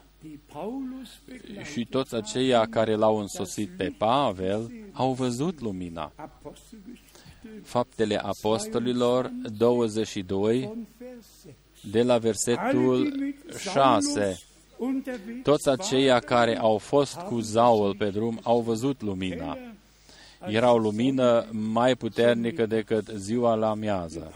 și 1.72 1.86
toți 1.90 2.14
aceia 2.14 2.66
care 2.66 2.94
l-au 2.94 3.18
însoțit 3.18 3.70
pe 3.76 3.94
Pavel 3.98 4.72
au 4.92 5.12
văzut 5.12 5.60
lumina. 5.60 6.12
Faptele 7.62 8.16
Apostolilor 8.16 9.30
22, 9.58 10.86
de 11.90 12.02
la 12.02 12.18
versetul 12.18 13.12
6. 13.58 14.38
Toți 15.42 15.68
aceia 15.68 16.18
care 16.18 16.58
au 16.58 16.78
fost 16.78 17.16
cu 17.16 17.38
Zaul 17.38 17.94
pe 17.96 18.10
drum 18.10 18.40
au 18.42 18.60
văzut 18.60 19.02
lumina. 19.02 19.58
Era 20.46 20.72
o 20.72 20.78
lumină 20.78 21.46
mai 21.50 21.94
puternică 21.94 22.66
decât 22.66 23.06
ziua 23.06 23.54
la 23.54 23.70
amiază. 23.70 24.32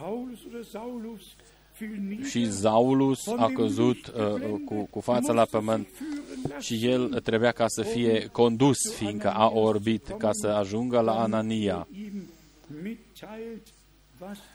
Și 2.29 2.45
Zaulus 2.45 3.27
a 3.27 3.51
căzut 3.55 4.07
uh, 4.07 4.61
cu, 4.64 4.89
cu 4.91 5.01
fața 5.01 5.33
la 5.33 5.45
pământ 5.45 5.89
și 6.59 6.87
el 6.87 7.20
trebuia 7.20 7.53
ca 7.53 7.64
să 7.68 7.83
fie 7.83 8.29
condus, 8.33 8.93
fiindcă 8.95 9.31
a 9.31 9.49
orbit, 9.49 10.14
ca 10.18 10.31
să 10.33 10.47
ajungă 10.47 11.01
la 11.01 11.22
Anania. 11.22 11.89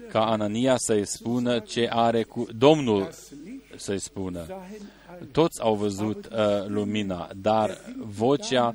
Ca 0.10 0.26
Anania 0.26 0.76
să-i 0.78 1.06
spună 1.06 1.60
ce 1.60 1.88
are 1.92 2.24
cu 2.24 2.48
Domnul 2.58 3.10
să-i 3.76 4.00
spună. 4.00 4.46
Toți 5.32 5.62
au 5.62 5.76
văzut 5.76 6.26
uh, 6.26 6.66
lumina, 6.68 7.30
dar 7.36 7.78
vocea 7.98 8.74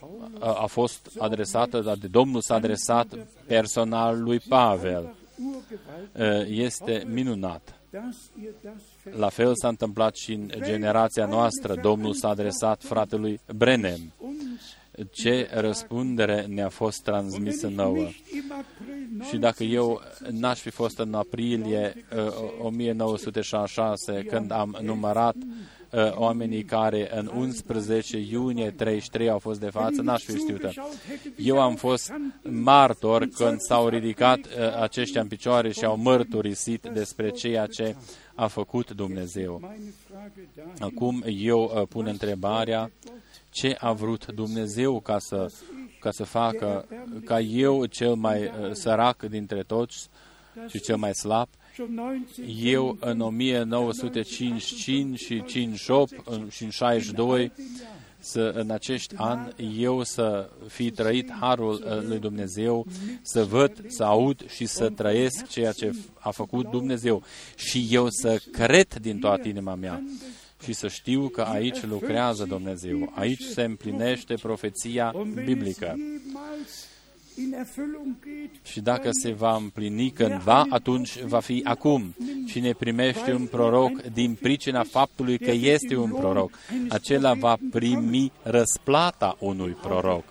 uh, 0.00 0.62
a 0.62 0.66
fost 0.66 1.10
adresată, 1.18 1.80
dar 1.80 1.96
de 1.96 2.06
Domnul 2.06 2.40
s-a 2.40 2.54
adresat 2.54 3.06
personal 3.46 4.22
lui 4.22 4.38
Pavel. 4.38 5.14
este 6.46 7.04
minunat. 7.06 7.75
La 9.10 9.28
fel 9.28 9.52
s-a 9.54 9.68
întâmplat 9.68 10.16
și 10.16 10.32
în 10.32 10.50
generația 10.62 11.26
noastră. 11.26 11.74
Domnul 11.82 12.12
s-a 12.12 12.28
adresat 12.28 12.82
fratelui 12.82 13.40
Brenem. 13.56 14.12
Ce 15.10 15.48
răspundere 15.52 16.46
ne-a 16.48 16.68
fost 16.68 17.02
transmisă 17.02 17.68
nouă. 17.68 18.08
Și 19.28 19.36
dacă 19.36 19.64
eu 19.64 20.00
n-aș 20.30 20.60
fi 20.60 20.70
fost 20.70 20.98
în 20.98 21.14
aprilie 21.14 22.04
1966, 22.62 24.22
când 24.22 24.50
am 24.50 24.78
numărat 24.82 25.34
Uh, 25.34 25.75
oamenii 26.14 26.64
care 26.64 27.18
în 27.18 27.30
11 27.34 28.18
iunie 28.18 28.70
33 28.70 29.28
au 29.30 29.38
fost 29.38 29.60
de 29.60 29.70
față, 29.70 30.02
n-aș 30.02 30.22
fi 30.22 30.36
știută. 30.36 30.72
Eu 31.36 31.60
am 31.60 31.74
fost 31.74 32.12
martor 32.42 33.28
când 33.34 33.60
s-au 33.60 33.88
ridicat 33.88 34.38
uh, 34.38 34.80
aceștia 34.80 35.20
în 35.20 35.28
picioare 35.28 35.72
și 35.72 35.84
au 35.84 35.96
mărturisit 35.96 36.86
despre 36.92 37.30
ceea 37.30 37.66
ce 37.66 37.96
a 38.34 38.46
făcut 38.46 38.90
Dumnezeu. 38.90 39.74
Acum 40.78 41.22
eu 41.26 41.72
uh, 41.74 41.86
pun 41.88 42.06
întrebarea, 42.06 42.90
ce 43.50 43.76
a 43.78 43.92
vrut 43.92 44.26
Dumnezeu 44.26 45.00
ca 45.00 45.18
să, 45.18 45.52
ca 46.00 46.10
să 46.10 46.24
facă, 46.24 46.86
ca 47.24 47.40
eu, 47.40 47.84
cel 47.84 48.14
mai 48.14 48.50
sărac 48.72 49.22
dintre 49.22 49.62
toți 49.62 50.08
și 50.68 50.80
cel 50.80 50.96
mai 50.96 51.14
slab, 51.14 51.48
eu 52.62 52.96
în 53.00 53.20
1955 53.20 55.18
și 55.18 55.44
58 55.44 56.12
și 56.50 56.64
în 56.64 56.70
62 56.70 57.52
să, 58.18 58.52
în 58.54 58.70
acești 58.70 59.14
ani 59.16 59.54
eu 59.78 60.02
să 60.02 60.50
fi 60.66 60.90
trăit 60.90 61.32
harul 61.40 61.72
uh, 61.72 62.02
lui 62.08 62.18
Dumnezeu, 62.18 62.86
să 63.22 63.44
văd, 63.44 63.84
să 63.86 64.04
aud 64.04 64.50
și 64.50 64.66
să 64.66 64.90
trăiesc 64.90 65.46
ceea 65.48 65.72
ce 65.72 65.92
a 66.18 66.30
făcut 66.30 66.70
Dumnezeu 66.70 67.22
și 67.56 67.86
eu 67.90 68.06
să 68.10 68.40
cred 68.52 68.94
din 68.94 69.18
toată 69.18 69.48
inima 69.48 69.74
mea 69.74 70.02
și 70.62 70.72
să 70.72 70.88
știu 70.88 71.28
că 71.28 71.40
aici 71.40 71.82
lucrează 71.82 72.44
Dumnezeu, 72.44 73.12
aici 73.14 73.42
se 73.42 73.62
împlinește 73.62 74.34
profeția 74.34 75.14
biblică. 75.44 75.96
Și 78.62 78.80
dacă 78.80 79.08
se 79.22 79.32
va 79.32 79.56
împlini 79.56 80.10
cândva, 80.10 80.66
atunci 80.68 81.22
va 81.22 81.40
fi 81.40 81.60
acum. 81.64 82.14
Cine 82.46 82.72
primește 82.72 83.32
un 83.34 83.46
proroc 83.46 84.02
din 84.02 84.34
pricina 84.34 84.82
faptului 84.82 85.38
că 85.38 85.50
este 85.50 85.96
un 85.96 86.10
proroc, 86.10 86.58
acela 86.88 87.34
va 87.34 87.56
primi 87.70 88.32
răsplata 88.42 89.36
unui 89.40 89.72
proroc. 89.72 90.24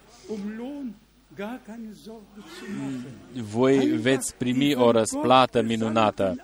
Voi 3.52 3.78
veți 3.78 4.36
primi 4.36 4.76
o 4.76 4.92
răsplată 4.92 5.62
minunată. 5.62 6.36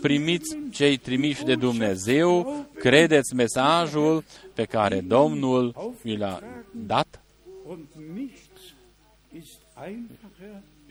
Primiți 0.00 0.56
cei 0.70 0.96
trimiși 0.96 1.44
de 1.44 1.54
Dumnezeu, 1.54 2.66
credeți 2.78 3.34
mesajul 3.34 4.24
pe 4.54 4.64
care 4.64 5.00
Domnul 5.00 5.94
vi 6.02 6.16
l-a 6.16 6.40
dat 6.70 7.22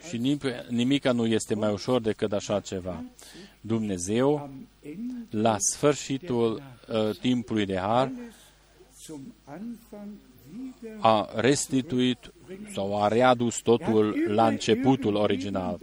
și 0.07 0.37
nimica 0.69 1.11
nu 1.11 1.25
este 1.25 1.55
mai 1.55 1.71
ușor 1.71 2.01
decât 2.01 2.31
așa 2.31 2.59
ceva. 2.59 3.03
Dumnezeu, 3.61 4.49
la 5.29 5.55
sfârșitul 5.59 6.61
uh, 6.87 7.17
timpului 7.19 7.65
de 7.65 7.77
har, 7.77 8.11
a 10.99 11.29
restituit 11.35 12.33
sau 12.73 13.03
a 13.03 13.07
readus 13.07 13.59
totul 13.59 14.15
la 14.27 14.47
începutul 14.47 15.15
original. 15.15 15.79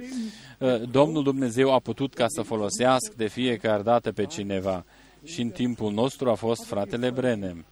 Uh, 0.59 0.89
Domnul 0.91 1.23
Dumnezeu 1.23 1.73
a 1.73 1.79
putut 1.79 2.15
ca 2.15 2.29
să 2.29 2.43
folosească 2.43 3.13
de 3.17 3.27
fiecare 3.27 3.83
dată 3.83 4.13
pe 4.13 4.27
cineva 4.27 4.85
și 5.25 5.41
în 5.41 5.49
timpul 5.49 5.93
nostru 5.93 6.31
a 6.31 6.35
fost 6.35 6.65
fratele 6.65 7.11
Brenem. 7.11 7.65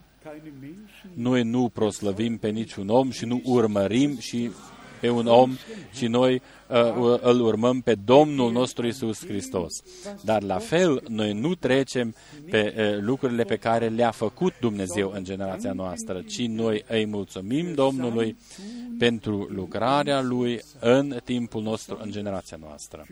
Noi 1.15 1.43
nu 1.43 1.69
proslăvim 1.69 2.39
pe 2.39 2.49
niciun 2.49 2.89
om 2.89 3.11
și 3.11 3.25
nu 3.25 3.41
urmărim 3.45 4.19
și 4.19 4.51
pe 5.01 5.11
un 5.11 5.27
om 5.27 5.57
și 5.93 6.07
noi 6.07 6.43
uh, 6.69 7.19
îl 7.21 7.41
urmăm 7.41 7.81
pe 7.81 7.95
Domnul 8.05 8.53
nostru 8.53 8.87
Isus 8.87 9.27
Hristos. 9.27 9.73
Dar 10.25 10.43
la 10.43 10.59
fel, 10.59 11.03
noi 11.09 11.33
nu 11.33 11.55
trecem 11.55 12.15
pe 12.51 12.75
uh, 12.77 13.03
lucrurile 13.05 13.45
pe 13.45 13.57
care 13.57 13.89
le-a 13.89 14.11
făcut 14.11 14.53
Dumnezeu 14.61 15.13
în 15.15 15.25
generația 15.25 15.73
noastră, 15.73 16.23
ci 16.27 16.47
noi 16.47 16.85
îi 16.89 17.07
mulțumim 17.07 17.75
Domnului 17.75 18.37
pentru 18.99 19.49
lucrarea 19.51 20.23
Lui 20.23 20.61
în 20.81 21.17
timpul 21.25 21.63
nostru, 21.63 21.99
în 22.03 22.11
generația 22.11 22.59
noastră. 22.61 23.07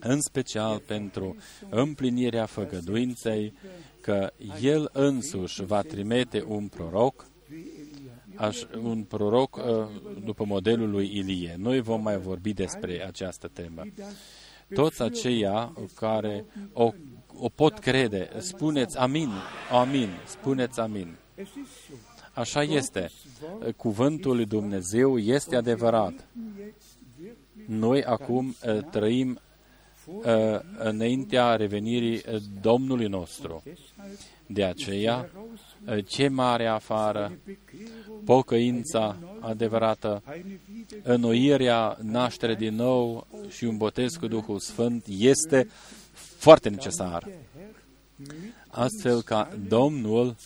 În 0.00 0.20
special 0.20 0.82
pentru 0.86 1.36
împlinirea 1.68 2.46
făgăduinței 2.46 3.52
că 4.00 4.32
El 4.60 4.90
însuși 4.92 5.64
va 5.64 5.80
trimite 5.80 6.44
un 6.46 6.66
proroc 6.66 7.26
aș, 8.36 8.62
un 8.82 9.02
proroc 9.02 9.56
uh, 9.56 9.62
după 10.24 10.44
modelul 10.44 10.90
lui 10.90 11.16
Ilie. 11.16 11.54
Noi 11.58 11.80
vom 11.80 12.02
mai 12.02 12.18
vorbi 12.18 12.52
despre 12.52 13.06
această 13.06 13.48
temă. 13.52 13.82
Toți 14.74 15.02
aceia 15.02 15.72
care 15.94 16.44
o, 16.72 16.92
o 17.34 17.48
pot 17.48 17.78
crede, 17.78 18.30
spuneți 18.38 18.98
amin, 18.98 19.28
amin, 19.70 20.08
spuneți 20.26 20.80
amin. 20.80 21.16
Așa 22.32 22.62
este. 22.62 23.10
Cuvântul 23.76 24.36
lui 24.36 24.46
Dumnezeu 24.46 25.18
este 25.18 25.56
adevărat. 25.56 26.28
Noi 27.66 28.04
acum 28.04 28.46
uh, 28.66 28.78
trăim 28.90 29.40
uh, 30.06 30.24
înaintea 30.78 31.56
revenirii 31.56 32.22
Domnului 32.60 33.06
nostru. 33.06 33.62
De 34.52 34.64
aceea, 34.64 35.30
ce 36.06 36.28
mare 36.28 36.66
afară, 36.66 37.38
pocăința 38.24 39.16
adevărată, 39.40 40.22
înnoirea, 41.02 41.98
naștere 42.02 42.54
din 42.54 42.74
nou 42.74 43.26
și 43.48 43.64
un 43.64 43.76
botez 43.76 44.12
cu 44.12 44.26
Duhul 44.26 44.58
Sfânt 44.58 45.04
este 45.18 45.68
foarte 46.12 46.68
necesar. 46.68 47.28
Astfel 48.68 49.22
ca 49.22 49.48
Domnul 49.68 50.36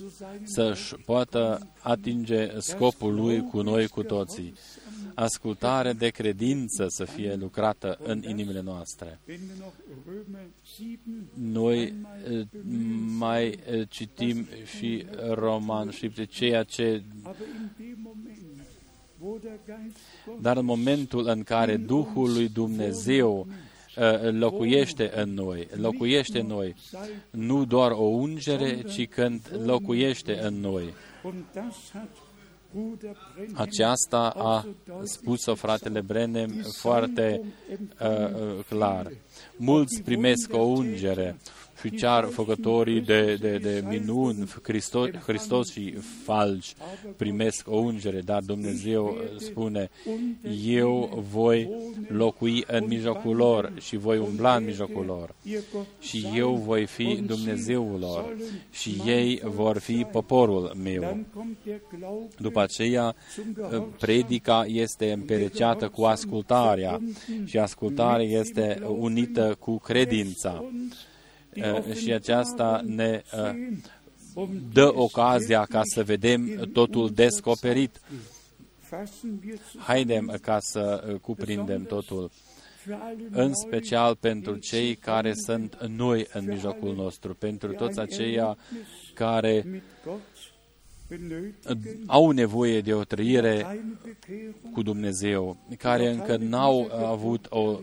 să-și 0.44 0.94
poată 0.94 1.68
atinge 1.80 2.50
scopul 2.58 3.14
Lui 3.14 3.42
cu 3.42 3.60
noi 3.60 3.86
cu 3.86 4.02
toții 4.02 4.54
ascultare 5.16 5.92
de 5.92 6.08
credință 6.08 6.88
să 6.88 7.04
fie 7.04 7.34
lucrată 7.34 7.98
în 8.02 8.22
inimile 8.22 8.60
noastre. 8.60 9.20
Noi 11.34 11.82
eh, 11.82 12.46
mai 13.18 13.58
eh, 13.70 13.88
citim 13.88 14.46
și 14.78 15.06
roman 15.30 15.90
și 15.90 16.26
ceea 16.28 16.62
ce 16.62 17.02
dar 20.40 20.56
în 20.56 20.64
momentul 20.64 21.26
în 21.26 21.42
care 21.42 21.76
Duhul 21.76 22.32
lui 22.32 22.48
Dumnezeu 22.48 23.46
eh, 23.96 24.32
locuiește 24.32 25.10
în 25.14 25.34
noi, 25.34 25.68
locuiește 25.74 26.40
în 26.40 26.46
noi, 26.46 26.74
nu 27.30 27.64
doar 27.64 27.90
o 27.90 28.04
ungere, 28.04 28.82
ci 28.82 29.08
când 29.08 29.40
locuiește 29.64 30.38
în 30.40 30.54
noi. 30.60 30.94
Aceasta 33.54 34.28
a 34.28 34.64
spus-o 35.04 35.54
fratele 35.54 36.00
Brenem 36.00 36.50
foarte 36.78 37.40
uh, 37.70 38.08
uh, 38.08 38.64
clar. 38.68 39.10
Mulți 39.56 40.02
primesc 40.02 40.52
o 40.52 40.58
ungere, 40.58 41.36
și 41.80 41.90
cear 41.90 42.24
făcătorii 42.24 43.00
de, 43.00 43.36
de, 43.40 43.58
de 43.58 43.84
minuni, 43.88 44.48
Hristos, 44.62 45.08
Hristos 45.10 45.72
și 45.72 45.94
falși 46.24 46.74
primesc 47.16 47.68
o 47.70 47.76
ungere, 47.76 48.20
dar 48.20 48.42
Dumnezeu 48.42 49.16
spune, 49.36 49.90
eu 50.66 51.24
voi 51.30 51.70
locui 52.08 52.64
în 52.66 52.84
mijlocul 52.86 53.36
lor 53.36 53.72
și 53.80 53.96
voi 53.96 54.18
umbla 54.18 54.54
în 54.56 54.64
mijlocul 54.64 55.04
lor 55.04 55.34
și 56.00 56.26
eu 56.34 56.54
voi 56.54 56.86
fi 56.86 57.22
Dumnezeul 57.26 57.98
lor 58.00 58.36
și 58.70 59.00
ei 59.06 59.40
vor 59.44 59.78
fi 59.78 60.06
poporul 60.12 60.72
meu. 60.82 61.18
După 62.38 62.60
aceea, 62.60 63.14
predica 63.98 64.64
este 64.66 65.12
împereceată 65.12 65.88
cu 65.88 66.04
ascultarea 66.04 67.00
și 67.44 67.58
ascultarea 67.58 68.26
este 68.26 68.82
unită 68.98 69.56
cu 69.58 69.78
credința. 69.78 70.64
Eh, 71.56 71.94
și 71.94 72.12
aceasta 72.12 72.82
ne 72.86 73.22
eh, 73.32 73.78
dă 74.72 74.92
ocazia 74.94 75.64
ca 75.64 75.80
să 75.84 76.02
vedem 76.02 76.70
totul 76.72 77.10
descoperit. 77.10 78.00
Haidem 79.78 80.38
ca 80.40 80.58
să 80.60 81.04
eh, 81.08 81.14
cuprindem 81.20 81.84
totul, 81.84 82.30
în 83.30 83.54
special 83.54 84.16
pentru 84.16 84.56
cei 84.56 84.94
care 84.94 85.34
sunt 85.34 85.86
noi 85.86 86.26
în 86.32 86.44
mijlocul 86.44 86.94
nostru, 86.94 87.34
pentru 87.34 87.72
toți 87.72 88.00
aceia 88.00 88.56
care 89.14 89.82
au 92.06 92.30
nevoie 92.30 92.80
de 92.80 92.94
o 92.94 93.04
trăire 93.04 93.84
cu 94.72 94.82
Dumnezeu, 94.82 95.56
care 95.78 96.10
încă 96.10 96.36
n-au 96.36 96.90
avut 96.92 97.46
o 97.50 97.78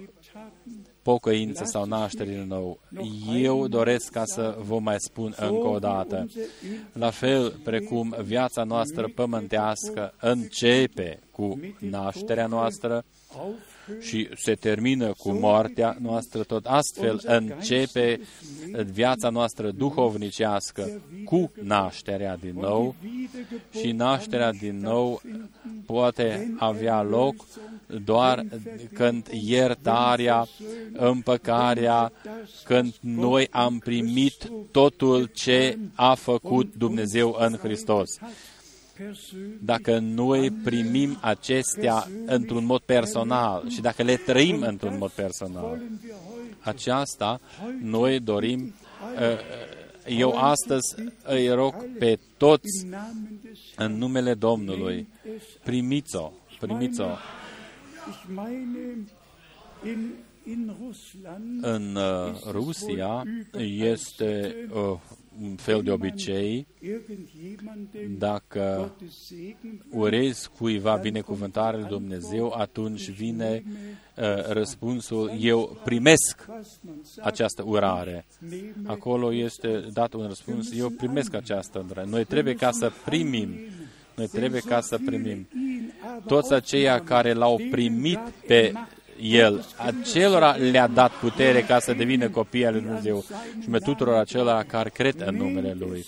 pocăință 1.04 1.64
sau 1.64 1.86
naștere 1.86 2.30
din 2.30 2.48
nou. 2.48 2.80
Eu 3.36 3.68
doresc 3.68 4.12
ca 4.12 4.26
să 4.26 4.58
vă 4.68 4.80
mai 4.80 4.96
spun 4.98 5.34
încă 5.38 5.68
o 5.68 5.80
dată. 5.80 6.28
La 6.94 7.10
fel 7.10 7.50
precum 7.64 8.16
viața 8.24 8.64
noastră 8.64 9.12
pământească 9.16 10.14
începe 10.20 11.20
cu 11.32 11.60
nașterea 11.80 12.48
noastră, 12.48 13.04
și 14.00 14.30
se 14.36 14.54
termină 14.54 15.14
cu 15.18 15.32
moartea 15.32 15.98
noastră, 16.02 16.44
tot. 16.44 16.66
Astfel 16.66 17.22
începe 17.24 18.20
viața 18.92 19.30
noastră 19.30 19.72
duhovnicească 19.72 21.02
cu 21.26 21.52
nașterea 21.62 22.38
din 22.38 22.56
nou. 22.56 22.96
Și 23.80 23.92
nașterea 23.92 24.52
din 24.52 24.80
nou 24.80 25.22
poate 25.86 26.54
avea 26.58 27.02
loc 27.02 27.36
doar 28.04 28.46
când 28.94 29.28
iertarea, 29.32 30.48
împăcarea, 30.94 32.12
când 32.64 32.96
noi 33.00 33.48
am 33.52 33.80
primit 33.80 34.52
totul 34.72 35.30
ce 35.34 35.78
a 35.94 36.14
făcut 36.14 36.74
Dumnezeu 36.78 37.36
în 37.40 37.58
Hristos 37.62 38.20
dacă 39.62 40.00
noi 40.00 40.52
primim 40.52 41.18
acestea 41.22 42.08
într-un 42.26 42.66
mod 42.66 42.82
personal 42.82 43.70
și 43.70 43.82
dacă 43.82 44.04
le 44.04 44.16
trăim 44.16 44.62
într-un 44.62 44.98
mod 44.98 45.12
personal, 45.12 45.82
aceasta 46.60 47.40
noi 47.82 48.20
dorim. 48.20 48.74
Uh, 49.16 49.72
eu 50.08 50.38
astăzi 50.38 50.96
îi 51.24 51.50
rog 51.50 51.74
pe 52.00 52.20
toți 52.38 52.86
în 53.76 53.98
numele 53.98 54.34
Domnului, 54.34 55.08
primiți-o, 55.64 56.32
primiți-o. 56.60 57.08
În 61.62 61.96
uh, 61.96 62.40
Rusia 62.52 63.24
este 63.78 64.56
uh, 64.74 65.00
un 65.42 65.56
fel 65.56 65.82
de 65.82 65.92
obicei, 65.92 66.68
dacă 68.18 68.92
urezi 69.90 70.50
cuiva 70.50 70.96
binecuvântarea 70.96 71.80
lui 71.80 71.88
Dumnezeu, 71.88 72.54
atunci 72.58 73.10
vine 73.10 73.64
uh, 74.16 74.24
răspunsul, 74.48 75.32
eu 75.40 75.78
primesc 75.84 76.46
această 77.22 77.64
urare. 77.66 78.26
Acolo 78.86 79.34
este 79.34 79.88
dat 79.94 80.14
un 80.14 80.28
răspuns, 80.28 80.72
eu 80.78 80.90
primesc 80.90 81.34
această 81.34 81.86
urare. 81.90 82.08
Noi 82.10 82.26
trebuie 82.26 82.54
ca 82.54 82.72
să 82.72 82.92
primim, 83.06 83.50
noi 84.16 84.28
trebuie 84.28 84.62
ca 84.62 84.82
să 84.82 85.00
primim. 85.06 85.48
Toți 86.26 86.54
aceia 86.54 87.04
care 87.04 87.34
l-au 87.34 87.62
primit 87.72 88.20
pe 88.48 88.74
el 89.22 89.66
acelora 89.78 90.56
le-a 90.56 90.88
dat 90.88 91.12
putere 91.12 91.62
ca 91.62 91.80
să 91.80 91.94
devină 91.94 92.30
copii 92.30 92.66
al 92.66 92.74
lui 92.74 92.82
Dumnezeu 92.82 93.24
și 93.62 93.70
me 93.70 93.78
tuturor 93.78 94.16
acelora 94.16 94.64
care 94.64 94.90
cred 94.90 95.22
în 95.26 95.36
numele 95.36 95.76
Lui. 95.80 96.06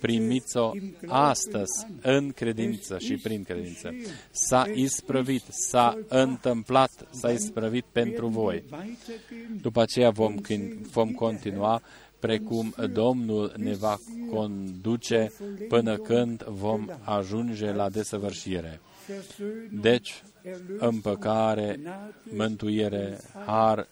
Primiți-o 0.00 0.70
astăzi 1.06 1.86
în 2.02 2.32
credință 2.32 2.98
și 2.98 3.14
prin 3.16 3.42
credință. 3.42 3.94
S-a 4.30 4.66
isprăvit, 4.74 5.42
s-a 5.48 5.98
întâmplat, 6.08 6.90
s-a 7.10 7.30
isprăvit 7.30 7.84
pentru 7.92 8.26
voi. 8.26 8.64
După 9.62 9.80
aceea 9.80 10.10
vom, 10.10 10.34
vom 10.92 11.10
continua 11.10 11.82
precum 12.18 12.74
Domnul 12.92 13.52
ne 13.56 13.74
va 13.74 13.96
conduce 14.30 15.32
până 15.68 15.96
când 15.96 16.42
vom 16.42 16.86
ajunge 17.04 17.72
la 17.72 17.88
desăvârșire. 17.88 18.80
Deci, 19.70 20.22
împăcare, 20.78 21.80
mântuire, 22.22 23.18
har. 23.46 23.88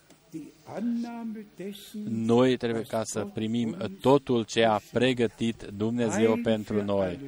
Noi 2.09 2.57
trebuie 2.57 2.83
ca 2.83 3.05
să 3.05 3.25
primim 3.25 3.77
totul 4.01 4.45
ce 4.45 4.64
a 4.64 4.81
pregătit 4.93 5.62
Dumnezeu 5.62 6.37
pentru 6.37 6.85
noi. 6.85 7.19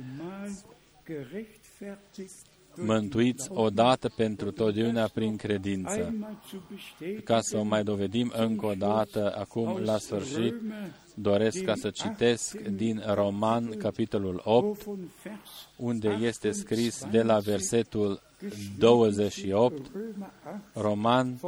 Mântuiți 2.81 3.51
odată 3.53 4.09
pentru 4.17 4.51
totdeauna 4.51 5.07
prin 5.07 5.37
credință. 5.37 6.15
Ca 7.25 7.41
să 7.41 7.57
o 7.57 7.63
mai 7.63 7.83
dovedim 7.85 8.33
încă 8.37 8.67
o 8.67 8.75
dată, 8.75 9.35
acum 9.39 9.81
la 9.85 9.99
sfârșit, 9.99 10.55
doresc 11.15 11.63
ca 11.63 11.75
să 11.75 11.91
citesc 11.91 12.59
din 12.61 13.03
Roman, 13.15 13.77
capitolul 13.77 14.41
8, 14.45 14.85
unde 15.77 16.09
este 16.21 16.51
scris 16.51 17.05
de 17.11 17.23
la 17.23 17.39
versetul 17.39 18.21
28, 18.79 19.91
Roman 20.73 21.41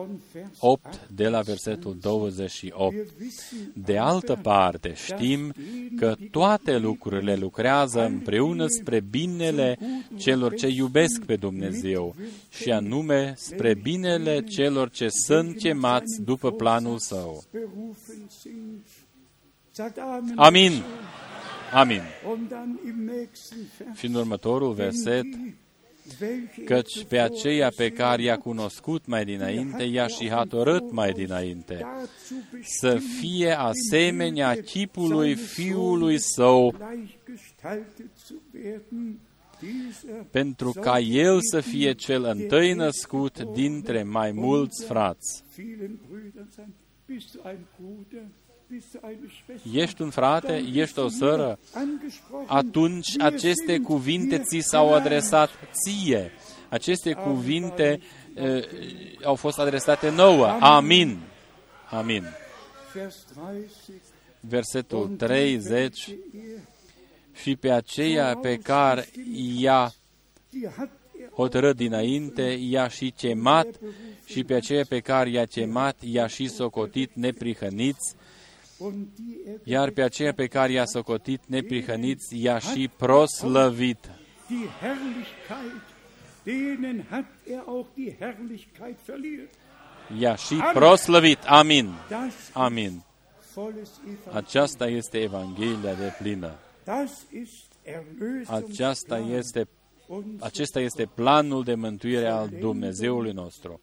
8, 0.58 1.06
de 1.14 1.28
la 1.28 1.40
versetul 1.40 1.96
28. 2.00 2.94
De 3.74 3.98
altă 3.98 4.38
parte, 4.42 4.94
știm 4.94 5.52
că 5.96 6.16
toate 6.30 6.78
lucrurile 6.78 7.34
lucrează 7.34 8.04
împreună 8.04 8.66
spre 8.66 9.00
binele 9.00 9.78
celor 10.16 10.54
ce 10.54 10.68
iubesc 10.68 11.24
pe 11.24 11.36
Dumnezeu 11.36 12.14
și 12.48 12.70
anume 12.70 13.34
spre 13.36 13.74
binele 13.74 14.40
celor 14.44 14.90
ce 14.90 15.08
sunt 15.08 15.56
chemați 15.56 16.22
după 16.24 16.52
planul 16.52 16.98
său. 16.98 17.44
Amin. 20.34 20.72
Amin. 21.72 22.02
Și 23.94 24.06
în 24.06 24.14
următorul 24.14 24.72
verset, 24.72 25.24
căci 26.64 27.04
pe 27.04 27.18
aceea 27.18 27.72
pe 27.76 27.90
care 27.90 28.22
i-a 28.22 28.38
cunoscut 28.38 29.06
mai 29.06 29.24
dinainte, 29.24 29.82
i-a 29.82 30.06
și 30.06 30.28
hotărât 30.28 30.90
mai 30.92 31.12
dinainte, 31.12 31.86
să 32.62 33.00
fie 33.20 33.58
asemenea 33.58 34.54
chipului 34.54 35.34
Fiului 35.34 36.18
Său, 36.18 36.74
pentru 40.30 40.72
ca 40.72 40.98
El 40.98 41.38
să 41.40 41.60
fie 41.60 41.92
cel 41.92 42.24
întâi 42.24 42.72
născut 42.72 43.42
dintre 43.42 44.02
mai 44.02 44.32
mulți 44.32 44.84
frați. 44.84 45.42
Ești 49.72 50.02
un 50.02 50.10
frate, 50.10 50.64
ești 50.72 50.98
o 50.98 51.08
soră, 51.08 51.58
atunci 52.46 53.20
aceste 53.20 53.78
cuvinte 53.78 54.38
ți 54.38 54.58
s-au 54.58 54.94
adresat 54.94 55.50
ție. 55.72 56.32
Aceste 56.68 57.12
cuvinte 57.12 58.00
uh, 58.34 58.64
au 59.24 59.34
fost 59.34 59.58
adresate 59.58 60.10
nouă. 60.10 60.46
Amin. 60.46 61.18
Amin. 61.90 62.24
Versetul 64.40 65.14
30 65.16 66.08
și 67.32 67.56
pe 67.56 67.70
aceea 67.70 68.36
pe 68.36 68.56
care 68.56 69.08
i-a 69.56 69.92
hotărât 71.32 71.76
dinainte, 71.76 72.42
i-a 72.42 72.88
și 72.88 73.14
cemat 73.16 73.66
și 74.24 74.44
pe 74.44 74.54
aceea 74.54 74.84
pe 74.88 75.00
care 75.00 75.30
i-a 75.30 75.44
cemat, 75.44 75.96
i-a 76.00 76.26
și 76.26 76.48
socotit 76.48 77.10
neprihăniți 77.14 78.14
iar 79.64 79.90
pe 79.90 80.02
aceea 80.02 80.32
pe 80.34 80.46
care 80.46 80.72
i-a 80.72 80.84
socotit 80.84 81.40
neprihăniți, 81.46 82.42
i-a 82.42 82.58
și 82.58 82.90
proslăvit. 82.96 84.10
I-a 90.18 90.34
și 90.34 90.54
proslăvit. 90.72 91.38
Amin. 91.46 91.90
Amin. 92.52 93.02
Aceasta 94.32 94.86
este 94.86 95.18
Evanghelia 95.18 95.94
de 95.94 96.12
plină. 96.18 96.54
Aceasta 98.46 99.18
este, 99.18 99.68
acesta 100.40 100.80
este 100.80 101.06
planul 101.14 101.64
de 101.64 101.74
mântuire 101.74 102.28
al 102.28 102.48
Dumnezeului 102.48 103.32
nostru 103.32 103.80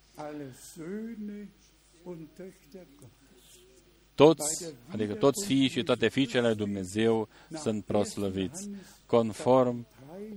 toți, 4.17 4.73
adică 4.87 5.13
toți 5.13 5.45
fiii 5.45 5.67
și 5.67 5.83
toate 5.83 6.07
fiicele 6.07 6.53
Dumnezeu 6.53 7.27
sunt 7.49 7.83
proslăviți, 7.83 8.69
conform 9.05 9.87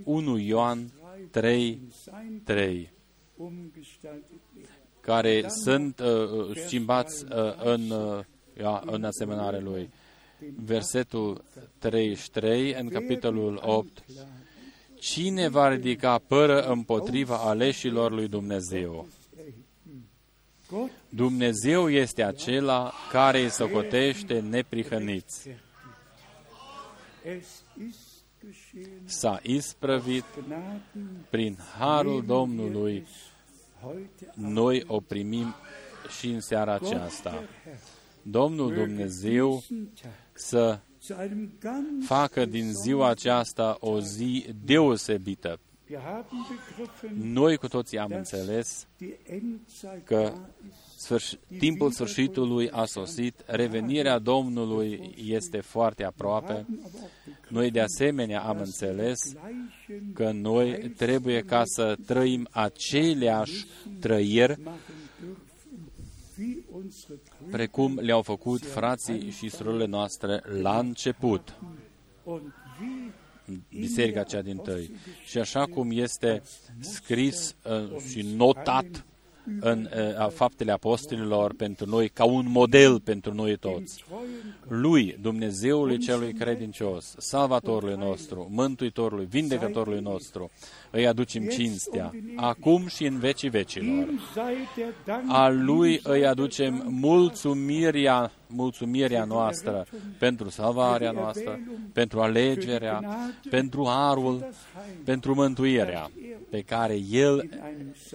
1 0.03 0.37
Ioan 0.37 0.91
3, 1.31 1.81
3, 2.43 2.91
care 4.99 5.45
sunt 5.63 5.99
uh, 5.99 6.07
uh, 6.07 6.57
schimbați 6.65 7.25
uh, 7.25 7.63
în, 7.63 7.89
uh, 7.89 8.23
ja, 8.57 8.83
în 8.85 9.03
asemănare 9.03 9.59
lui. 9.59 9.89
Versetul 10.55 11.43
33, 11.77 12.73
în 12.73 12.89
capitolul 12.89 13.59
8, 13.63 14.03
Cine 14.99 15.47
va 15.47 15.69
ridica 15.69 16.17
pără 16.27 16.61
împotriva 16.61 17.37
aleșilor 17.37 18.11
lui 18.11 18.27
Dumnezeu? 18.27 19.07
Dumnezeu 21.09 21.89
este 21.89 22.23
acela 22.23 22.93
care 23.11 23.41
îi 23.41 23.49
socotește 23.49 24.39
neprihăniți. 24.39 25.49
S-a 29.05 29.39
isprăvit 29.43 30.25
prin 31.29 31.57
harul 31.77 32.25
Domnului. 32.25 33.07
Noi 34.33 34.83
o 34.87 34.99
primim 34.99 35.55
și 36.19 36.27
în 36.27 36.41
seara 36.41 36.73
aceasta. 36.73 37.43
Domnul 38.21 38.73
Dumnezeu 38.73 39.63
să 40.33 40.79
facă 42.05 42.45
din 42.45 42.73
ziua 42.73 43.09
aceasta 43.09 43.77
o 43.79 43.99
zi 43.99 44.45
deosebită. 44.65 45.59
Noi 47.13 47.57
cu 47.57 47.67
toții 47.67 47.97
am 47.97 48.11
înțeles 48.15 48.87
că 50.03 50.33
sfârș- 50.97 51.57
timpul 51.57 51.91
sfârșitului 51.91 52.69
a 52.69 52.85
sosit, 52.85 53.43
revenirea 53.45 54.19
Domnului 54.19 55.15
este 55.25 55.59
foarte 55.59 56.03
aproape. 56.03 56.65
Noi 57.49 57.71
de 57.71 57.81
asemenea 57.81 58.41
am 58.41 58.57
înțeles 58.57 59.19
că 60.13 60.31
noi 60.31 60.93
trebuie 60.97 61.41
ca 61.41 61.61
să 61.65 61.95
trăim 62.05 62.47
aceleași 62.51 63.65
trăiri 63.99 64.59
precum 67.51 67.99
le-au 68.01 68.21
făcut 68.21 68.65
frații 68.65 69.29
și 69.29 69.49
surorile 69.49 69.85
noastre 69.85 70.43
la 70.61 70.79
început, 70.79 71.53
biserica 73.79 74.23
cea 74.23 74.41
din 74.41 74.57
tăi. 74.57 74.91
Și 75.25 75.37
așa 75.37 75.65
cum 75.65 75.91
este 75.91 76.41
scris 76.79 77.55
uh, 77.63 78.01
și 78.09 78.25
notat 78.35 79.05
în 79.59 79.89
uh, 80.19 80.29
faptele 80.29 80.71
apostolilor 80.71 81.53
pentru 81.53 81.85
noi, 81.85 82.09
ca 82.09 82.23
un 82.23 82.45
model 82.49 82.99
pentru 82.99 83.33
noi 83.33 83.57
toți. 83.57 84.03
Lui, 84.67 85.17
Dumnezeului 85.21 85.97
celui 85.97 86.33
credincios, 86.33 87.15
Salvatorului 87.17 87.95
nostru, 87.95 88.47
Mântuitorului, 88.51 89.25
Vindecătorului 89.25 89.99
nostru, 89.99 90.51
îi 90.91 91.07
aducem 91.07 91.45
cinstea, 91.47 92.13
acum 92.35 92.87
și 92.87 93.05
în 93.05 93.19
vecii 93.19 93.49
vecilor. 93.49 94.07
A 95.27 95.49
Lui 95.49 95.99
îi 96.03 96.25
aducem 96.25 96.85
mulțumirea, 96.89 98.31
mulțumirea 98.47 99.23
noastră 99.23 99.85
pentru 100.17 100.49
salvarea 100.49 101.11
noastră, 101.11 101.59
pentru 101.93 102.21
alegerea, 102.21 103.03
pentru 103.49 103.85
arul, 103.87 104.49
pentru 105.03 105.33
mântuirea 105.33 106.11
pe 106.49 106.61
care 106.61 106.99
El 107.09 107.49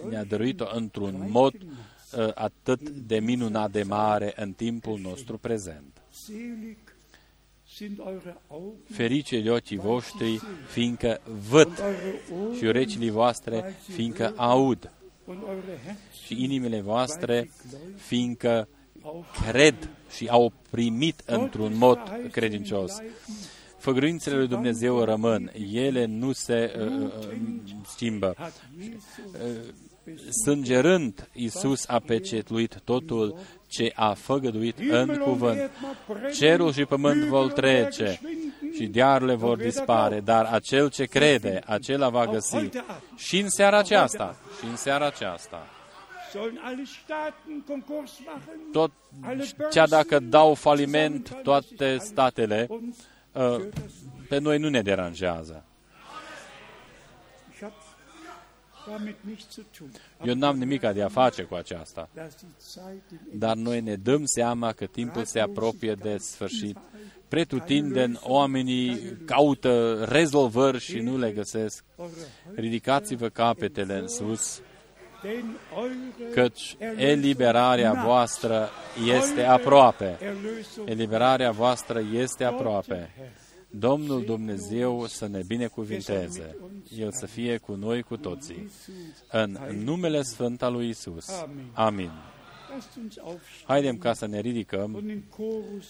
ne-a 0.09 0.23
dăruit-o 0.23 0.65
într-un 0.73 1.27
mod 1.29 1.53
uh, 1.53 2.29
atât 2.33 2.89
de 2.89 3.19
minunat 3.19 3.71
de 3.71 3.83
mare 3.83 4.33
în 4.35 4.51
timpul 4.51 4.99
nostru 4.99 5.37
prezent. 5.37 6.01
Ferice 8.89 9.41
de 9.41 9.51
ochii 9.51 9.77
voștri, 9.77 10.41
fiindcă 10.67 11.21
văd, 11.49 11.83
și 12.57 12.63
urechile 12.63 13.09
voastre, 13.09 13.75
fiindcă 13.93 14.33
aud, 14.35 14.91
și 16.25 16.43
inimile 16.43 16.81
voastre, 16.81 17.51
fiindcă 17.95 18.67
cred 19.45 19.89
și 20.09 20.27
au 20.27 20.53
primit 20.69 21.21
într-un 21.25 21.77
mod 21.77 21.99
credincios. 22.31 22.91
Făgăruințele 23.77 24.35
lui 24.35 24.47
Dumnezeu 24.47 25.03
rămân, 25.03 25.51
ele 25.71 26.05
nu 26.05 26.31
se 26.31 26.73
uh, 26.79 26.85
uh, 26.85 27.11
schimbă. 27.85 28.35
Uh, 28.37 29.73
sângerând, 30.43 31.29
Iisus 31.33 31.87
a 31.87 31.99
pecetluit 31.99 32.81
totul 32.83 33.39
ce 33.67 33.91
a 33.95 34.13
făgăduit 34.13 34.77
în 34.89 35.17
cuvânt. 35.17 35.71
Cerul 36.33 36.71
și 36.73 36.85
pământ 36.85 37.23
vor 37.23 37.51
trece 37.51 38.19
și 38.73 38.87
diarurile 38.87 39.35
vor 39.35 39.57
dispare, 39.57 40.19
dar 40.19 40.45
acel 40.45 40.89
ce 40.89 41.05
crede, 41.05 41.61
acela 41.65 42.09
va 42.09 42.25
găsi. 42.25 42.69
Și 43.15 43.39
în 43.39 43.49
seara 43.49 43.77
aceasta, 43.77 44.35
și 44.59 44.65
în 44.65 44.75
seara 44.75 45.05
aceasta. 45.05 45.67
Tot 48.71 48.91
cea 49.71 49.87
dacă 49.87 50.19
dau 50.19 50.53
faliment 50.53 51.37
toate 51.43 51.97
statele, 51.99 52.67
uh, 53.31 53.65
pe 54.29 54.37
noi 54.37 54.57
nu 54.57 54.69
ne 54.69 54.81
deranjează. 54.81 55.66
Eu 60.23 60.33
n-am 60.33 60.57
nimic 60.57 60.81
de 60.81 61.01
a 61.01 61.07
face 61.07 61.43
cu 61.43 61.55
aceasta, 61.55 62.09
dar 63.33 63.55
noi 63.55 63.81
ne 63.81 63.95
dăm 63.95 64.25
seama 64.25 64.71
că 64.71 64.85
timpul 64.85 65.25
se 65.25 65.39
apropie 65.39 65.93
de 65.93 66.17
sfârșit. 66.17 66.77
Pretutindeni, 67.27 68.19
oamenii 68.23 69.17
caută 69.25 70.03
rezolvări 70.09 70.79
și 70.79 70.99
nu 70.99 71.17
le 71.17 71.31
găsesc. 71.31 71.83
Ridicați-vă 72.55 73.29
capetele 73.29 73.97
în 73.97 74.07
sus, 74.07 74.61
căci 76.33 76.77
eliberarea 76.95 77.93
voastră 77.93 78.69
este 79.17 79.43
aproape. 79.43 80.17
Eliberarea 80.85 81.51
voastră 81.51 82.01
este 82.13 82.43
aproape. 82.43 83.09
Domnul 83.69 84.23
Dumnezeu 84.25 85.05
să 85.05 85.27
ne 85.27 85.41
binecuvinteze, 85.47 86.57
El 86.97 87.11
să 87.11 87.25
fie 87.25 87.57
cu 87.57 87.73
noi 87.73 88.01
cu 88.01 88.17
toții. 88.17 88.71
În 89.31 89.57
numele 89.83 90.21
Sfânt 90.21 90.61
al 90.61 90.73
lui 90.73 90.89
Isus. 90.89 91.25
Amin. 91.73 92.11
Haidem 93.63 93.97
ca 93.97 94.13
să 94.13 94.27
ne 94.27 94.39
ridicăm 94.39 95.23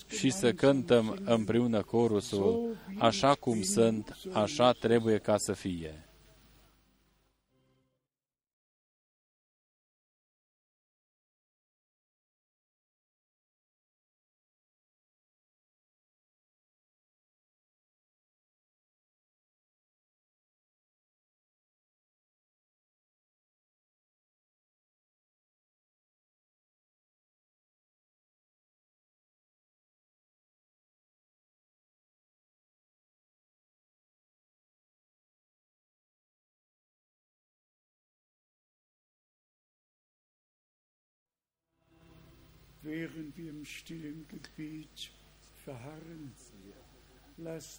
și 0.08 0.30
să 0.30 0.54
cântăm 0.54 1.20
împreună 1.26 1.82
corusul, 1.82 2.76
așa 2.98 3.34
cum 3.34 3.62
sunt, 3.62 4.18
așa 4.34 4.72
trebuie 4.72 5.18
ca 5.18 5.38
să 5.38 5.54
fie. 5.54 6.07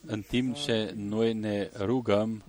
În 0.06 0.22
timp 0.28 0.54
ce 0.54 0.92
noi 0.96 1.34
ne 1.34 1.70
rugăm, 1.78 2.44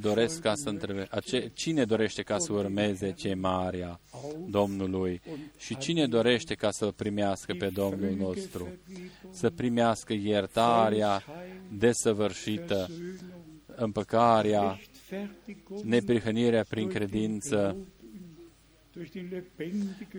doresc 0.00 0.40
ca 0.40 0.54
să 0.54 0.68
întrebe, 0.68 1.08
cine 1.52 1.84
dorește 1.84 2.22
ca 2.22 2.38
să 2.38 2.52
urmeze 2.52 3.12
chemarea 3.12 4.00
Domnului? 4.48 5.20
și 5.58 5.76
cine 5.76 6.06
dorește 6.06 6.54
ca 6.54 6.70
să 6.70 6.86
primească 6.86 7.54
pe 7.58 7.68
Domnul 7.68 8.14
nostru, 8.18 8.68
să 9.30 9.50
primească 9.50 10.12
iertarea 10.12 11.22
desăvârșită, 11.78 12.90
împăcarea, 13.66 14.78
neprihănirea 15.82 16.64
prin 16.68 16.88
credință, 16.88 17.76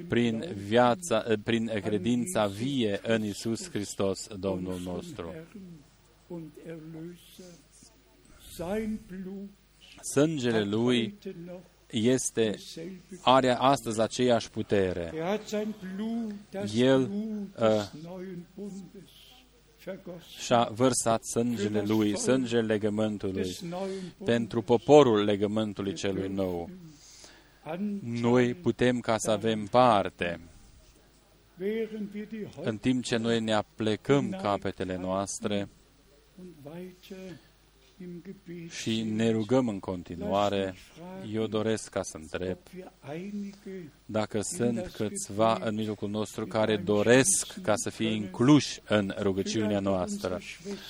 prin, 0.07 0.53
viața, 0.67 1.25
prin 1.43 1.71
credința 1.83 2.45
vie 2.47 2.99
în 3.03 3.23
Isus 3.23 3.69
Hristos, 3.69 4.27
Domnul 4.39 4.79
nostru. 4.83 5.33
Sângele 10.01 10.63
Lui 10.63 11.17
este, 11.89 12.55
are 13.21 13.49
astăzi 13.49 14.01
aceeași 14.01 14.49
putere. 14.49 15.13
El 16.75 17.09
uh, 17.59 17.91
și-a 20.39 20.69
vărsat 20.73 21.23
sângele 21.23 21.81
Lui, 21.81 22.17
sângele 22.17 22.61
legământului, 22.61 23.57
pentru 24.23 24.61
poporul 24.61 25.23
legământului 25.23 25.93
celui 25.93 26.27
nou 26.27 26.69
noi 28.01 28.53
putem 28.53 28.99
ca 28.99 29.17
să 29.17 29.31
avem 29.31 29.65
parte. 29.65 30.39
În 32.63 32.77
timp 32.77 33.03
ce 33.03 33.17
noi 33.17 33.41
ne 33.41 33.53
aplecăm 33.53 34.29
capetele 34.29 34.97
noastre 34.97 35.69
im 38.01 38.21
Gebet 38.23 38.71
și 38.71 39.01
ne 39.01 39.29
rugăm 39.29 39.67
în 39.67 39.79
continuare, 39.79 40.75
eu 41.31 41.47
doresc 41.47 41.89
ca 41.89 42.01
să 42.03 42.17
întreb. 42.17 42.57
ob 42.57 42.67
wir 42.75 42.91
einige 43.15 43.91
dacă 44.05 44.39
sunt 44.41 44.91
câțiva 44.95 45.59
în 45.63 45.75
mijlocul 45.75 46.09
nostru 46.09 46.45
care 46.45 46.77
doresc 46.77 47.53
ca 47.61 47.73
să 47.75 47.89
fie 47.89 48.11
incluși 48.11 48.79
în 48.87 49.13
rugăciunea 49.19 49.79
noastră. 49.79 50.39
Schwester 50.41 50.85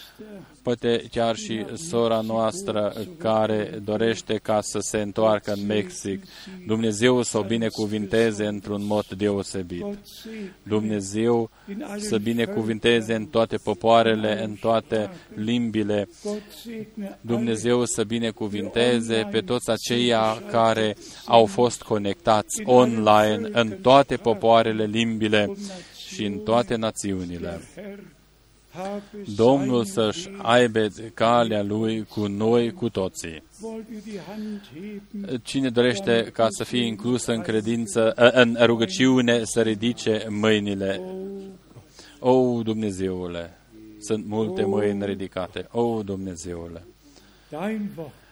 Poate 0.62 1.04
chiar 1.12 1.36
și 1.36 1.66
sora 1.74 2.22
noastră 2.22 2.94
care 3.18 3.80
dorește 3.84 4.38
ca 4.38 4.62
să 4.62 4.80
se 4.80 4.98
întoarcă 4.98 5.52
în 5.52 5.66
Mexic. 5.66 6.24
Dumnezeu 6.68 7.22
să 7.22 7.38
o 7.38 7.44
binecuvinteze 7.44 8.46
într-un 8.46 8.86
mod 8.86 9.06
deosebit. 9.08 9.82
Gott 9.82 10.08
segne 10.08 10.56
Dumnezeu 10.64 11.50
in 11.70 11.84
allen 11.84 12.00
să 12.00 12.18
binecuvinteze 12.18 13.14
în 13.14 13.26
toate 13.26 13.58
popoarele, 13.64 14.44
în 14.44 14.54
toate 14.54 15.10
limbile. 15.36 16.08
Gott 16.24 16.42
segne 16.64 17.18
Dumnezeu 17.22 17.86
să 17.86 18.04
binecuvinteze 18.04 19.28
pe 19.32 19.40
toți 19.40 19.70
aceia 19.70 20.44
care 20.52 20.96
au 21.26 21.46
fost 21.46 21.84
conectați 21.84 22.62
online 22.64 23.04
în 23.52 23.78
toate 23.82 24.16
popoarele, 24.16 24.86
limbile 24.86 25.56
și 26.08 26.26
în 26.26 26.38
toate 26.38 26.76
națiunile. 26.76 27.62
Herr 27.76 28.00
habe 28.76 29.04
Domnul 29.36 29.86
seine 29.86 30.12
să-și 30.12 30.30
aibă 30.38 30.88
calea 31.14 31.64
Lui 31.64 32.04
cu 32.04 32.28
noi, 32.28 32.72
cu 32.72 32.90
toții. 32.90 33.44
wollt 33.62 33.86
ihr 33.92 34.02
die 34.04 34.20
Hand 34.28 34.62
heben 34.74 35.40
Cine 35.44 35.70
dorește 35.70 36.30
ca 36.34 36.48
să 36.50 36.64
fie 36.64 36.86
inclus 36.86 37.26
în 37.26 37.42
credință, 37.42 38.12
în 38.16 38.58
rugăciune, 38.62 39.42
să 39.44 39.62
ridice 39.62 40.26
mâinile. 40.30 41.02
O, 42.20 42.62
Dumnezeule, 42.64 43.58
sunt 44.00 44.26
multe 44.28 44.64
mâini 44.64 45.06
ridicate. 45.06 45.68
O, 45.72 46.04
Dumnezeule, 46.04 46.84
dein 47.50 47.90
Wort 47.96 48.25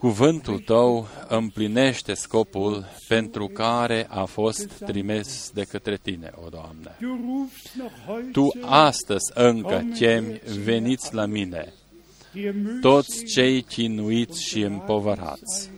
cuvântul 0.00 0.58
Tău 0.58 1.08
împlinește 1.28 2.14
scopul 2.14 2.84
pentru 3.08 3.46
care 3.46 4.06
a 4.08 4.24
fost 4.24 4.66
trimis 4.86 5.50
de 5.54 5.62
către 5.62 5.98
Tine, 6.02 6.32
o 6.44 6.48
Doamne. 6.48 6.96
du 7.00 7.06
rufst 7.06 7.74
noch 7.76 7.92
heute 8.06 8.30
Tu 8.32 8.48
astăzi 8.66 9.30
încă 9.34 9.84
chemi, 9.94 10.40
veniți 10.64 11.14
la 11.14 11.26
mine, 11.26 11.72
dir 12.32 12.52
Mühe 12.52 12.80
toți 12.80 13.24
cei 13.24 13.62
chinuiți 13.62 14.42
și 14.42 14.60
împovărați. 14.60 15.70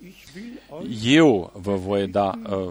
ich 0.00 0.16
will 0.34 0.60
euch 0.70 1.04
Eu 1.04 1.52
vă 1.54 1.74
voi 1.74 2.06
da 2.06 2.32
uh, 2.50 2.68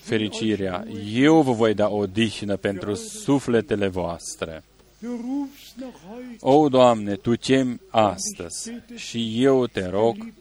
fericirea, 0.00 0.84
eu 1.12 1.42
vă 1.42 1.52
voi 1.52 1.74
da 1.74 1.88
o 1.88 2.06
dihnă 2.06 2.56
pentru 2.56 2.94
sufletele 2.94 3.88
voastre. 3.88 4.62
Du 5.04 5.16
rufst 5.16 5.78
noch 5.78 5.94
heute 6.08 6.38
O, 6.40 6.68
Doamne, 6.68 7.16
Tu 7.16 7.36
chemi 7.36 7.80
astăzi? 7.90 8.72
Și 8.94 9.42
eu 9.42 9.66
te 9.66 9.86
rog, 9.86 10.32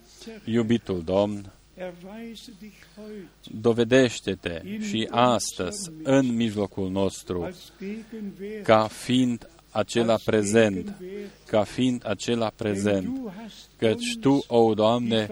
iubitul 0.45 1.02
Domn, 1.03 1.52
erweise 1.76 2.52
dich 2.60 2.85
heute 2.95 3.27
dovedește-te 3.61 4.61
și 4.90 5.07
astăzi 5.11 5.91
în 6.03 6.35
mijlocul 6.35 6.90
nostru 6.90 7.44
als 7.44 7.72
Gegenwehr 7.80 8.61
ca 8.64 8.88
fiind 8.88 9.49
acela 9.73 10.17
prezent, 10.25 10.93
ca 11.45 11.63
fiind 11.63 12.01
acela 12.05 12.51
prezent, 12.55 13.05
du 13.05 13.31
hast 13.41 13.69
căci 13.77 14.17
Tu, 14.21 14.43
o 14.47 14.73
Doamne, 14.73 15.29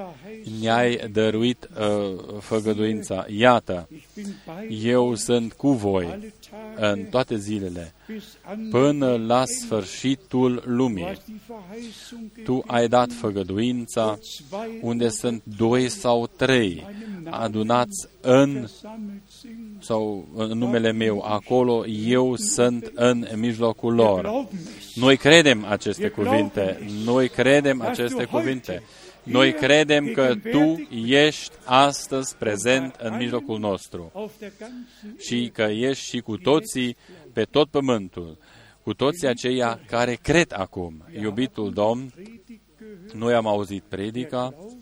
ne-ai 0.59 1.09
dăruit 1.11 1.69
uh, 1.79 2.39
făgăduința. 2.39 3.25
Iată, 3.37 3.87
ich 3.95 4.03
bin 4.15 4.35
bei 4.45 4.91
eu 4.91 5.15
sunt 5.15 5.53
cu 5.53 5.71
voi 5.71 6.05
alle 6.05 6.33
Tage 6.49 6.91
în 6.91 7.03
toate 7.03 7.37
zilele, 7.37 7.93
bis 8.07 8.23
an 8.41 8.69
până 8.69 9.15
la 9.15 9.45
sfârșitul 9.45 10.61
du 10.65 10.71
lumii. 10.71 11.03
hast 11.03 11.25
die 11.25 11.35
Verheißung 11.47 12.43
Tu 12.43 12.63
ai 12.67 12.87
dat 12.87 13.11
făgăduința 13.11 14.19
zwei 14.21 14.79
unde 14.81 15.09
sunt 15.09 15.41
doi 15.57 15.89
sau 15.89 16.27
trei 16.35 16.85
adunați 17.29 18.07
în 18.21 18.51
versammelt 18.53 19.21
sind. 19.27 19.30
Sau 19.79 20.27
în 20.35 20.57
numele 20.57 20.91
meu, 20.91 21.21
acolo 21.21 21.85
eu 21.87 22.35
sunt 22.35 22.91
în 22.93 23.27
mijlocul 23.35 23.93
lor. 23.93 24.21
Glauben 24.21 24.59
es. 24.77 24.95
Noi 24.95 25.17
credem 25.17 25.65
aceste 25.65 26.07
cuvinte, 26.09 26.79
noi 27.05 27.29
credem 27.29 27.81
aceste 27.81 28.25
cuvinte. 28.25 28.83
Noi 29.23 29.53
credem 29.53 30.11
că 30.11 30.35
Tu 30.51 30.87
ești 31.05 31.51
astăzi 31.63 32.35
prezent 32.35 32.95
în 32.99 33.17
mijlocul 33.17 33.59
nostru 33.59 34.11
Auf 34.13 34.31
der 34.39 34.51
ganzen 34.59 35.15
și 35.19 35.49
că 35.53 35.61
ești 35.61 36.03
și 36.03 36.19
cu 36.19 36.37
toții 36.37 36.97
pe 37.33 37.43
tot 37.43 37.69
pământul, 37.69 38.37
cu 38.83 38.93
toții 38.93 39.27
aceia 39.27 39.79
care 39.87 40.13
cred 40.21 40.53
acum. 40.57 41.03
Iubitul 41.21 41.71
Domn, 41.73 42.13
Predigt 42.15 42.51
gehört, 42.77 43.13
noi 43.13 43.33
am 43.33 43.47
auzit 43.47 43.83
predica, 43.83 44.53
Glaube 44.57 44.75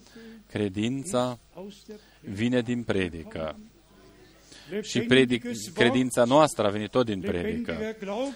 credința 0.50 1.38
aus 1.54 1.74
der 1.86 1.96
vine 2.20 2.60
din 2.60 2.82
predică. 2.82 3.58
Și 4.82 4.98
lebendiges 4.98 5.08
predic, 5.08 5.44
Wort, 5.44 5.74
credința 5.74 6.24
noastră 6.24 6.66
a 6.66 6.70
venit 6.70 6.90
tot 6.90 7.06
din 7.06 7.20
predică. 7.20 7.70
lebendiger 7.72 7.98
Glaube, 7.98 8.34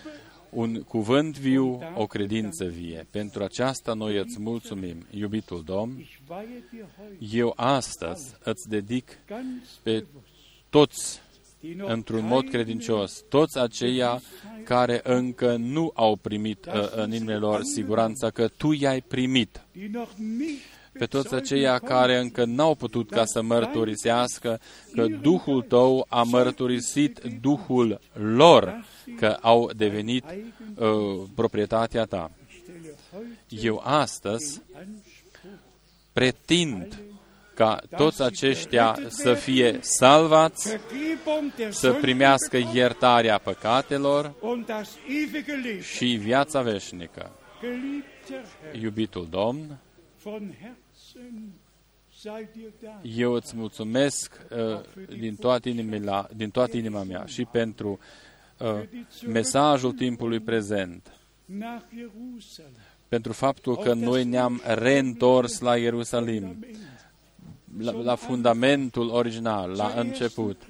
Un 0.50 0.82
cuvânt 0.82 1.38
viu, 1.38 1.80
o 1.94 2.06
credință 2.06 2.64
vie. 2.64 3.06
Pentru 3.10 3.42
aceasta 3.42 3.92
noi 3.92 4.18
îți 4.18 4.40
mulțumim, 4.40 5.06
iubitul 5.10 5.62
Domn. 5.64 5.98
ich 5.98 6.16
weihe 6.28 6.64
dir 6.72 6.84
heute 6.96 7.36
Eu 7.36 7.52
astăzi 7.56 8.34
îți 8.42 8.68
dedic 8.68 9.18
ganz 9.26 9.80
pe 9.82 9.90
bewusst, 9.90 10.28
toți, 10.70 11.20
die 11.60 11.74
noch 11.76 11.90
într-un 11.90 12.26
mod 12.26 12.38
keine 12.38 12.50
credincios, 12.50 13.24
toți 13.28 13.58
aceia 13.58 14.20
care 14.64 15.00
încă 15.02 15.56
nu 15.56 15.90
au 15.94 16.16
primit 16.16 16.66
uh, 16.66 16.72
în 16.94 17.12
inimile 17.12 17.36
lor 17.36 17.62
siguranța 17.62 18.30
că 18.30 18.48
Tu 18.48 18.72
i-ai 18.72 19.00
primit. 19.00 19.60
Die 20.94 21.00
noch 21.00 21.02
nicht 21.02 21.02
Pe 21.02 21.06
toți 21.06 21.28
bezeugen 21.28 21.38
aceia 21.38 21.78
care 21.78 22.18
încă 22.18 22.44
n-au 22.44 22.74
putut 22.74 23.10
ca 23.10 23.24
să 23.24 23.42
mărturisească 23.42 24.60
că 24.94 25.06
Duhul 25.06 25.62
Tău 25.62 26.06
a 26.08 26.22
mărturisit 26.22 27.20
Duhul 27.40 28.00
lor, 28.12 28.84
că 29.16 29.38
au 29.40 29.70
devenit 29.76 30.24
uh, 30.74 30.88
proprietatea 31.34 32.04
Ta. 32.04 32.30
stelle 32.62 32.94
heute 33.12 33.66
Eu 33.66 33.80
astăzi 33.84 34.60
Anspruch, 34.74 35.58
pretind 36.12 36.98
ca 37.54 37.80
toți 37.96 38.22
aceștia 38.22 38.98
să 39.08 39.34
fie 39.34 39.78
salvați, 39.82 40.68
Vergebung 40.68 41.54
der 41.56 41.72
să 41.72 41.92
Sünden 41.92 42.00
primească 42.00 42.58
iertarea 42.74 43.38
păcatelor 43.38 44.34
und 44.40 44.66
das 44.66 44.96
ewige 45.08 45.52
Leben. 45.52 45.80
și 45.80 46.04
viața 46.04 46.62
veșnică. 46.62 47.30
Geliebter 47.60 48.44
Herr, 48.72 48.82
Iubitul 48.82 49.26
Domn, 49.30 49.78
von 51.14 51.22
Herzen 51.22 51.62
sei 52.24 52.48
dir 52.52 52.72
Dank. 52.82 53.16
eu 53.16 53.32
îți 53.32 53.56
mulțumesc 53.56 54.40
uh, 54.50 54.80
din, 55.18 55.34
toată 55.34 55.68
inima, 55.68 56.28
din 56.36 56.50
toată 56.50 56.76
inima 56.76 57.02
mea 57.02 57.24
și 57.26 57.44
pentru 57.44 57.98
uh, 58.58 58.68
mesajul 59.26 59.92
timpului 59.92 60.40
prezent, 60.40 61.12
Nach 61.44 61.82
Jerusalem, 61.96 62.72
pentru 63.08 63.32
faptul 63.32 63.76
că 63.76 63.94
noi 63.94 64.24
ne-am 64.24 64.62
reîntors 64.64 65.60
la 65.60 65.76
Ierusalim, 65.76 66.66
la, 67.78 67.92
la 67.92 68.14
fundamentul 68.14 69.08
original, 69.08 69.70
la 69.70 69.92
început, 69.96 70.62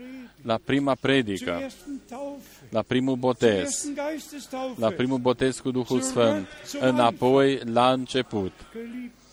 la 0.43 0.59
prima 0.65 0.91
zur 0.93 1.01
predică, 1.01 1.59
ersten 1.63 2.01
Taufe, 2.09 2.67
la 2.71 2.83
primul 2.83 3.15
zur 3.15 3.21
botez, 3.21 3.61
ersten 3.61 3.95
Geistestaufe. 3.95 4.81
la 4.81 4.91
primul 4.91 5.19
botez 5.19 5.59
cu 5.59 5.71
Duhul 5.71 6.01
Sfânt, 6.01 6.47
înapoi 6.81 7.61
la 7.65 7.93
început. 7.93 8.53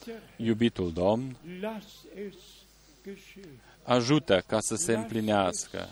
Geliebter 0.03 0.29
Herr, 0.37 0.45
Iubitul 0.47 0.91
Domn, 0.93 1.35
lass 1.61 1.85
es 2.27 2.35
geschehen. 3.03 3.49
ajută 3.83 4.43
ca 4.47 4.57
să 4.59 4.75
se 4.75 4.93
împlinească. 4.93 5.87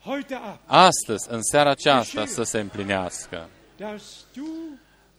Heute 0.00 0.34
Abend, 0.34 0.58
Astăzi, 0.66 1.26
în 1.30 1.42
seara 1.42 1.70
aceasta, 1.70 2.26
să 2.26 2.42
se 2.42 2.58
împlinească. 2.60 3.48
dass 3.76 4.24
du 4.34 4.44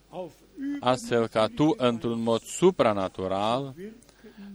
auf 0.09 0.31
Astfel 0.79 1.27
ca 1.27 1.47
tu, 1.55 1.73
într-un 1.77 2.21
mod 2.21 2.41
supranatural, 2.41 3.75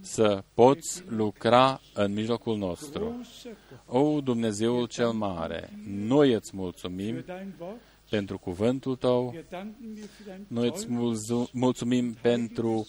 să 0.01 0.43
poți 0.55 1.03
lucra 1.09 1.81
în 1.95 2.13
mijlocul 2.13 2.57
nostru. 2.57 3.17
großer 3.25 3.53
Gott 3.87 4.05
O, 4.17 4.21
Dumnezeul 4.21 4.87
cel 4.87 5.11
mare, 5.11 5.71
noi 5.87 6.33
îți 6.33 6.57
mulțumim 6.57 7.17
für 7.23 7.25
dein 7.27 7.53
Wort. 7.59 7.77
pentru 8.11 8.39
cuvântul 8.39 8.97
tău, 8.97 9.31
Wir 9.33 9.45
danken 9.51 9.95
dir 9.95 10.05
für 10.05 10.25
dein 10.27 10.45
noi 10.49 10.69
îți 10.69 10.79
Zeugnis. 10.79 10.99
mulzu- 10.99 11.51
mulțumim 11.53 12.13
pentru 12.13 12.87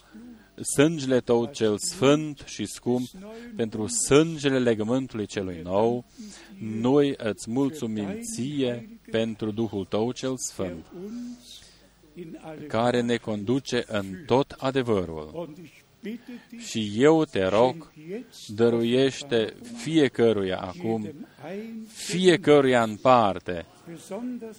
sângele 0.76 1.20
tău 1.20 1.46
cel 1.46 1.78
sfânt 1.78 2.44
și 2.46 2.66
scump, 2.66 3.08
pentru 3.56 3.88
sângele 3.88 4.60
legământului 4.60 5.26
celui 5.26 5.60
nou, 5.64 6.06
noi 6.60 7.14
îți 7.18 7.52
mulțumim 7.52 8.20
ție 8.34 9.00
pentru 9.12 9.52
Duhul 9.52 9.86
tău 9.86 10.12
cel 10.12 10.38
sfânt, 10.38 10.86
uns 11.04 11.64
in 12.14 12.40
alle 12.42 12.66
care 12.66 13.02
ne 13.02 13.18
conduce 13.18 13.84
în 13.88 14.06
tot 14.26 14.52
adevărul. 14.58 15.30
Und 15.34 15.58
ich 15.58 15.74
bitte 16.02 16.42
dich, 16.50 16.66
Și 16.66 16.94
eu 16.98 17.26
te 17.26 17.44
rog, 17.44 17.92
jetzt 18.10 18.48
dăruiește 18.48 19.54
fiecăruia 19.78 20.58
acum, 20.58 21.02
jedem 21.04 21.28
ein 21.52 21.86
fiecăruia 21.88 22.84
în 22.84 22.96
parte, 22.96 23.66
besonders 23.88 24.58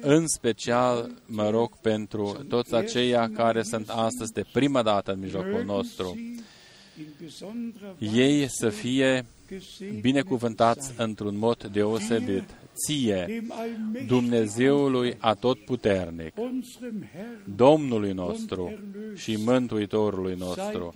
În 0.00 0.26
special 0.26 1.10
mă 1.26 1.50
rog 1.50 1.76
pentru 1.80 2.44
toți 2.48 2.74
aceia 2.74 3.30
care 3.30 3.62
sunt 3.62 3.88
astăzi 3.88 4.32
de 4.32 4.44
prima 4.52 4.82
dată 4.82 5.12
în 5.12 5.18
mijlocul 5.18 5.62
nostru. 5.64 6.18
Ei 7.98 8.46
să 8.48 8.68
fie 8.68 9.24
binecuvântați 10.00 10.92
într-un 10.96 11.38
mod 11.38 11.64
deosebit. 11.64 12.44
Ție, 12.74 13.44
Dumnezeului 14.06 15.16
Atotputernic, 15.18 16.34
Domnului 17.56 18.12
nostru 18.12 18.78
și 19.14 19.36
Mântuitorului 19.44 20.34
nostru, 20.34 20.92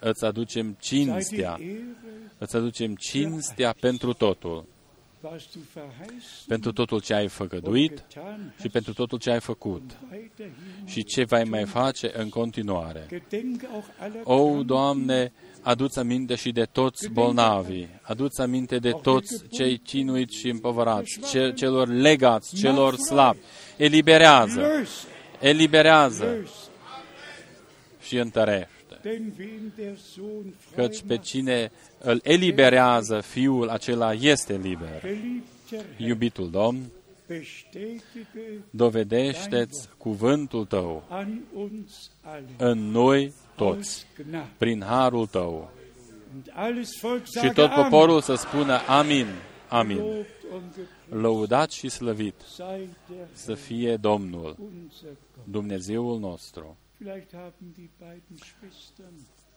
îți 0.00 0.24
aducem 0.24 0.76
cinstea, 0.80 1.58
îți 2.38 2.56
aducem 2.56 2.94
cinstea 2.94 3.74
pentru 3.80 4.12
totul 4.12 4.64
pentru 6.46 6.72
totul 6.72 7.00
ce 7.00 7.14
ai 7.14 7.28
făgăduit 7.28 8.04
și 8.60 8.68
pentru 8.68 8.92
totul 8.92 9.18
ce 9.18 9.30
ai 9.30 9.40
făcut. 9.40 9.82
și 10.84 11.04
ce 11.04 11.24
vei 11.24 11.44
mai 11.44 11.64
face 11.64 12.10
în 12.14 12.28
continuare. 12.28 13.22
O, 14.22 14.62
Doamne, 14.62 15.32
aduți 15.62 15.98
aminte 15.98 16.34
și 16.34 16.52
de 16.52 16.64
toți 16.64 17.08
bolnavii, 17.08 17.88
aduți 18.02 18.40
aminte 18.40 18.78
de 18.78 18.90
toți 18.90 19.48
cei 19.48 19.78
chinuiți 19.78 20.36
și 20.36 20.48
împovărați, 20.48 21.20
celor 21.54 21.88
legați, 21.88 22.56
celor 22.56 22.94
slabi. 22.94 23.38
Eliberează, 23.76 24.62
eliberează. 25.40 26.50
Și 28.00 28.16
întărește. 28.16 28.79
Căci 30.74 31.02
pe 31.02 31.18
cine 31.18 31.72
îl 31.98 32.20
eliberează, 32.22 33.20
Fiul 33.20 33.68
acela 33.68 34.12
este 34.12 34.56
liber. 34.56 35.02
Iubitul 35.96 36.50
Domn, 36.50 36.90
dovedește-ți 38.70 39.88
cuvântul 39.96 40.66
Tău 40.66 41.04
în 42.56 42.78
noi 42.90 43.32
toți, 43.56 44.06
prin 44.56 44.82
harul 44.82 45.26
Tău. 45.26 45.70
Și 47.40 47.52
tot 47.54 47.70
poporul 47.70 48.20
să 48.20 48.34
spună 48.34 48.80
Amin, 48.86 49.26
Amin. 49.68 50.26
Lăudat 51.08 51.70
și 51.70 51.88
slăvit 51.88 52.34
să 53.32 53.54
fie 53.54 53.96
Domnul, 53.96 54.56
Dumnezeul 55.44 56.18
nostru. 56.18 56.76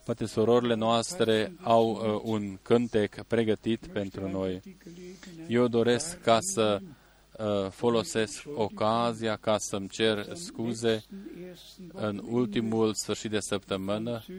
Poate 0.06 0.26
surorile 0.26 0.74
noastre 0.74 1.54
au 1.62 1.92
uh, 1.92 2.22
un 2.24 2.58
cântec 2.62 3.24
pregătit 3.24 3.88
pentru 3.88 4.30
noi. 4.30 4.62
Eu 5.48 5.68
doresc 5.68 6.22
ca 6.22 6.40
să 6.42 6.80
uh, 6.82 7.70
folosesc 7.70 8.44
ocazia 8.56 9.36
ca 9.36 9.58
să-mi 9.58 9.88
cer 9.88 10.34
scuze 10.34 11.04
în 11.94 12.22
ultimul 12.26 12.94
sfârșit 12.94 13.32
de 13.32 13.40
săptămână 13.40 14.24
uh, 14.28 14.36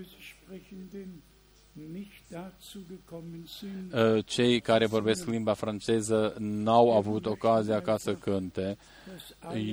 cei 4.25 4.61
care 4.61 4.87
vorbesc 4.87 5.27
limba 5.27 5.53
franceză 5.53 6.35
n-au 6.39 6.97
avut 6.97 7.27
ocazia 7.27 7.81
ca 7.81 7.97
să 7.99 8.15
cânte. 8.15 8.77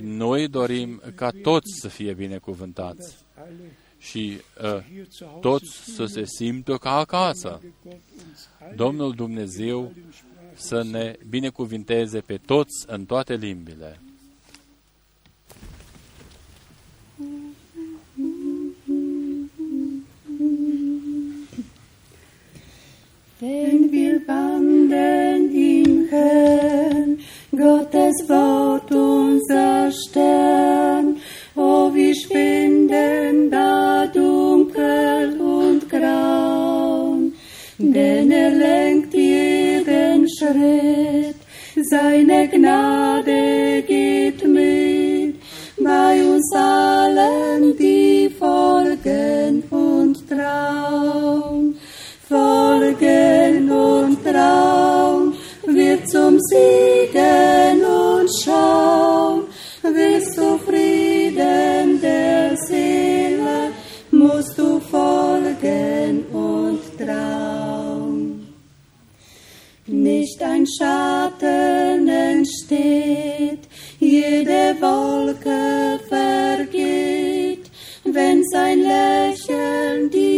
Noi 0.02 0.48
dorim 0.48 1.02
ca 1.16 1.30
toți 1.42 1.80
să 1.80 1.88
fie 1.88 2.14
binecuvântați 2.14 3.18
și 3.98 4.42
uh, 4.64 5.40
toți 5.42 5.94
să 5.96 6.06
se 6.06 6.26
simtă 6.26 6.78
ca 6.78 6.92
acasă. 6.92 7.62
Domnul 8.76 9.14
Dumnezeu 9.14 9.94
să 10.54 10.84
ne 10.84 11.16
binecuvinteze 11.30 12.20
pe 12.20 12.38
toți 12.38 12.86
în 12.88 13.06
toate 13.06 13.36
limbile. 13.36 14.02
Wenn 23.44 23.92
wir 23.92 24.22
wandeln 24.28 25.52
im 25.52 26.08
Herrn, 26.12 27.18
Gottes 27.52 28.30
Wort 28.30 28.92
unser 28.92 29.92
Stern, 29.92 31.18
oh 31.56 31.92
wie 31.92 32.14
schwinden 32.14 33.50
da 33.50 34.06
dunkel 34.06 35.42
und 35.42 35.90
graun, 35.90 37.34
denn 37.80 38.30
er 38.30 38.52
lenkt 38.52 39.12
jeden 39.12 40.28
Schritt, 40.38 41.38
seine 41.90 42.48
Gnade 42.48 43.82
geht 43.88 44.48
mit, 44.48 45.36
bei 45.84 46.24
uns 46.24 46.56
allen, 46.56 47.76
die 47.76 48.30
folgen 48.38 49.64
und 49.72 50.30
trauen, 50.30 51.76
folgen 52.32 53.70
und 53.70 54.24
trauen, 54.24 55.34
wird 55.68 56.08
zum 56.10 56.40
Siegen 56.40 57.84
und 57.84 58.30
schauen, 58.42 59.42
wirst 59.84 60.38
du 60.38 60.58
Frieden 60.60 62.00
der 62.02 62.56
Seele, 62.68 63.72
musst 64.12 64.58
du 64.58 64.80
folgen 64.80 66.26
und 66.32 66.80
trauen. 66.98 68.48
Nicht 69.88 70.42
ein 70.42 70.66
Schatten 70.66 72.08
entsteht, 72.08 73.64
jede 74.00 74.76
Wolke 74.80 76.00
vergeht, 76.08 77.66
wenn 78.06 78.42
sein 78.54 78.80
Lächeln 78.80 80.10
die 80.10 80.31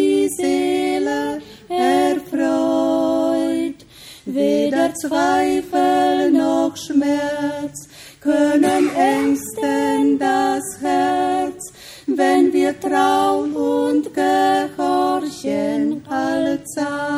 Weder 4.26 4.94
Zweifel 4.94 6.32
noch 6.32 6.78
Schmerz 6.78 7.90
können 8.22 8.90
ängsten 8.96 10.18
das 10.18 10.64
Herz, 10.80 11.74
wenn 12.08 12.54
wir 12.54 12.80
trauen 12.80 13.54
und 13.54 14.14
gehorchen 14.14 16.02
allzeit. 16.10 17.18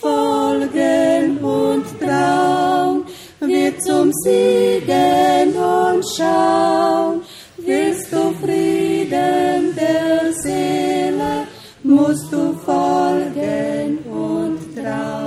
Folgen 0.00 1.38
und 1.38 1.86
trauen 2.00 3.04
wir 3.40 3.76
zum 3.80 4.12
Siegen 4.12 5.56
und 5.56 6.04
schauen, 6.16 7.22
willst 7.56 8.12
du 8.12 8.32
Frieden 8.40 9.74
der 9.74 10.32
Seele, 10.34 11.48
musst 11.82 12.32
du 12.32 12.54
folgen 12.64 13.98
und 14.06 14.76
trauen. 14.76 15.21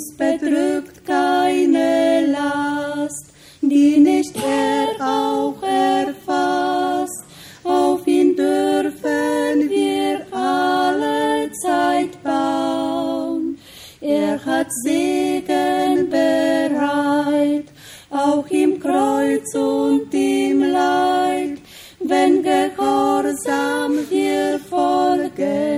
Uns 0.00 0.16
bedrückt 0.16 1.04
keine 1.04 2.26
Last, 2.28 3.26
die 3.60 3.98
nicht 3.98 4.34
er 4.34 4.88
auch 4.98 5.62
erfasst. 5.62 7.22
Auf 7.62 8.06
ihn 8.06 8.34
dürfen 8.34 9.68
wir 9.68 10.20
alle 10.32 11.50
Zeit 11.52 12.12
bauen. 12.22 13.58
Er 14.00 14.42
hat 14.42 14.68
Segen 14.84 16.08
bereit, 16.08 17.66
auch 18.08 18.46
im 18.48 18.80
Kreuz 18.80 19.54
und 19.54 20.14
im 20.14 20.62
Leid, 20.62 21.58
wenn 22.02 22.42
gehorsam 22.42 23.98
wir 24.08 24.58
folgen 24.70 25.69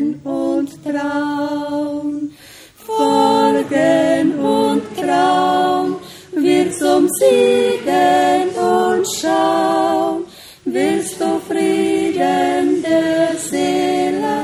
Siegen 7.32 8.48
und 8.56 9.06
schauen. 9.20 10.24
Willst 10.64 11.20
du 11.20 11.38
Frieden 11.48 12.82
der 12.82 13.36
Seele, 13.36 14.34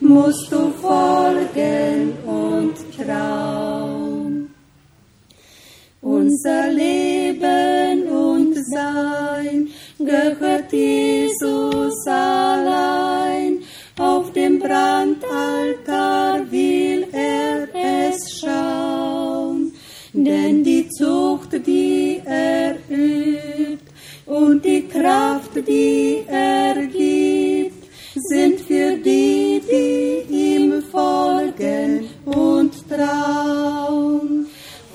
musst 0.00 0.50
du 0.50 0.70
folgen 0.82 2.14
und 2.26 2.74
trauen. 2.96 4.54
Unser 6.00 6.68
Leben 6.68 8.08
und 8.08 8.54
Sein 8.72 9.68
gehört 9.98 10.72
Jesus 10.72 12.06
allein. 12.06 12.87
Kraft, 25.08 25.66
die 25.66 26.22
er 26.26 26.74
gibt, 26.86 27.82
sind 28.14 28.60
für 28.60 28.94
die, 28.98 29.62
die 29.70 30.26
ihm 30.28 30.82
folgen 30.92 32.10
und 32.26 32.72
trauen. 32.90 34.46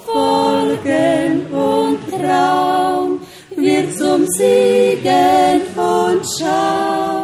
Folgen 0.06 1.48
und 1.52 2.00
trauen 2.12 3.22
wird 3.56 3.98
zum 3.98 4.28
Siegen 4.38 5.62
und 5.76 6.24
Schauen. 6.38 7.23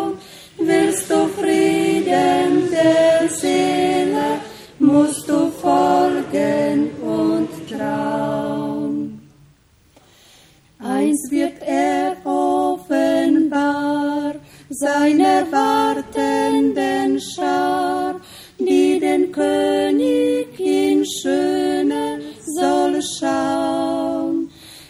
Wartenden 15.52 17.20
Schar, 17.20 18.16
die 18.58 19.00
den 19.00 19.32
König 19.32 20.60
in 20.60 21.06
Schöne 21.06 22.20
soll 22.46 23.02
schauen. 23.02 24.50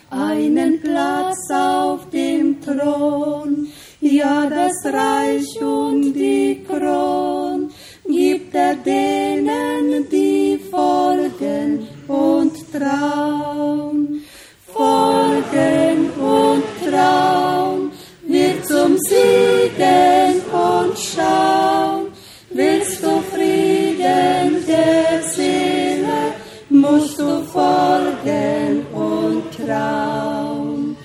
Einen 0.10 0.81
Platz 0.81 1.38
auf 1.52 2.10
dem 2.10 2.60
Thron, 2.61 3.68
ja 4.02 4.49
das 4.49 4.91
Reich 4.91 5.61
und 5.61 6.14
die 6.14 6.64
Kron, 6.68 7.69
gibt 8.07 8.56
er 8.56 8.76
denen, 8.76 10.10
die 10.10 10.60
folgen 10.72 11.88
und 12.07 12.53
trauen. 12.72 14.23
Folgen 14.73 16.10
und 16.19 16.64
trauen, 16.90 17.91
wird 18.27 18.65
zum 18.65 18.98
Siegen 18.98 20.38
folgen 28.23 28.85
und 28.93 29.43
trauen. 29.55 30.97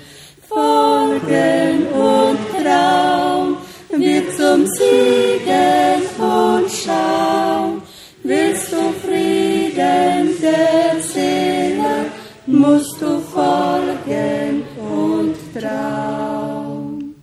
Folgen 0.48 1.86
und 1.92 2.38
trauen, 2.62 3.56
wird 3.90 4.36
zum 4.36 4.66
Siegen 4.66 6.02
und 6.18 6.70
schauen. 6.70 7.82
Willst 8.22 8.72
du 8.72 8.92
Frieden 9.04 10.40
der 10.40 11.00
Seele, 11.00 12.06
musst 12.46 13.00
du 13.00 13.20
folgen 13.20 14.64
und 14.78 15.36
trauen. 15.60 17.14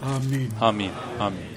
Amen. 0.00 0.52
Amin. 0.60 0.90
Amin. 1.18 1.48